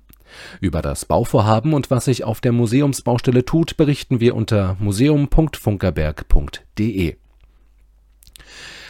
Über 0.59 0.81
das 0.81 1.05
Bauvorhaben 1.05 1.73
und 1.73 1.89
was 1.91 2.05
sich 2.05 2.23
auf 2.23 2.41
der 2.41 2.51
Museumsbaustelle 2.51 3.45
tut, 3.45 3.77
berichten 3.77 4.19
wir 4.19 4.35
unter 4.35 4.75
museum.funkerberg.de. 4.79 7.15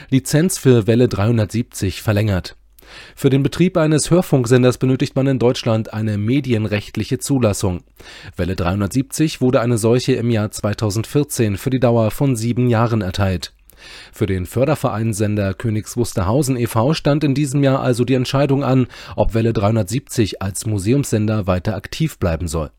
Lizenz 0.10 0.58
für 0.58 0.88
Welle 0.88 1.08
370 1.08 2.02
verlängert. 2.02 2.56
Für 3.16 3.30
den 3.30 3.44
Betrieb 3.44 3.78
eines 3.78 4.12
Hörfunksenders 4.12 4.78
benötigt 4.78 5.16
man 5.16 5.28
in 5.28 5.40
Deutschland 5.40 5.94
eine 5.94 6.18
medienrechtliche 6.18 7.20
Zulassung. 7.20 7.84
Welle 8.36 8.56
370 8.56 9.42
wurde 9.42 9.62
eine 9.62 9.78
solche 9.78 10.14
im 10.14 10.30
Jahr 10.30 10.52
2014 10.52 11.58
für 11.58 11.70
die 11.70 11.80
Dauer 11.80 12.12
von 12.12 12.36
sieben 12.36 12.70
Jahren 12.70 13.02
erteilt. 13.02 13.54
Für 14.12 14.26
den 14.26 14.46
Förderverein 14.46 15.14
Sender 15.14 15.54
Königs 15.54 15.98
Wusterhausen 15.98 16.58
e.V. 16.58 16.94
stand 16.94 17.24
in 17.24 17.36
diesem 17.36 17.64
Jahr 17.64 17.82
also 17.82 18.06
die 18.06 18.14
Entscheidung 18.14 18.64
an, 18.64 18.88
ob 19.16 19.34
Welle 19.34 19.54
370 19.54 20.42
als 20.42 20.66
Museumssender 20.66 21.48
weiter 21.48 21.76
aktiv 21.76 22.18
bleiben 22.18 22.48
soll. 22.48 22.72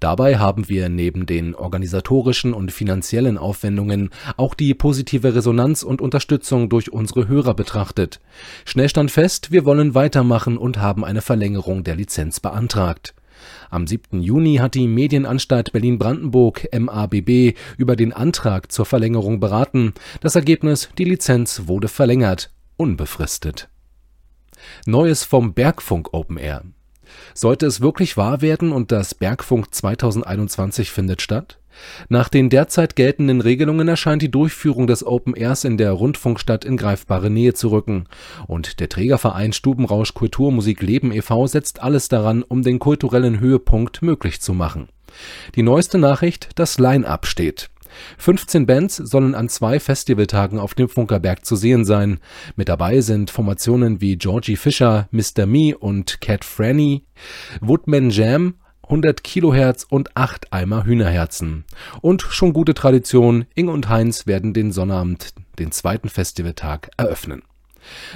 Dabei 0.00 0.38
haben 0.38 0.68
wir 0.68 0.88
neben 0.88 1.26
den 1.26 1.54
organisatorischen 1.54 2.54
und 2.54 2.72
finanziellen 2.72 3.38
Aufwendungen 3.38 4.10
auch 4.36 4.54
die 4.54 4.74
positive 4.74 5.34
Resonanz 5.34 5.82
und 5.82 6.00
Unterstützung 6.00 6.68
durch 6.68 6.92
unsere 6.92 7.28
Hörer 7.28 7.54
betrachtet. 7.54 8.20
Schnell 8.64 8.88
stand 8.88 9.10
fest, 9.10 9.52
wir 9.52 9.64
wollen 9.64 9.94
weitermachen 9.94 10.56
und 10.56 10.78
haben 10.78 11.04
eine 11.04 11.22
Verlängerung 11.22 11.84
der 11.84 11.96
Lizenz 11.96 12.40
beantragt. 12.40 13.14
Am 13.70 13.86
7. 13.86 14.22
Juni 14.22 14.56
hat 14.56 14.74
die 14.74 14.88
Medienanstalt 14.88 15.72
Berlin-Brandenburg 15.72 16.68
MABB 16.72 17.54
über 17.76 17.96
den 17.96 18.12
Antrag 18.12 18.72
zur 18.72 18.86
Verlängerung 18.86 19.40
beraten. 19.40 19.92
Das 20.20 20.36
Ergebnis, 20.36 20.88
die 20.96 21.04
Lizenz 21.04 21.62
wurde 21.66 21.88
verlängert, 21.88 22.50
unbefristet. 22.76 23.68
Neues 24.86 25.24
vom 25.24 25.52
Bergfunk 25.52 26.12
Open 26.12 26.38
Air. 26.38 26.64
Sollte 27.34 27.66
es 27.66 27.80
wirklich 27.80 28.16
wahr 28.16 28.40
werden 28.40 28.72
und 28.72 28.92
das 28.92 29.14
Bergfunk 29.14 29.74
2021 29.74 30.90
findet 30.90 31.22
statt? 31.22 31.58
Nach 32.08 32.28
den 32.28 32.50
derzeit 32.50 32.96
geltenden 32.96 33.40
Regelungen 33.40 33.88
erscheint 33.88 34.22
die 34.22 34.30
Durchführung 34.30 34.86
des 34.86 35.04
Open 35.06 35.34
Airs 35.34 35.64
in 35.64 35.76
der 35.76 35.92
Rundfunkstadt 35.92 36.64
in 36.64 36.76
greifbare 36.76 37.30
Nähe 37.30 37.54
zu 37.54 37.68
rücken, 37.68 38.06
und 38.46 38.80
der 38.80 38.88
Trägerverein 38.88 39.52
Stubenrausch 39.52 40.14
Kulturmusik 40.14 40.82
Leben 40.82 41.12
e.V. 41.12 41.46
setzt 41.46 41.82
alles 41.82 42.08
daran, 42.08 42.42
um 42.42 42.62
den 42.62 42.78
kulturellen 42.78 43.40
Höhepunkt 43.40 44.02
möglich 44.02 44.40
zu 44.40 44.52
machen. 44.54 44.88
Die 45.54 45.62
neueste 45.62 45.98
Nachricht, 45.98 46.50
das 46.56 46.78
Line-Up 46.78 47.26
steht. 47.26 47.70
15 48.18 48.66
Bands 48.66 48.96
sollen 48.96 49.34
an 49.34 49.48
zwei 49.48 49.80
Festivaltagen 49.80 50.58
auf 50.58 50.74
dem 50.74 50.88
Funkerberg 50.88 51.44
zu 51.44 51.56
sehen 51.56 51.84
sein. 51.84 52.20
Mit 52.56 52.68
dabei 52.68 53.00
sind 53.00 53.30
Formationen 53.30 54.00
wie 54.00 54.16
Georgie 54.16 54.56
Fischer, 54.56 55.08
Mr. 55.10 55.46
Me 55.46 55.76
und 55.76 56.20
Cat 56.20 56.44
Franny, 56.44 57.04
Woodman 57.60 58.10
Jam, 58.10 58.54
100 58.88 59.22
Kilohertz 59.22 59.86
und 59.88 60.16
8 60.16 60.52
Eimer 60.52 60.84
Hühnerherzen. 60.84 61.64
Und 62.00 62.22
schon 62.22 62.52
gute 62.52 62.74
Tradition, 62.74 63.44
Inge 63.54 63.72
und 63.72 63.88
Heinz 63.88 64.26
werden 64.26 64.54
den 64.54 64.72
Sonnabend, 64.72 65.34
den 65.58 65.72
zweiten 65.72 66.08
Festivaltag, 66.08 66.90
eröffnen. 66.96 67.42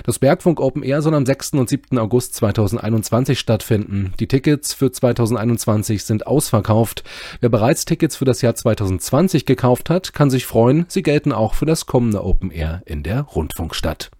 Das 0.04 0.18
Bergfunk 0.18 0.60
Open 0.60 0.82
Air 0.82 1.02
soll 1.02 1.14
am 1.14 1.26
6. 1.26 1.52
und 1.54 1.68
7. 1.68 1.98
August 1.98 2.34
2021 2.34 3.38
stattfinden. 3.38 4.12
Die 4.18 4.28
Tickets 4.28 4.74
für 4.74 4.90
2021 4.90 6.04
sind 6.04 6.26
ausverkauft. 6.26 7.04
Wer 7.40 7.48
bereits 7.48 7.84
Tickets 7.84 8.16
für 8.16 8.24
das 8.24 8.42
Jahr 8.42 8.54
2020 8.54 9.46
gekauft 9.46 9.90
hat, 9.90 10.12
kann 10.12 10.30
sich 10.30 10.46
freuen, 10.46 10.86
sie 10.88 11.02
gelten 11.02 11.32
auch 11.32 11.54
für 11.54 11.66
das 11.66 11.86
kommende 11.86 12.24
Open 12.24 12.50
Air 12.50 12.82
in 12.86 13.02
der 13.02 13.22
Rundfunkstadt. 13.22 14.10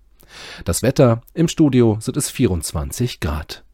Das 0.64 0.82
Wetter 0.82 1.22
im 1.34 1.48
Studio 1.48 1.98
sind 2.00 2.16
es 2.16 2.30
24 2.30 3.20
Grad. 3.20 3.64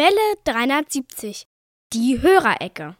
Welle 0.00 0.34
370. 0.44 1.46
Die 1.92 2.22
Hörerecke. 2.22 2.96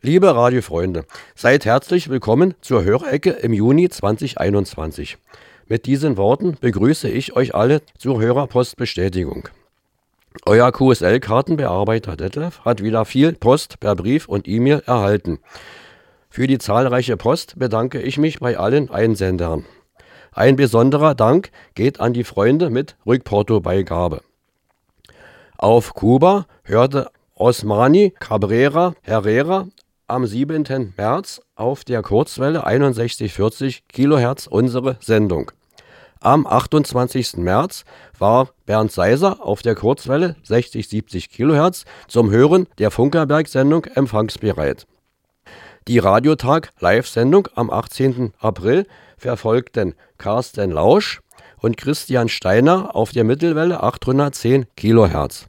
Liebe 0.00 0.34
Radiofreunde, 0.34 1.04
seid 1.34 1.66
herzlich 1.66 2.08
willkommen 2.08 2.54
zur 2.62 2.82
Hörecke 2.82 3.32
im 3.32 3.52
Juni 3.52 3.90
2021. 3.90 5.18
Mit 5.66 5.84
diesen 5.84 6.16
Worten 6.16 6.56
begrüße 6.58 7.10
ich 7.10 7.36
euch 7.36 7.54
alle 7.54 7.82
zur 7.98 8.22
Hörerpostbestätigung. 8.22 9.50
Euer 10.46 10.72
QSL-Kartenbearbeiter 10.72 12.16
Detlef 12.16 12.60
hat 12.64 12.82
wieder 12.82 13.04
viel 13.04 13.34
Post 13.34 13.78
per 13.78 13.94
Brief 13.94 14.28
und 14.28 14.48
E-Mail 14.48 14.82
erhalten. 14.86 15.40
Für 16.30 16.46
die 16.46 16.56
zahlreiche 16.56 17.18
Post 17.18 17.58
bedanke 17.58 18.00
ich 18.00 18.16
mich 18.16 18.40
bei 18.40 18.56
allen 18.56 18.88
Einsendern. 18.88 19.66
Ein 20.32 20.56
besonderer 20.56 21.14
Dank 21.14 21.50
geht 21.74 22.00
an 22.00 22.14
die 22.14 22.24
Freunde 22.24 22.70
mit 22.70 22.96
Rückportobeigabe. 23.04 24.22
Auf 25.62 25.94
Kuba 25.94 26.46
hörte 26.64 27.12
Osmani 27.36 28.12
Cabrera 28.18 28.94
Herrera 29.00 29.68
am 30.08 30.26
7. 30.26 30.92
März 30.96 31.40
auf 31.54 31.84
der 31.84 32.02
Kurzwelle 32.02 32.64
6140 32.64 33.84
kHz 33.86 34.48
unsere 34.48 34.96
Sendung. 34.98 35.52
Am 36.18 36.48
28. 36.48 37.36
März 37.36 37.84
war 38.18 38.48
Bernd 38.66 38.90
Seiser 38.90 39.36
auf 39.40 39.62
der 39.62 39.76
Kurzwelle 39.76 40.34
6070 40.42 41.30
kHz 41.30 41.84
zum 42.08 42.32
Hören 42.32 42.66
der 42.78 42.90
Funkerberg-Sendung 42.90 43.84
empfangsbereit. 43.84 44.88
Die 45.86 46.00
Radiotag-Live-Sendung 46.00 47.46
am 47.54 47.70
18. 47.70 48.32
April 48.40 48.84
verfolgten 49.16 49.94
Carsten 50.18 50.72
Lausch 50.72 51.20
und 51.62 51.76
Christian 51.76 52.28
Steiner 52.28 52.96
auf 52.96 53.12
der 53.12 53.22
Mittelwelle 53.22 53.80
810 53.80 54.66
kHz. 54.76 55.46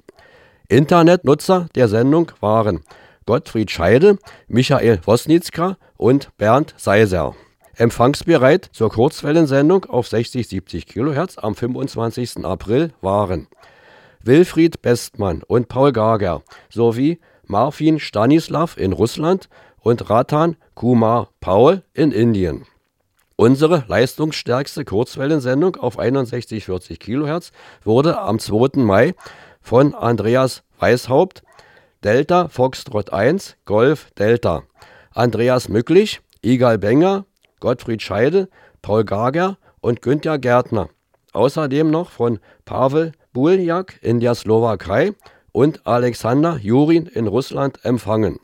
Internetnutzer 0.73 1.67
der 1.75 1.87
Sendung 1.87 2.31
waren 2.39 2.81
Gottfried 3.27 3.69
Scheide, 3.69 4.17
Michael 4.47 4.99
Wosnitzka 5.05 5.77
und 5.97 6.35
Bernd 6.39 6.73
Seiser. 6.77 7.35
Empfangsbereit 7.75 8.69
zur 8.71 8.89
Kurzwellensendung 8.89 9.85
auf 9.85 10.07
60-70 10.07 10.87
kHz 10.87 11.37
am 11.37 11.53
25. 11.53 12.43
April 12.43 12.91
waren 13.01 13.47
Wilfried 14.23 14.81
Bestmann 14.81 15.43
und 15.45 15.67
Paul 15.67 15.91
Gager 15.91 16.41
sowie 16.71 17.19
Marfin 17.45 17.99
Stanislav 17.99 18.75
in 18.75 18.93
Russland 18.93 19.49
und 19.79 20.09
Ratan 20.09 20.55
Kumar 20.73 21.29
Paul 21.39 21.83
in 21.93 22.11
Indien. 22.11 22.65
Unsere 23.35 23.83
leistungsstärkste 23.87 24.85
Kurzwellensendung 24.85 25.75
auf 25.75 25.99
61-40 25.99 26.97
kHz 26.97 27.51
wurde 27.83 28.19
am 28.19 28.39
2. 28.39 28.81
Mai 28.81 29.13
von 29.63 29.95
Andreas 29.95 30.61
Weishaupt 30.77 31.41
Delta 32.03 32.49
Foxtrot 32.49 33.11
1 33.11 33.55
Golf 33.65 34.11
Delta. 34.19 34.63
Andreas 35.11 35.69
Mücklich, 35.69 36.21
Igal 36.41 36.77
Benger, 36.77 37.25
Gottfried 37.59 38.01
Scheide, 38.01 38.49
Paul 38.81 39.05
Gager 39.05 39.57
und 39.79 40.01
Günther 40.01 40.37
Gärtner. 40.37 40.89
Außerdem 41.31 41.89
noch 41.89 42.11
von 42.11 42.39
Pavel 42.65 43.13
Buljak 43.31 43.99
in 44.01 44.19
der 44.19 44.35
Slowakei 44.35 45.13
und 45.53 45.87
Alexander 45.87 46.57
Jurin 46.61 47.05
in 47.05 47.27
Russland 47.27 47.83
empfangen. 47.83 48.39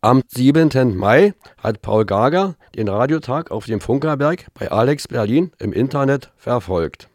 Am 0.00 0.22
7. 0.28 0.96
Mai 0.96 1.34
hat 1.58 1.82
Paul 1.82 2.04
Gager 2.04 2.54
den 2.76 2.88
Radiotag 2.88 3.50
auf 3.50 3.64
dem 3.64 3.80
Funkerberg 3.80 4.46
bei 4.54 4.70
Alex 4.70 5.08
Berlin 5.08 5.50
im 5.58 5.72
Internet 5.72 6.30
verfolgt. 6.36 7.08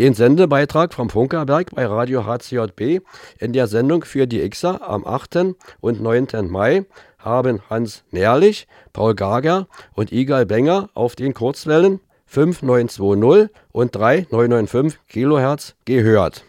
Den 0.00 0.14
Sendebeitrag 0.14 0.94
vom 0.94 1.10
Funkerberg 1.10 1.74
bei 1.74 1.84
Radio 1.84 2.24
HCJB 2.24 3.02
in 3.38 3.52
der 3.52 3.66
Sendung 3.66 4.02
für 4.02 4.26
die 4.26 4.48
Xer 4.48 4.80
am 4.80 5.06
8. 5.06 5.54
und 5.82 6.00
9. 6.00 6.26
Mai 6.48 6.86
haben 7.18 7.60
Hans 7.68 8.02
Nährlich, 8.10 8.66
Paul 8.94 9.14
Gager 9.14 9.66
und 9.92 10.10
Igal 10.10 10.46
Benger 10.46 10.88
auf 10.94 11.16
den 11.16 11.34
Kurzwellen 11.34 12.00
5920 12.24 13.54
und 13.72 13.94
3995 13.94 15.00
kHz 15.06 15.74
gehört. 15.84 16.44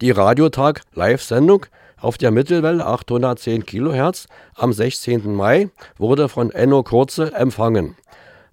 Die 0.00 0.10
Radiotag 0.10 0.80
Live-Sendung 0.94 1.66
auf 2.00 2.18
der 2.18 2.32
Mittelwelle 2.32 2.84
810 2.84 3.66
kHz 3.66 4.26
am 4.56 4.72
16. 4.72 5.32
Mai 5.32 5.70
wurde 5.96 6.28
von 6.28 6.50
Enno 6.50 6.82
Kurze 6.82 7.32
empfangen. 7.34 7.94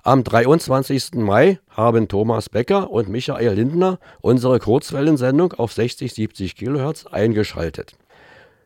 Am 0.04 0.24
23. 0.24 1.14
Mai 1.14 1.60
haben 1.70 2.08
Thomas 2.08 2.49
Becker 2.49 2.89
und 2.89 3.08
Michael 3.08 3.54
Lindner 3.54 3.99
unsere 4.22 4.58
Kurzwellensendung 4.58 5.54
auf 5.54 5.74
60-70 5.74 6.56
kHz 6.56 7.06
eingeschaltet. 7.06 7.93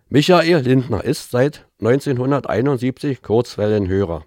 Michael 0.07 0.61
Lindner 0.61 1.03
ist 1.03 1.31
seit 1.31 1.65
1971 1.81 3.21
Kurzwellenhörer. 3.21 4.23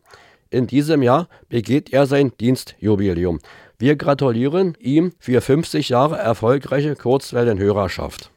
In 0.50 0.66
diesem 0.66 1.00
Jahr 1.02 1.28
begeht 1.48 1.94
er 1.94 2.06
sein 2.06 2.32
Dienstjubiläum. 2.38 3.38
Wir 3.78 3.96
gratulieren 3.96 4.76
ihm 4.78 5.12
für 5.18 5.40
50 5.40 5.88
Jahre 5.88 6.18
erfolgreiche 6.18 6.94
Kurzwellenhörerschaft. 6.94 8.30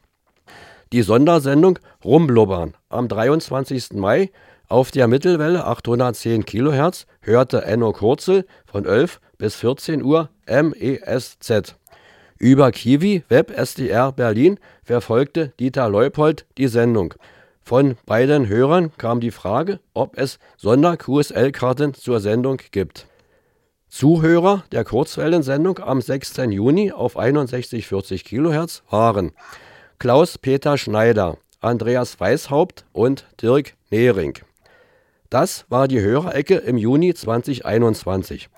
Die 0.94 1.02
Sondersendung 1.02 1.78
Rumblubbern 2.06 2.76
am 2.88 3.10
23. 3.10 3.94
Mai 3.96 4.32
auf 4.72 4.90
der 4.90 5.08
Mittelwelle 5.08 5.66
810 5.66 6.46
kHz 6.46 7.06
hörte 7.22 7.64
Enno 7.66 7.92
Kurzel 7.92 8.46
von 8.66 8.86
11 8.86 9.20
bis 9.38 9.56
14 9.56 10.02
Uhr 10.02 10.30
MESZ. 10.48 11.76
Über 12.40 12.72
Kiwi 12.72 13.24
Web 13.28 13.52
SDR 13.52 14.14
Berlin 14.14 14.60
verfolgte 14.84 15.50
Dieter 15.60 15.90
Leupold 15.90 16.46
die 16.58 16.68
Sendung. 16.68 17.14
Von 17.62 17.98
beiden 18.06 18.48
Hörern 18.48 18.92
kam 18.98 19.20
die 19.20 19.32
Frage, 19.32 19.80
ob 19.94 20.18
es 20.18 20.40
Sonder-QSL-Karten 20.58 21.94
zur 21.94 22.20
Sendung 22.20 22.58
gibt. 22.72 23.08
Zuhörer 23.90 24.64
der 24.72 24.86
Kurzwellensendung 24.86 25.80
am 25.80 26.02
6. 26.02 26.38
Juni 26.50 26.94
auf 26.94 27.14
6140 27.14 28.24
kHz 28.24 28.84
waren 28.90 29.34
Klaus-Peter 30.00 30.78
Schneider, 30.78 31.38
Andreas 31.60 32.20
Weishaupt 32.20 32.86
und 32.94 33.28
Dirk 33.42 33.74
Nehring. 33.92 34.40
Das 35.32 35.66
war 35.70 35.88
die 35.88 36.02
Hörerecke 36.02 36.56
im 36.56 36.76
Juni 36.76 37.14
2021. 37.14 38.50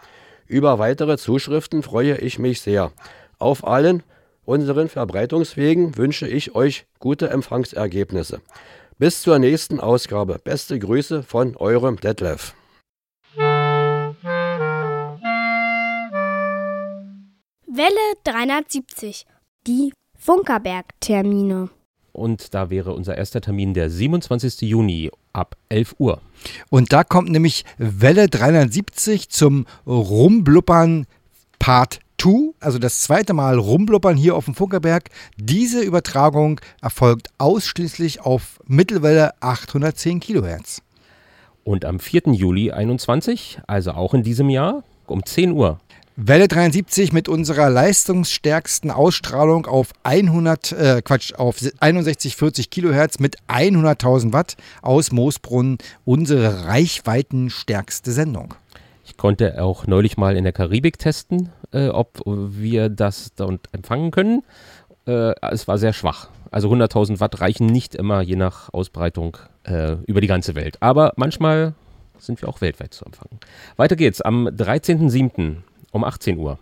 Über 0.48 0.80
weitere 0.80 1.20
Zuschriften 1.20 1.84
freue 1.84 2.18
ich 2.18 2.40
mich 2.40 2.62
sehr. 2.62 2.92
Auf 3.38 3.66
allen 3.66 4.02
unseren 4.44 4.90
Verbreitungswegen 4.90 5.96
wünsche 5.98 6.28
ich 6.28 6.56
euch 6.56 6.88
gute 6.98 7.30
Empfangsergebnisse. 7.30 8.42
Bis 8.98 9.22
zur 9.22 9.38
nächsten 9.38 9.80
Ausgabe. 9.80 10.40
Beste 10.44 10.80
Grüße 10.80 11.22
von 11.22 11.56
eurem 11.58 11.98
Detlef. 11.98 12.56
Welle 17.68 18.16
370. 18.24 19.28
Die 19.68 19.94
Funkerberg-Termine. 20.18 21.70
Und 22.14 22.54
da 22.54 22.70
wäre 22.70 22.94
unser 22.94 23.18
erster 23.18 23.42
Termin 23.42 23.74
der 23.74 23.90
27. 23.90 24.62
Juni 24.62 25.12
ab 25.34 25.58
11 25.70 25.96
Uhr. 25.98 26.22
Und 26.70 26.94
da 26.94 27.04
kommt 27.04 27.30
nämlich 27.30 27.66
Welle 27.78 28.30
370 28.30 29.30
zum 29.30 29.66
Rumbluppern 29.88 31.08
Part 31.58 32.00
2, 32.22 32.54
also 32.60 32.78
das 32.78 33.02
zweite 33.02 33.34
Mal 33.34 33.58
rumblubbern 33.58 34.16
hier 34.16 34.36
auf 34.36 34.46
dem 34.46 34.54
Funkerberg. 34.54 35.10
Diese 35.38 35.82
Übertragung 35.82 36.62
erfolgt 36.82 37.30
ausschließlich 37.40 38.22
auf 38.22 38.60
Mittelwelle 38.66 39.32
810 39.42 40.20
Kilohertz. 40.20 40.82
Und 41.64 41.84
am 41.84 42.00
4. 42.00 42.34
Juli 42.34 42.72
21, 42.72 43.60
also 43.68 43.92
auch 43.92 44.14
in 44.14 44.24
diesem 44.24 44.50
Jahr, 44.50 44.84
um 45.08 45.26
10 45.26 45.52
Uhr, 45.52 45.80
Welle 46.16 46.48
73 46.48 47.12
mit 47.12 47.28
unserer 47.28 47.72
leistungsstärksten 47.72 48.92
Ausstrahlung 48.92 49.66
auf 49.66 49.94
100, 50.04 50.72
äh, 50.72 51.02
Quatsch, 51.04 51.34
auf 51.34 51.58
6140 51.58 52.70
Kilohertz 52.70 53.18
mit 53.18 53.38
100.000 53.48 54.32
Watt 54.32 54.56
aus 54.84 55.12
Moosbrunn 55.12 55.80
unsere 56.06 56.66
reichweitenstärkste 56.68 58.12
Sendung. 58.12 58.54
Ich 59.04 59.18
konnte 59.18 59.60
auch 59.64 59.88
neulich 59.88 60.16
mal 60.16 60.38
in 60.38 60.44
der 60.44 60.54
Karibik 60.54 61.00
testen, 61.00 61.50
äh, 61.72 61.88
ob 61.88 62.22
wir 62.26 62.90
das 62.90 63.34
dort 63.36 63.70
empfangen 63.72 64.12
können. 64.12 64.44
Äh, 65.08 65.34
es 65.50 65.68
war 65.68 65.80
sehr 65.80 65.94
schwach. 65.94 66.30
Also 66.52 66.70
100.000 66.70 67.22
Watt 67.22 67.42
reichen 67.42 67.66
nicht 67.66 67.96
immer, 67.96 68.22
je 68.22 68.36
nach 68.36 68.72
Ausbreitung, 68.72 69.38
äh, 69.64 69.94
über 70.06 70.22
die 70.22 70.28
ganze 70.28 70.54
Welt. 70.54 70.78
Aber 70.80 71.14
manchmal 71.16 71.74
sind 72.20 72.40
wir 72.40 72.50
auch 72.50 72.62
weltweit 72.62 72.94
zu 72.94 73.04
empfangen. 73.04 73.40
Weiter 73.78 73.96
geht's 73.96 74.22
am 74.22 74.48
13.07. 74.48 75.64
um 75.94 76.04
18 76.04 76.38
Uhr. 76.38 76.60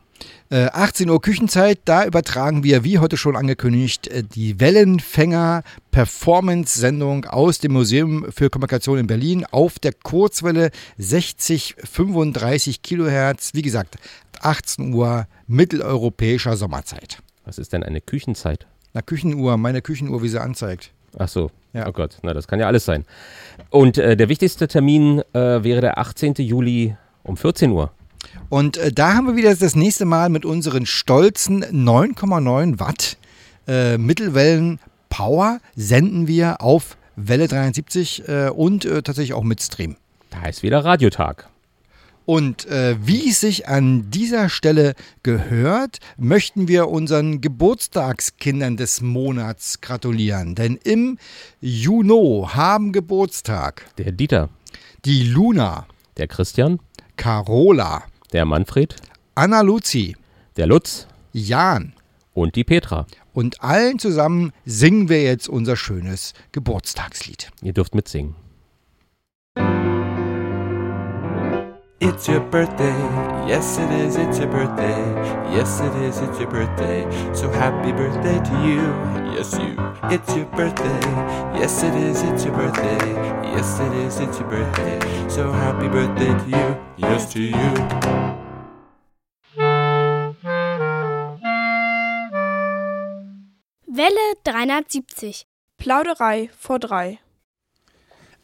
Äh, 0.52 0.66
18 0.66 1.10
Uhr 1.10 1.22
Küchenzeit, 1.22 1.80
da 1.86 2.06
übertragen 2.06 2.64
wir, 2.64 2.84
wie 2.84 3.00
heute 3.00 3.18
schon 3.18 3.36
angekündigt, 3.36 4.08
äh, 4.08 4.22
die 4.24 4.60
Wellenfänger 4.60 5.64
Performance-Sendung 5.92 7.26
aus 7.26 7.60
dem 7.60 7.74
Museum 7.74 8.32
für 8.32 8.50
Kommunikation 8.50 9.00
in 9.00 9.08
Berlin 9.08 9.46
auf 9.50 9.80
der 9.80 9.94
Kurzwelle 9.94 10.70
60 10.98 11.76
35 11.84 12.82
Kilohertz. 12.84 13.52
Wie 13.54 13.62
gesagt, 13.62 13.98
18 14.42 14.94
Uhr 14.94 15.26
mitteleuropäischer 15.48 16.56
Sommerzeit. 16.58 17.20
Was 17.46 17.58
ist 17.58 17.74
denn 17.74 17.84
eine 17.84 18.02
Küchenzeit? 18.02 18.68
Na, 18.94 19.02
Küchenuhr, 19.02 19.58
meine 19.58 19.82
Küchenuhr, 19.82 20.22
wie 20.22 20.30
sie 20.30 20.42
anzeigt. 20.42 20.92
Ach 21.18 21.30
so. 21.30 21.50
Ja. 21.74 21.88
Oh 21.88 21.94
Gott, 21.94 22.18
na 22.24 22.34
das 22.34 22.48
kann 22.48 22.60
ja 22.60 22.68
alles 22.68 22.84
sein. 22.84 23.06
Und 23.70 23.98
äh, 23.98 24.18
der 24.18 24.28
wichtigste 24.28 24.68
Termin 24.68 25.22
äh, 25.34 25.64
wäre 25.64 25.80
der 25.80 25.98
18. 25.98 26.34
Juli 26.40 26.96
um 27.24 27.38
14 27.38 27.72
Uhr. 27.72 27.92
Und 28.49 28.78
äh, 28.78 28.91
da 28.91 29.13
haben 29.13 29.28
wir 29.28 29.36
wieder 29.36 29.55
das 29.55 29.76
nächste 29.76 30.05
Mal 30.05 30.30
mit 30.30 30.45
unseren 30.45 30.86
stolzen 30.86 31.63
9,9 31.63 32.80
Watt 32.80 33.17
äh, 33.67 33.97
Mittelwellen 33.97 34.80
Power 35.09 35.59
senden 35.76 36.28
wir 36.28 36.61
auf 36.61 36.97
Welle 37.15 37.47
73 37.47 38.28
äh, 38.28 38.49
und 38.49 38.86
äh, 38.86 39.03
tatsächlich 39.03 39.34
auch 39.34 39.43
mit 39.43 39.61
Stream. 39.61 39.97
Da 40.30 40.47
ist 40.47 40.63
wieder 40.63 40.84
Radiotag. 40.84 41.49
Und 42.26 42.65
äh, 42.67 42.95
wie 43.01 43.30
es 43.30 43.41
sich 43.41 43.67
an 43.67 44.09
dieser 44.09 44.47
Stelle 44.47 44.93
gehört, 45.24 45.99
möchten 46.17 46.67
wir 46.67 46.88
unseren 46.88 47.41
Geburtstagskindern 47.41 48.78
des 48.78 49.01
Monats 49.01 49.82
gratulieren. 49.82 50.55
Denn 50.55 50.78
im 50.84 51.17
Juni 51.59 52.45
haben 52.47 52.93
Geburtstag 52.93 53.86
Der 53.97 54.11
Dieter, 54.11 54.49
die 55.03 55.24
Luna, 55.24 55.88
der 56.17 56.28
Christian, 56.28 56.80
Carola, 57.17 58.03
der 58.32 58.46
Manfred, 58.46 58.96
Anna 59.36 59.62
Luzi, 59.62 60.16
der 60.58 60.68
Lutz 60.68 61.08
Jan. 61.34 61.94
und 62.34 62.56
die 62.56 62.64
Petra. 62.64 63.06
Und 63.34 63.62
allen 63.62 64.00
zusammen 64.00 64.52
singen 64.66 65.10
wir 65.10 65.24
jetzt 65.24 65.48
unser 65.48 65.76
schönes 65.76 66.34
Geburtstagslied. 66.52 67.52
Ihr 67.62 67.74
dürft 67.74 67.96
mitsingen. 67.96 68.36
It's 72.12 72.28
your 72.28 72.41
birthday, 72.41 72.99
yes 73.47 73.78
it 73.78 73.89
is, 73.89 74.18
it's 74.18 74.38
your 74.38 74.49
birthday, 74.49 74.99
yes 75.55 75.80
it 75.80 75.95
is, 76.03 76.20
it's 76.20 76.39
your 76.39 76.51
birthday, 76.51 77.03
so 77.34 77.49
happy 77.49 77.93
birthday 77.93 78.38
to 78.38 78.55
you, 78.68 78.82
yes 79.34 79.53
you. 79.57 79.76
It's 80.12 80.36
your 80.36 80.45
birthday, 80.47 80.99
yes 81.57 81.82
it 81.84 81.95
is, 81.95 82.22
it's 82.22 82.43
your 82.43 82.53
birthday, 82.53 83.14
yes 83.55 83.80
it 83.80 83.93
is, 83.93 84.20
it's 84.20 84.39
your 84.39 84.49
birthday, 84.49 84.99
so 85.30 85.51
happy 85.53 85.88
birthday 85.88 86.28
to 86.28 86.49
you, 86.49 86.78
yes 86.97 87.32
to 87.32 87.41
you. 87.41 87.72
Welle 93.88 94.36
370. 94.43 95.45
Plauderei 95.78 96.49
vor 96.51 96.78
drei. 96.78 97.20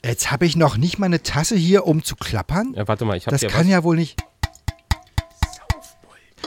Jetzt 0.07 0.31
habe 0.31 0.45
ich 0.45 0.55
noch 0.55 0.77
nicht 0.77 0.99
mal 0.99 1.07
eine 1.07 1.21
Tasse 1.21 1.55
hier, 1.55 1.85
um 1.85 2.03
zu 2.03 2.15
klappern. 2.15 2.73
Ja, 2.75 2.87
warte 2.87 3.03
mal, 3.03 3.17
ich 3.17 3.25
habe 3.27 3.37
Das 3.37 3.51
kann 3.51 3.65
was. 3.65 3.71
ja 3.71 3.83
wohl 3.83 3.97
nicht. 3.97 4.17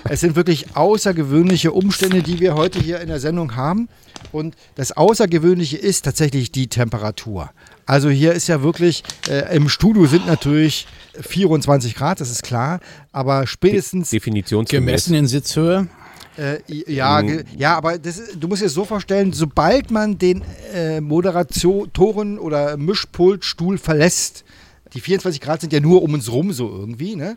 Es 0.09 0.21
sind 0.21 0.35
wirklich 0.35 0.77
außergewöhnliche 0.77 1.73
Umstände, 1.73 2.23
die 2.23 2.41
wir 2.41 2.55
heute 2.55 2.79
hier 2.81 3.01
in 3.01 3.09
der 3.09 3.21
Sendung 3.21 3.55
haben. 3.55 3.89
Und 4.33 4.57
das 4.77 4.93
Außergewöhnliche 4.93 5.77
ist 5.77 6.03
tatsächlich 6.07 6.51
die 6.53 6.69
Temperatur. 6.69 7.51
Also 7.85 8.09
hier 8.09 8.33
ist 8.33 8.49
ja 8.49 8.63
wirklich, 8.63 9.03
äh, 9.29 9.55
im 9.55 9.69
Studio 9.69 10.07
sind 10.07 10.27
natürlich 10.27 10.87
24 11.21 11.95
Grad, 11.97 12.21
das 12.21 12.31
ist 12.31 12.43
klar. 12.43 12.81
Aber 13.13 13.47
spätestens 13.47 14.11
Definitionsgemäß. 14.11 14.87
Gemessen 14.87 15.15
in 15.15 15.27
Sitzhöhe. 15.27 15.89
Äh, 16.37 16.59
ja, 16.93 17.21
ge- 17.23 17.45
ja, 17.57 17.77
aber 17.77 17.99
das, 17.99 18.21
du 18.39 18.49
musst 18.49 18.63
dir 18.63 18.69
so 18.69 18.85
vorstellen, 18.85 19.33
sobald 19.33 19.91
man 19.91 20.19
den 20.19 20.43
äh, 20.75 21.01
Moderatoren- 21.01 22.39
oder 22.39 22.77
Mischpultstuhl 22.77 23.79
verlässt, 23.79 24.45
die 24.95 25.01
24 25.01 25.41
Grad 25.41 25.61
sind 25.61 25.73
ja 25.73 25.81
nur 25.81 26.03
um 26.03 26.15
uns 26.15 26.31
rum 26.31 26.53
so 26.53 26.69
irgendwie, 26.69 27.17
ne? 27.17 27.37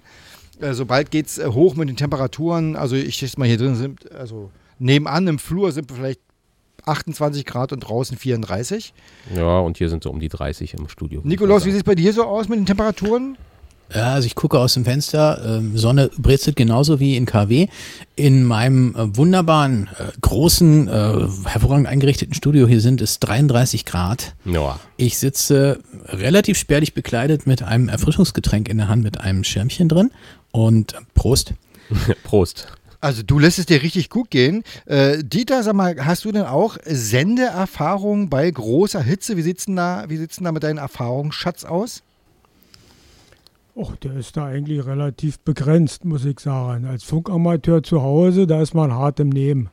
Äh, 0.60 0.74
sobald 0.74 1.12
geht 1.12 1.28
es 1.28 1.38
äh, 1.40 1.48
hoch 1.48 1.76
mit 1.76 1.90
den 1.90 1.98
Temperaturen, 1.98 2.76
also 2.76 2.96
ich 2.96 3.16
schätze 3.16 3.40
mal 3.40 3.48
hier 3.48 3.58
drin 3.58 3.76
sind, 3.76 4.12
also 4.12 4.52
nebenan 4.80 5.28
im 5.28 5.40
Flur 5.40 5.72
sind 5.72 5.90
wir 5.90 5.96
vielleicht 5.98 6.20
28 6.86 7.46
Grad 7.46 7.72
und 7.72 7.80
draußen 7.80 8.18
34. 8.18 8.94
Ja, 9.36 9.60
und 9.60 9.78
hier 9.78 9.90
sind 9.90 10.04
so 10.04 10.10
um 10.12 10.20
die 10.20 10.28
30 10.30 10.74
im 10.74 10.90
Studio. 10.90 11.22
Nikolaus, 11.24 11.66
wie 11.66 11.72
sieht 11.72 11.80
es 11.80 11.84
bei 11.86 11.96
dir 11.96 12.12
so 12.12 12.24
aus 12.24 12.50
mit 12.50 12.60
den 12.60 12.66
Temperaturen? 12.66 13.38
Ja, 13.94 14.14
also 14.14 14.26
ich 14.26 14.36
gucke 14.36 14.60
aus 14.60 14.74
dem 14.74 14.86
Fenster, 14.86 15.42
ähm, 15.46 15.78
Sonne 15.78 16.10
britzelt 16.18 16.56
genauso 16.56 17.00
wie 17.00 17.16
in 17.16 17.26
KW. 17.26 17.68
In 18.16 18.44
meinem 18.44 18.96
äh, 18.96 19.16
wunderbaren, 19.16 19.90
äh, 19.98 20.12
großen, 20.22 20.88
äh, 20.88 21.28
hervorragend 21.46 21.88
eingerichteten 21.88 22.34
Studio 22.34 22.68
hier 22.68 22.82
sind 22.82 23.02
es 23.02 23.20
33 23.20 23.86
Grad. 23.86 24.36
Ja. 24.46 24.80
Ich 24.98 25.18
sitze 25.18 25.80
relativ 26.08 26.58
spärlich 26.58 26.94
bekleidet 26.94 27.46
mit 27.46 27.62
einem 27.62 27.90
Erfrischungsgetränk 27.90 28.68
in 28.68 28.78
der 28.78 28.88
Hand 28.88 29.04
mit 29.04 29.20
einem 29.20 29.44
Schirmchen 29.44 29.90
drin. 29.90 30.12
Und 30.52 30.94
äh, 30.94 30.98
Prost. 31.14 31.54
Prost. 32.24 32.68
Also 33.04 33.22
du 33.22 33.38
lässt 33.38 33.60
es 33.60 33.66
dir 33.66 33.82
richtig 33.84 34.10
gut 34.10 34.32
gehen. 34.32 34.64
Äh, 34.86 35.24
Dieter, 35.24 35.62
sag 35.62 35.74
mal, 35.76 35.94
hast 36.06 36.24
du 36.24 36.32
denn 36.32 36.46
auch 36.46 36.78
Sendeerfahrung 36.86 38.30
bei 38.30 38.50
großer 38.50 39.02
Hitze? 39.02 39.36
Wie 39.36 39.42
sieht's 39.42 39.66
denn 39.66 39.76
da, 39.76 40.06
wie 40.08 40.16
sieht's 40.18 40.38
denn 40.38 40.46
da 40.46 40.54
mit 40.54 40.64
deinem 40.64 40.78
Erfahrungsschatz 40.78 41.66
aus? 41.66 42.02
Och, 43.76 43.96
der 43.96 44.14
ist 44.14 44.38
da 44.38 44.46
eigentlich 44.46 44.86
relativ 44.86 45.40
begrenzt, 45.40 46.06
muss 46.06 46.26
ich 46.26 46.40
sagen. 46.40 46.86
Als 46.86 47.04
Funkamateur 47.04 47.82
zu 47.82 48.04
Hause, 48.04 48.46
da 48.46 48.62
ist 48.62 48.76
man 48.76 48.94
hart 48.94 49.20
im 49.20 49.30
Nehmen. 49.30 49.72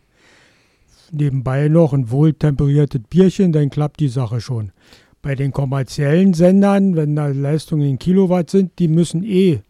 Nebenbei 1.12 1.68
noch 1.68 1.92
ein 1.92 2.11
wohltemperiertes 2.11 3.03
Bierchen, 3.11 3.53
dann 3.53 3.68
klappt 3.68 4.01
die 4.01 4.09
Sache 4.09 4.40
schon. 4.40 4.72
Bei 5.20 5.34
den 5.34 5.53
kommerziellen 5.53 6.32
Sendern, 6.32 6.96
wenn 6.96 7.14
da 7.14 7.26
Leistungen 7.26 7.86
in 7.86 7.98
Kilowatt 7.98 8.48
sind, 8.48 8.78
die 8.78 8.88
müssen 8.88 9.22
eh 9.22 9.61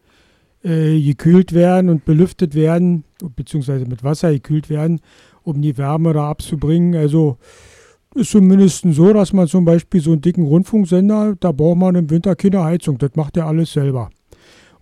äh, 0.62 1.00
gekühlt 1.02 1.52
werden 1.52 1.90
und 1.90 2.04
belüftet 2.04 2.54
werden, 2.54 3.02
beziehungsweise 3.34 3.86
mit 3.86 4.04
Wasser 4.04 4.30
gekühlt 4.30 4.70
werden, 4.70 5.00
um 5.42 5.60
die 5.60 5.76
Wärme 5.76 6.12
da 6.12 6.30
abzubringen. 6.30 6.94
Also 6.94 7.36
ist 8.14 8.30
zumindest 8.30 8.84
so, 8.90 9.12
dass 9.12 9.32
man 9.32 9.48
zum 9.48 9.64
Beispiel 9.64 10.00
so 10.00 10.12
einen 10.12 10.20
dicken 10.20 10.44
Rundfunksender, 10.44 11.34
da 11.40 11.50
braucht 11.50 11.78
man 11.78 11.96
im 11.96 12.10
Winter 12.10 12.36
keine 12.36 12.62
Heizung. 12.62 12.96
Das 12.98 13.16
macht 13.16 13.36
er 13.36 13.46
alles 13.46 13.72
selber. 13.72 14.10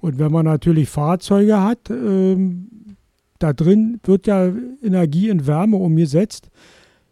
Und 0.01 0.19
wenn 0.19 0.31
man 0.33 0.45
natürlich 0.45 0.89
Fahrzeuge 0.89 1.61
hat, 1.63 1.91
ähm, 1.91 2.69
da 3.39 3.53
drin 3.53 4.01
wird 4.05 4.27
ja 4.27 4.53
Energie 4.83 5.29
in 5.29 5.47
Wärme 5.47 5.77
umgesetzt, 5.77 6.51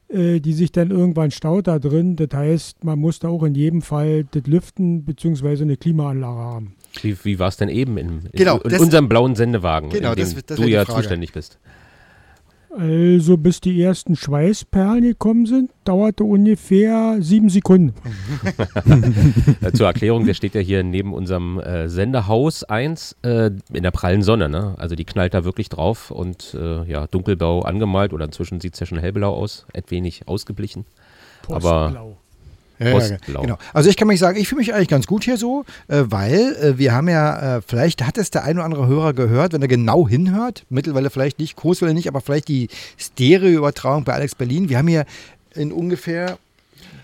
äh, 0.08 0.40
die 0.40 0.52
sich 0.52 0.70
dann 0.72 0.90
irgendwann 0.90 1.30
staut 1.30 1.66
da 1.66 1.78
drin. 1.78 2.16
Das 2.16 2.28
heißt, 2.32 2.84
man 2.84 2.98
muss 2.98 3.18
da 3.18 3.28
auch 3.28 3.42
in 3.42 3.54
jedem 3.54 3.82
Fall 3.82 4.24
das 4.30 4.46
Lüften 4.46 5.04
bzw. 5.04 5.62
eine 5.62 5.76
Klimaanlage 5.76 6.38
haben. 6.38 6.74
Wie, 7.02 7.16
wie 7.24 7.38
war 7.38 7.48
es 7.48 7.56
denn 7.56 7.68
eben 7.68 7.98
in, 7.98 8.08
in, 8.08 8.20
Genau, 8.32 8.58
in 8.60 8.70
das- 8.70 8.80
unserem 8.80 9.08
blauen 9.08 9.34
Sendewagen, 9.34 9.90
Genau, 9.90 10.10
in 10.10 10.16
dem 10.16 10.32
das- 10.34 10.44
das 10.46 10.56
du 10.58 10.64
ja 10.66 10.84
Frage. 10.84 11.00
zuständig 11.00 11.32
bist? 11.32 11.58
Also 12.78 13.38
bis 13.38 13.60
die 13.62 13.80
ersten 13.80 14.16
Schweißperlen 14.16 15.02
gekommen 15.02 15.46
sind, 15.46 15.70
dauerte 15.84 16.24
ungefähr 16.24 17.16
sieben 17.20 17.48
Sekunden. 17.48 17.94
Zur 19.72 19.86
Erklärung, 19.86 20.26
der 20.26 20.34
steht 20.34 20.54
ja 20.54 20.60
hier 20.60 20.84
neben 20.84 21.14
unserem 21.14 21.58
äh, 21.58 21.88
Sendehaus 21.88 22.64
1 22.64 23.16
äh, 23.22 23.50
in 23.72 23.82
der 23.82 23.92
prallen 23.92 24.22
Sonne. 24.22 24.50
Ne? 24.50 24.74
Also 24.76 24.94
die 24.94 25.06
knallt 25.06 25.32
da 25.32 25.44
wirklich 25.44 25.70
drauf 25.70 26.10
und 26.10 26.54
äh, 26.60 26.84
ja, 26.84 27.06
dunkelblau 27.06 27.60
angemalt 27.60 28.12
oder 28.12 28.26
inzwischen 28.26 28.60
sieht 28.60 28.74
es 28.74 28.80
ja 28.80 28.86
schon 28.86 28.98
hellblau 28.98 29.32
aus, 29.32 29.66
ein 29.72 29.84
wenig 29.88 30.28
ausgeblichen. 30.28 30.84
Aber 31.48 32.16
Postblau. 32.78 32.88
Ja, 32.88 32.92
Rostlau. 32.92 33.42
genau. 33.42 33.58
Also 33.72 33.90
ich 33.90 33.96
kann 33.96 34.08
mich 34.08 34.20
sagen, 34.20 34.38
ich 34.38 34.48
fühle 34.48 34.60
mich 34.60 34.74
eigentlich 34.74 34.88
ganz 34.88 35.06
gut 35.06 35.24
hier 35.24 35.36
so, 35.36 35.64
äh, 35.88 36.04
weil 36.06 36.56
äh, 36.56 36.78
wir 36.78 36.92
haben 36.92 37.08
ja, 37.08 37.56
äh, 37.56 37.62
vielleicht 37.66 38.06
hat 38.06 38.18
es 38.18 38.30
der 38.30 38.44
ein 38.44 38.56
oder 38.56 38.64
andere 38.64 38.86
Hörer 38.86 39.12
gehört, 39.12 39.52
wenn 39.52 39.62
er 39.62 39.68
genau 39.68 40.08
hinhört, 40.08 40.64
mittlerweile 40.68 41.10
vielleicht 41.10 41.38
nicht, 41.38 41.56
Kurswelle 41.56 41.94
nicht, 41.94 42.08
aber 42.08 42.20
vielleicht 42.20 42.48
die 42.48 42.68
Stereo-Übertragung 42.98 44.04
bei 44.04 44.12
Alex 44.12 44.34
Berlin. 44.34 44.68
Wir 44.68 44.78
haben 44.78 44.88
hier 44.88 45.06
in 45.54 45.72
ungefähr 45.72 46.38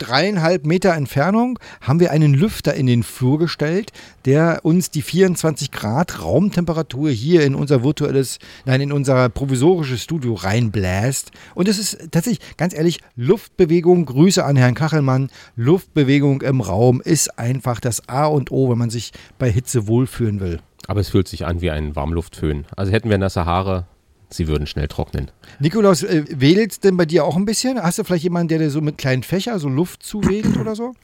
dreieinhalb 0.03 0.67
Meter 0.67 0.95
Entfernung 0.95 1.59
haben 1.81 2.01
wir 2.01 2.11
einen 2.11 2.35
Lüfter 2.35 2.75
in 2.75 2.87
den 2.87 3.03
Flur 3.03 3.39
gestellt, 3.39 3.93
der 4.25 4.61
uns 4.65 4.91
die 4.91 5.03
24 5.03 5.71
Grad 5.71 6.23
Raumtemperatur 6.23 7.11
hier 7.11 7.45
in 7.45 7.55
unser 7.55 7.85
virtuelles, 7.85 8.39
nein, 8.65 8.81
in 8.81 8.93
unser 8.93 9.29
provisorisches 9.29 10.03
Studio 10.03 10.35
reinbläst. 10.35 11.31
Und 11.55 11.69
es 11.69 11.79
ist 11.79 12.11
tatsächlich, 12.11 12.57
ganz 12.57 12.75
ehrlich, 12.75 13.01
Luftbewegung, 13.17 14.07
Grüße 14.07 14.45
an 14.45 14.57
Herrn 14.57 14.75
Kachelmann, 14.75 15.31
Luftbewegung 15.57 16.43
im 16.43 16.61
Raum 16.61 17.01
ist 17.01 17.39
einfach 17.39 17.79
das 17.81 18.09
A 18.09 18.27
und 18.27 18.51
O, 18.51 18.71
wenn 18.71 18.79
man 18.79 18.91
sich 18.91 19.13
bei 19.39 19.51
Hitze 19.51 19.87
wohlfühlen 19.87 20.41
will. 20.41 20.61
Aber 20.89 21.01
es 21.01 21.11
fühlt 21.11 21.29
sich 21.29 21.47
an 21.47 21.61
wie 21.61 21.71
ein 21.71 21.95
Warmluftföhn. 21.95 22.67
Also 22.77 22.93
hätten 22.93 23.09
wir 23.09 23.19
nasse 23.19 23.45
Haare, 23.45 23.87
sie 24.35 24.49
würden 24.49 24.67
schnell 24.67 24.89
trocknen. 24.89 25.31
Nikolaus, 25.61 26.03
äh, 26.03 26.25
wedelt 26.29 26.85
denn 26.85 26.97
bei 26.97 27.07
dir 27.07 27.25
auch 27.25 27.37
ein 27.37 27.45
bisschen? 27.45 27.83
Hast 27.83 27.99
du 27.99 28.05
vielleicht 28.05 28.25
jemanden, 28.25 28.49
der 28.49 28.59
dir 28.59 28.71
so 28.71 28.81
mit 28.81 28.99
kleinen 28.99 29.23
Fächer 29.23 29.59
so 29.59 29.69
Luft 29.69 30.03
zuwedelt 30.03 30.57
oder 30.57 30.75
so? 30.75 30.95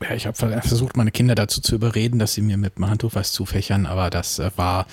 Ja, 0.00 0.14
ich 0.14 0.26
habe 0.26 0.36
versucht, 0.36 0.96
meine 0.96 1.10
Kinder 1.10 1.34
dazu 1.34 1.60
zu 1.60 1.74
überreden, 1.74 2.20
dass 2.20 2.34
sie 2.34 2.42
mir 2.42 2.56
mit 2.56 2.76
dem 2.76 2.88
Handtuch 2.88 3.16
was 3.16 3.32
zufächern, 3.32 3.84
aber 3.84 4.10
das 4.10 4.38
äh, 4.38 4.50
war, 4.54 4.86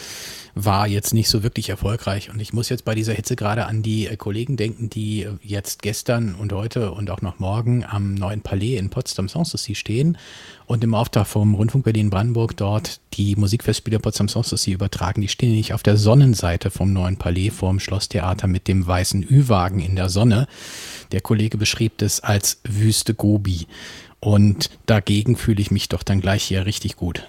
war 0.56 0.88
jetzt 0.88 1.14
nicht 1.14 1.30
so 1.30 1.44
wirklich 1.44 1.70
erfolgreich. 1.70 2.32
Und 2.32 2.40
ich 2.40 2.54
muss 2.54 2.70
jetzt 2.70 2.86
bei 2.86 2.96
dieser 2.96 3.14
Hitze 3.14 3.36
gerade 3.36 3.68
an 3.68 3.84
die 3.84 4.08
äh, 4.08 4.18
Kollegen 4.18 4.58
denken, 4.58 4.90
die 4.90 5.28
jetzt 5.44 5.84
gestern 5.84 6.34
und 6.34 6.52
heute 6.54 6.92
und 6.92 7.12
auch 7.12 7.22
noch 7.22 7.38
morgen 7.38 7.86
am 7.86 8.16
neuen 8.16 8.42
Palais 8.42 8.78
in 8.78 8.90
Potsdam 8.90 9.30
Sanssouci 9.30 9.76
stehen 9.76 10.18
und 10.66 10.84
im 10.84 10.96
Auftrag 10.96 11.28
vom 11.28 11.54
Rundfunk 11.54 11.86
Berlin-Brandenburg 11.86 12.58
dort 12.58 13.00
die 13.14 13.36
Musikfestspiele 13.36 14.00
Potsdam 14.00 14.28
Sanssouci 14.28 14.72
übertragen. 14.72 15.22
Die 15.22 15.28
stehen 15.28 15.52
nicht 15.52 15.74
auf 15.74 15.84
der 15.84 15.98
Sonnenseite 15.98 16.72
vom 16.72 16.94
neuen 16.94 17.18
Palais 17.18 17.52
vorm 17.52 17.80
Schlosstheater 17.80 18.48
mit 18.48 18.68
dem 18.68 18.88
weißen 18.88 19.24
Ü-Wagen 19.30 19.82
in 19.82 19.96
der 19.96 20.10
Sonne. 20.10 20.48
Der 21.12 21.22
Kollege 21.22 21.60
beschrieb 21.60 22.00
das 22.00 22.22
als 22.22 22.60
Wüste 22.64 23.14
Gobi. 23.14 23.68
Und 24.26 24.72
dagegen 24.88 25.36
fühle 25.36 25.62
ich 25.62 25.70
mich 25.70 25.88
doch 25.88 26.02
dann 26.02 26.20
gleich 26.20 26.46
hier 26.46 26.66
richtig 26.66 26.96
gut. 26.96 27.28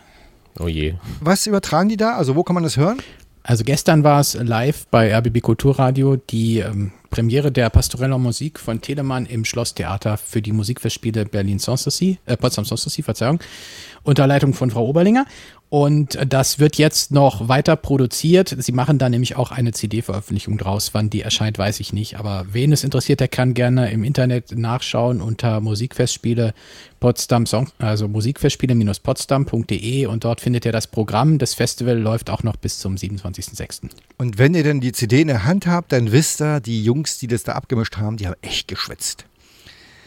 Oh 0.58 0.66
je. 0.66 0.94
Was 1.20 1.46
übertragen 1.46 1.90
die 1.90 1.98
da? 1.98 2.16
Also 2.16 2.36
wo 2.36 2.42
kann 2.42 2.54
man 2.54 2.62
das 2.62 2.78
hören? 2.78 3.02
Also 3.42 3.64
gestern 3.64 4.02
war 4.02 4.18
es 4.18 4.32
live 4.32 4.86
bei 4.86 5.14
RBB 5.14 5.42
Kulturradio 5.42 6.16
die 6.16 6.60
ähm, 6.60 6.92
Premiere 7.10 7.52
der 7.52 7.68
Pastoreller 7.68 8.16
Musik 8.16 8.58
von 8.58 8.80
Telemann 8.80 9.26
im 9.26 9.44
Schlosstheater 9.44 10.16
für 10.16 10.40
die 10.40 10.52
Musikfestspiele 10.52 11.26
Berlin 11.26 11.58
Sanssouci, 11.58 12.18
äh, 12.24 12.34
Potsdam 12.38 12.64
Sanssouci, 12.64 13.02
Verzeihung, 13.02 13.40
unter 14.02 14.26
Leitung 14.26 14.54
von 14.54 14.70
Frau 14.70 14.86
Oberlinger. 14.86 15.26
Und 15.76 16.18
das 16.26 16.58
wird 16.58 16.78
jetzt 16.78 17.10
noch 17.10 17.48
weiter 17.48 17.76
produziert. 17.76 18.56
Sie 18.58 18.72
machen 18.72 18.96
da 18.96 19.10
nämlich 19.10 19.36
auch 19.36 19.50
eine 19.50 19.72
CD-Veröffentlichung 19.72 20.56
draus. 20.56 20.94
Wann 20.94 21.10
die 21.10 21.20
erscheint, 21.20 21.58
weiß 21.58 21.80
ich 21.80 21.92
nicht. 21.92 22.18
Aber 22.18 22.46
wen 22.50 22.72
es 22.72 22.82
interessiert, 22.82 23.20
der 23.20 23.28
kann 23.28 23.52
gerne 23.52 23.90
im 23.90 24.02
Internet 24.02 24.56
nachschauen 24.56 25.20
unter 25.20 25.60
Musikfestspiele 25.60 26.54
Potsdam 26.98 27.44
Song, 27.44 27.68
also 27.76 28.08
musikfestspiele-potsdam.de 28.08 30.06
und 30.06 30.24
dort 30.24 30.40
findet 30.40 30.64
ihr 30.64 30.72
das 30.72 30.86
Programm. 30.86 31.36
Das 31.36 31.52
Festival 31.52 31.98
läuft 31.98 32.30
auch 32.30 32.42
noch 32.42 32.56
bis 32.56 32.78
zum 32.78 32.94
27.06. 32.94 33.90
Und 34.16 34.38
wenn 34.38 34.54
ihr 34.54 34.64
dann 34.64 34.80
die 34.80 34.92
CD 34.92 35.20
in 35.20 35.28
der 35.28 35.44
Hand 35.44 35.66
habt, 35.66 35.92
dann 35.92 36.10
wisst 36.10 36.40
ihr, 36.40 36.60
die 36.60 36.82
Jungs, 36.82 37.18
die 37.18 37.26
das 37.26 37.42
da 37.42 37.52
abgemischt 37.52 37.98
haben, 37.98 38.16
die 38.16 38.26
haben 38.26 38.36
echt 38.40 38.66
geschwitzt. 38.66 39.26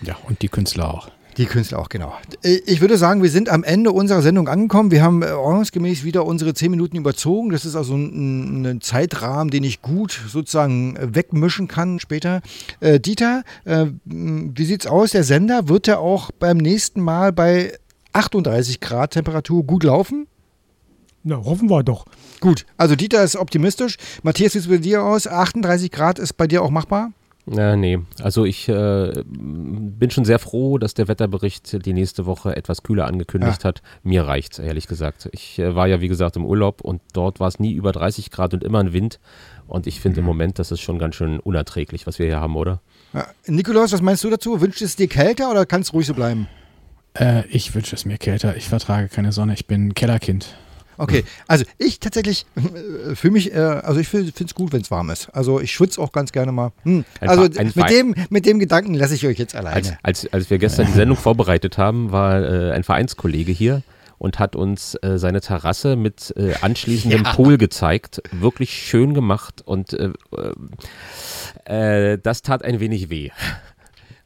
Ja, 0.01 0.17
und 0.27 0.41
die 0.41 0.49
Künstler 0.49 0.91
auch. 0.91 1.11
Die 1.37 1.45
Künstler 1.45 1.79
auch, 1.79 1.89
genau. 1.89 2.13
Ich 2.41 2.81
würde 2.81 2.97
sagen, 2.97 3.23
wir 3.23 3.29
sind 3.29 3.49
am 3.49 3.63
Ende 3.63 3.91
unserer 3.91 4.21
Sendung 4.21 4.47
angekommen. 4.47 4.91
Wir 4.91 5.03
haben 5.03 5.21
äh, 5.21 5.27
ordnungsgemäß 5.27 6.03
wieder 6.03 6.25
unsere 6.25 6.53
zehn 6.53 6.71
Minuten 6.71 6.97
überzogen. 6.97 7.51
Das 7.51 7.65
ist 7.65 7.75
also 7.75 7.95
ein, 7.95 8.65
ein 8.65 8.81
Zeitrahmen, 8.81 9.49
den 9.49 9.63
ich 9.63 9.81
gut 9.81 10.19
sozusagen 10.27 10.97
wegmischen 10.99 11.67
kann 11.67 11.99
später. 11.99 12.41
Äh, 12.81 12.99
Dieter, 12.99 13.43
äh, 13.65 13.85
wie 14.05 14.65
sieht's 14.65 14.87
aus? 14.87 15.11
Der 15.11 15.23
Sender 15.23 15.69
wird 15.69 15.87
er 15.87 15.99
auch 15.99 16.31
beim 16.31 16.57
nächsten 16.57 17.01
Mal 17.01 17.31
bei 17.31 17.73
38 18.13 18.79
Grad 18.81 19.11
Temperatur 19.11 19.63
gut 19.63 19.83
laufen? 19.83 20.27
Na, 21.23 21.37
hoffen 21.37 21.69
wir 21.69 21.83
doch. 21.83 22.05
Gut, 22.39 22.65
also 22.77 22.95
Dieter 22.95 23.23
ist 23.23 23.35
optimistisch. 23.35 23.97
Matthias, 24.23 24.55
wie 24.55 24.59
sieht 24.59 24.71
es 24.71 24.77
bei 24.77 24.81
dir 24.81 25.03
aus? 25.03 25.27
38 25.27 25.91
Grad 25.91 26.19
ist 26.19 26.33
bei 26.37 26.47
dir 26.47 26.63
auch 26.63 26.69
machbar? 26.69 27.11
Ja, 27.51 27.75
nee, 27.75 27.99
also 28.21 28.45
ich 28.45 28.69
äh, 28.69 29.23
bin 29.25 30.11
schon 30.11 30.23
sehr 30.25 30.37
froh, 30.37 30.77
dass 30.77 30.93
der 30.93 31.07
Wetterbericht 31.07 31.83
die 31.85 31.93
nächste 31.93 32.25
Woche 32.27 32.55
etwas 32.55 32.83
kühler 32.83 33.07
angekündigt 33.07 33.63
Ja. 33.63 33.69
hat. 33.69 33.81
Mir 34.03 34.27
reicht's, 34.27 34.59
ehrlich 34.59 34.87
gesagt. 34.87 35.29
Ich 35.31 35.57
äh, 35.57 35.73
war 35.73 35.87
ja, 35.87 35.99
wie 35.99 36.07
gesagt, 36.09 36.35
im 36.35 36.45
Urlaub 36.45 36.81
und 36.81 37.01
dort 37.13 37.39
war 37.39 37.47
es 37.47 37.59
nie 37.59 37.73
über 37.73 37.91
30 37.91 38.29
Grad 38.29 38.53
und 38.53 38.63
immer 38.63 38.79
ein 38.79 38.93
Wind. 38.93 39.19
Und 39.67 39.87
ich 39.87 39.99
finde 39.99 40.19
im 40.19 40.25
Moment, 40.25 40.59
das 40.59 40.71
ist 40.71 40.81
schon 40.81 40.99
ganz 40.99 41.15
schön 41.15 41.39
unerträglich, 41.39 42.05
was 42.05 42.19
wir 42.19 42.25
hier 42.27 42.39
haben, 42.39 42.55
oder? 42.55 42.81
Ja. 43.13 43.25
Nikolaus, 43.47 43.91
was 43.93 44.01
meinst 44.01 44.23
du 44.23 44.29
dazu? 44.29 44.61
Wünscht 44.61 44.81
es 44.81 44.95
dir 44.95 45.07
kälter 45.07 45.49
oder 45.49 45.65
kann 45.65 45.81
es 45.81 45.93
ruhig 45.93 46.05
so 46.07 46.13
bleiben? 46.13 46.47
Äh, 47.13 47.47
ich 47.47 47.73
wünsche 47.73 47.95
es 47.95 48.05
mir 48.05 48.17
kälter. 48.19 48.55
Ich 48.57 48.67
vertrage 48.69 49.07
keine 49.07 49.31
Sonne. 49.31 49.53
Ich 49.53 49.65
bin 49.65 49.95
Kellerkind. 49.95 50.55
Okay, 50.99 51.23
also 51.47 51.65
ich 51.77 51.99
tatsächlich 51.99 52.45
äh, 52.55 53.15
fühle 53.15 53.33
mich, 53.33 53.53
äh, 53.53 53.57
also 53.57 53.99
ich 53.99 54.07
finde 54.07 54.31
es 54.37 54.53
gut, 54.53 54.73
wenn 54.73 54.81
es 54.81 54.91
warm 54.91 55.09
ist. 55.09 55.29
Also 55.29 55.59
ich 55.59 55.71
schwitze 55.71 56.01
auch 56.01 56.11
ganz 56.11 56.31
gerne 56.31 56.51
mal. 56.51 56.71
Hm. 56.83 57.05
Also 57.21 57.43
ein 57.57 57.71
mit 57.73 57.89
dem, 57.89 58.15
mit 58.29 58.45
dem 58.45 58.59
Gedanken 58.59 58.93
lasse 58.93 59.15
ich 59.15 59.25
euch 59.25 59.37
jetzt 59.39 59.55
Als, 59.55 59.65
alleine. 59.65 59.97
als, 60.03 60.31
als 60.33 60.49
wir 60.49 60.57
gestern 60.57 60.87
die 60.87 60.91
Sendung 60.93 61.17
vorbereitet 61.17 61.77
haben, 61.77 62.11
war 62.11 62.41
äh, 62.41 62.71
ein 62.71 62.83
Vereinskollege 62.83 63.51
hier 63.51 63.81
und 64.17 64.37
hat 64.37 64.55
uns 64.55 64.95
äh, 64.95 65.17
seine 65.17 65.41
Terrasse 65.41 65.95
mit 65.95 66.33
äh, 66.37 66.53
anschließendem 66.61 67.23
Ja. 67.25 67.33
Pool 67.33 67.57
gezeigt. 67.57 68.21
Wirklich 68.31 68.71
schön 68.71 69.13
gemacht 69.13 69.61
und 69.65 69.93
äh, 69.93 70.11
äh, 71.65 72.17
das 72.21 72.41
tat 72.41 72.63
ein 72.63 72.79
wenig 72.79 73.09
weh. 73.09 73.29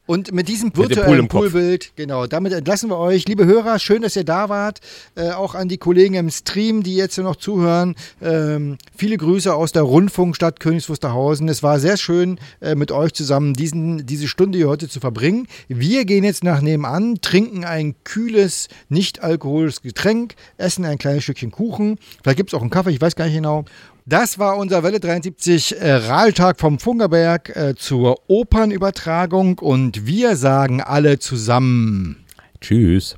Und 0.06 0.32
mit 0.32 0.48
diesem 0.48 0.70
Pool 0.70 0.90
virtuellen 0.90 1.20
im 1.20 1.28
Kopf. 1.28 1.40
Poolbild, 1.40 1.92
genau, 1.96 2.26
damit 2.26 2.52
entlassen 2.52 2.90
wir 2.90 2.98
euch. 2.98 3.26
Liebe 3.26 3.46
Hörer, 3.46 3.78
schön, 3.78 4.02
dass 4.02 4.16
ihr 4.16 4.24
da 4.24 4.50
wart. 4.50 4.80
Äh, 5.14 5.30
auch 5.30 5.54
an 5.54 5.68
die 5.68 5.78
Kollegen 5.78 6.14
im 6.14 6.28
Stream, 6.28 6.82
die 6.82 6.94
jetzt 6.94 7.16
noch 7.16 7.36
zuhören. 7.36 7.94
Ähm, 8.20 8.76
viele 8.94 9.16
Grüße 9.16 9.54
aus 9.54 9.72
der 9.72 9.80
Rundfunkstadt 9.82 10.60
Königs 10.60 10.90
Wusterhausen. 10.90 11.48
Es 11.48 11.62
war 11.62 11.80
sehr 11.80 11.96
schön, 11.96 12.38
äh, 12.60 12.74
mit 12.74 12.92
euch 12.92 13.14
zusammen 13.14 13.54
diesen, 13.54 14.04
diese 14.04 14.28
Stunde 14.28 14.58
hier 14.58 14.68
heute 14.68 14.90
zu 14.90 15.00
verbringen. 15.00 15.48
Wir 15.68 16.04
gehen 16.04 16.24
jetzt 16.24 16.44
nach 16.44 16.60
nebenan, 16.60 17.22
trinken 17.22 17.64
ein 17.64 17.94
kühles, 18.04 18.68
nicht 18.90 19.22
alkoholisches 19.22 19.80
Getränk, 19.80 20.34
essen 20.58 20.84
ein 20.84 20.98
kleines 20.98 21.24
Stückchen 21.24 21.50
Kuchen. 21.50 21.98
Vielleicht 22.22 22.36
gibt 22.36 22.50
es 22.50 22.54
auch 22.54 22.60
einen 22.60 22.68
Kaffee, 22.68 22.90
ich 22.90 23.00
weiß 23.00 23.16
gar 23.16 23.24
nicht 23.24 23.36
genau. 23.36 23.64
Das 24.06 24.38
war 24.38 24.58
unser 24.58 24.82
Welle 24.82 25.00
73 25.00 25.80
äh, 25.80 25.92
Rahltag 25.94 26.60
vom 26.60 26.78
Funkerberg 26.78 27.56
äh, 27.56 27.74
zur 27.74 28.18
Opernübertragung 28.28 29.58
und 29.60 30.04
wir 30.04 30.36
sagen 30.36 30.82
alle 30.82 31.18
zusammen 31.18 32.16
Tschüss. 32.60 33.16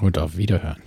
Und 0.00 0.16
auf 0.16 0.38
Wiederhören. 0.38 0.80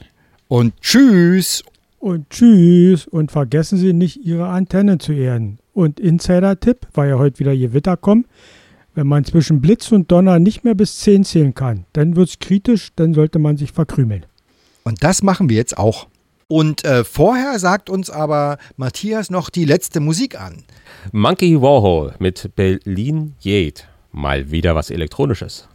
und 0.48 0.74
tschüss. 0.82 1.64
Und 2.00 2.28
tschüss. 2.32 3.06
Und 3.06 3.32
vergessen 3.32 3.78
Sie 3.78 3.94
nicht, 3.94 4.18
Ihre 4.26 4.48
Antenne 4.48 4.98
zu 4.98 5.14
erden. 5.14 5.60
Und 5.74 6.00
Insider-Tipp, 6.00 6.88
weil 6.96 7.10
ja 7.10 7.20
heute 7.20 7.38
wieder 7.38 7.56
Gewitter 7.56 7.98
kommen. 7.98 8.26
Wenn 8.96 9.06
man 9.06 9.26
zwischen 9.26 9.62
Blitz 9.62 9.92
und 9.92 10.12
Donner 10.12 10.40
nicht 10.40 10.64
mehr 10.64 10.74
bis 10.74 10.98
10 11.02 11.24
zählen 11.24 11.54
kann, 11.54 11.86
dann 11.94 12.16
wird 12.16 12.30
es 12.30 12.40
kritisch, 12.40 12.94
dann 12.96 13.14
sollte 13.14 13.38
man 13.38 13.58
sich 13.58 13.72
verkrümeln. 13.74 14.26
Und 14.86 15.04
das 15.04 15.22
machen 15.22 15.50
wir 15.50 15.58
jetzt 15.58 15.78
auch. 15.78 16.08
Und 16.48 16.86
äh, 16.86 17.04
vorher 17.04 17.58
sagt 17.58 17.90
uns 17.90 18.10
aber 18.10 18.58
Matthias 18.78 19.32
noch 19.32 19.50
die 19.50 19.66
letzte 19.66 20.00
Musik 20.00 20.40
an. 20.40 20.64
Monkey 21.12 21.60
Warhol 21.60 22.14
mit 22.20 22.52
Berlin 22.56 23.34
Jade. 23.40 23.82
Mal 24.12 24.52
wieder 24.52 24.76
was 24.76 24.92
Elektronisches. 24.92 25.68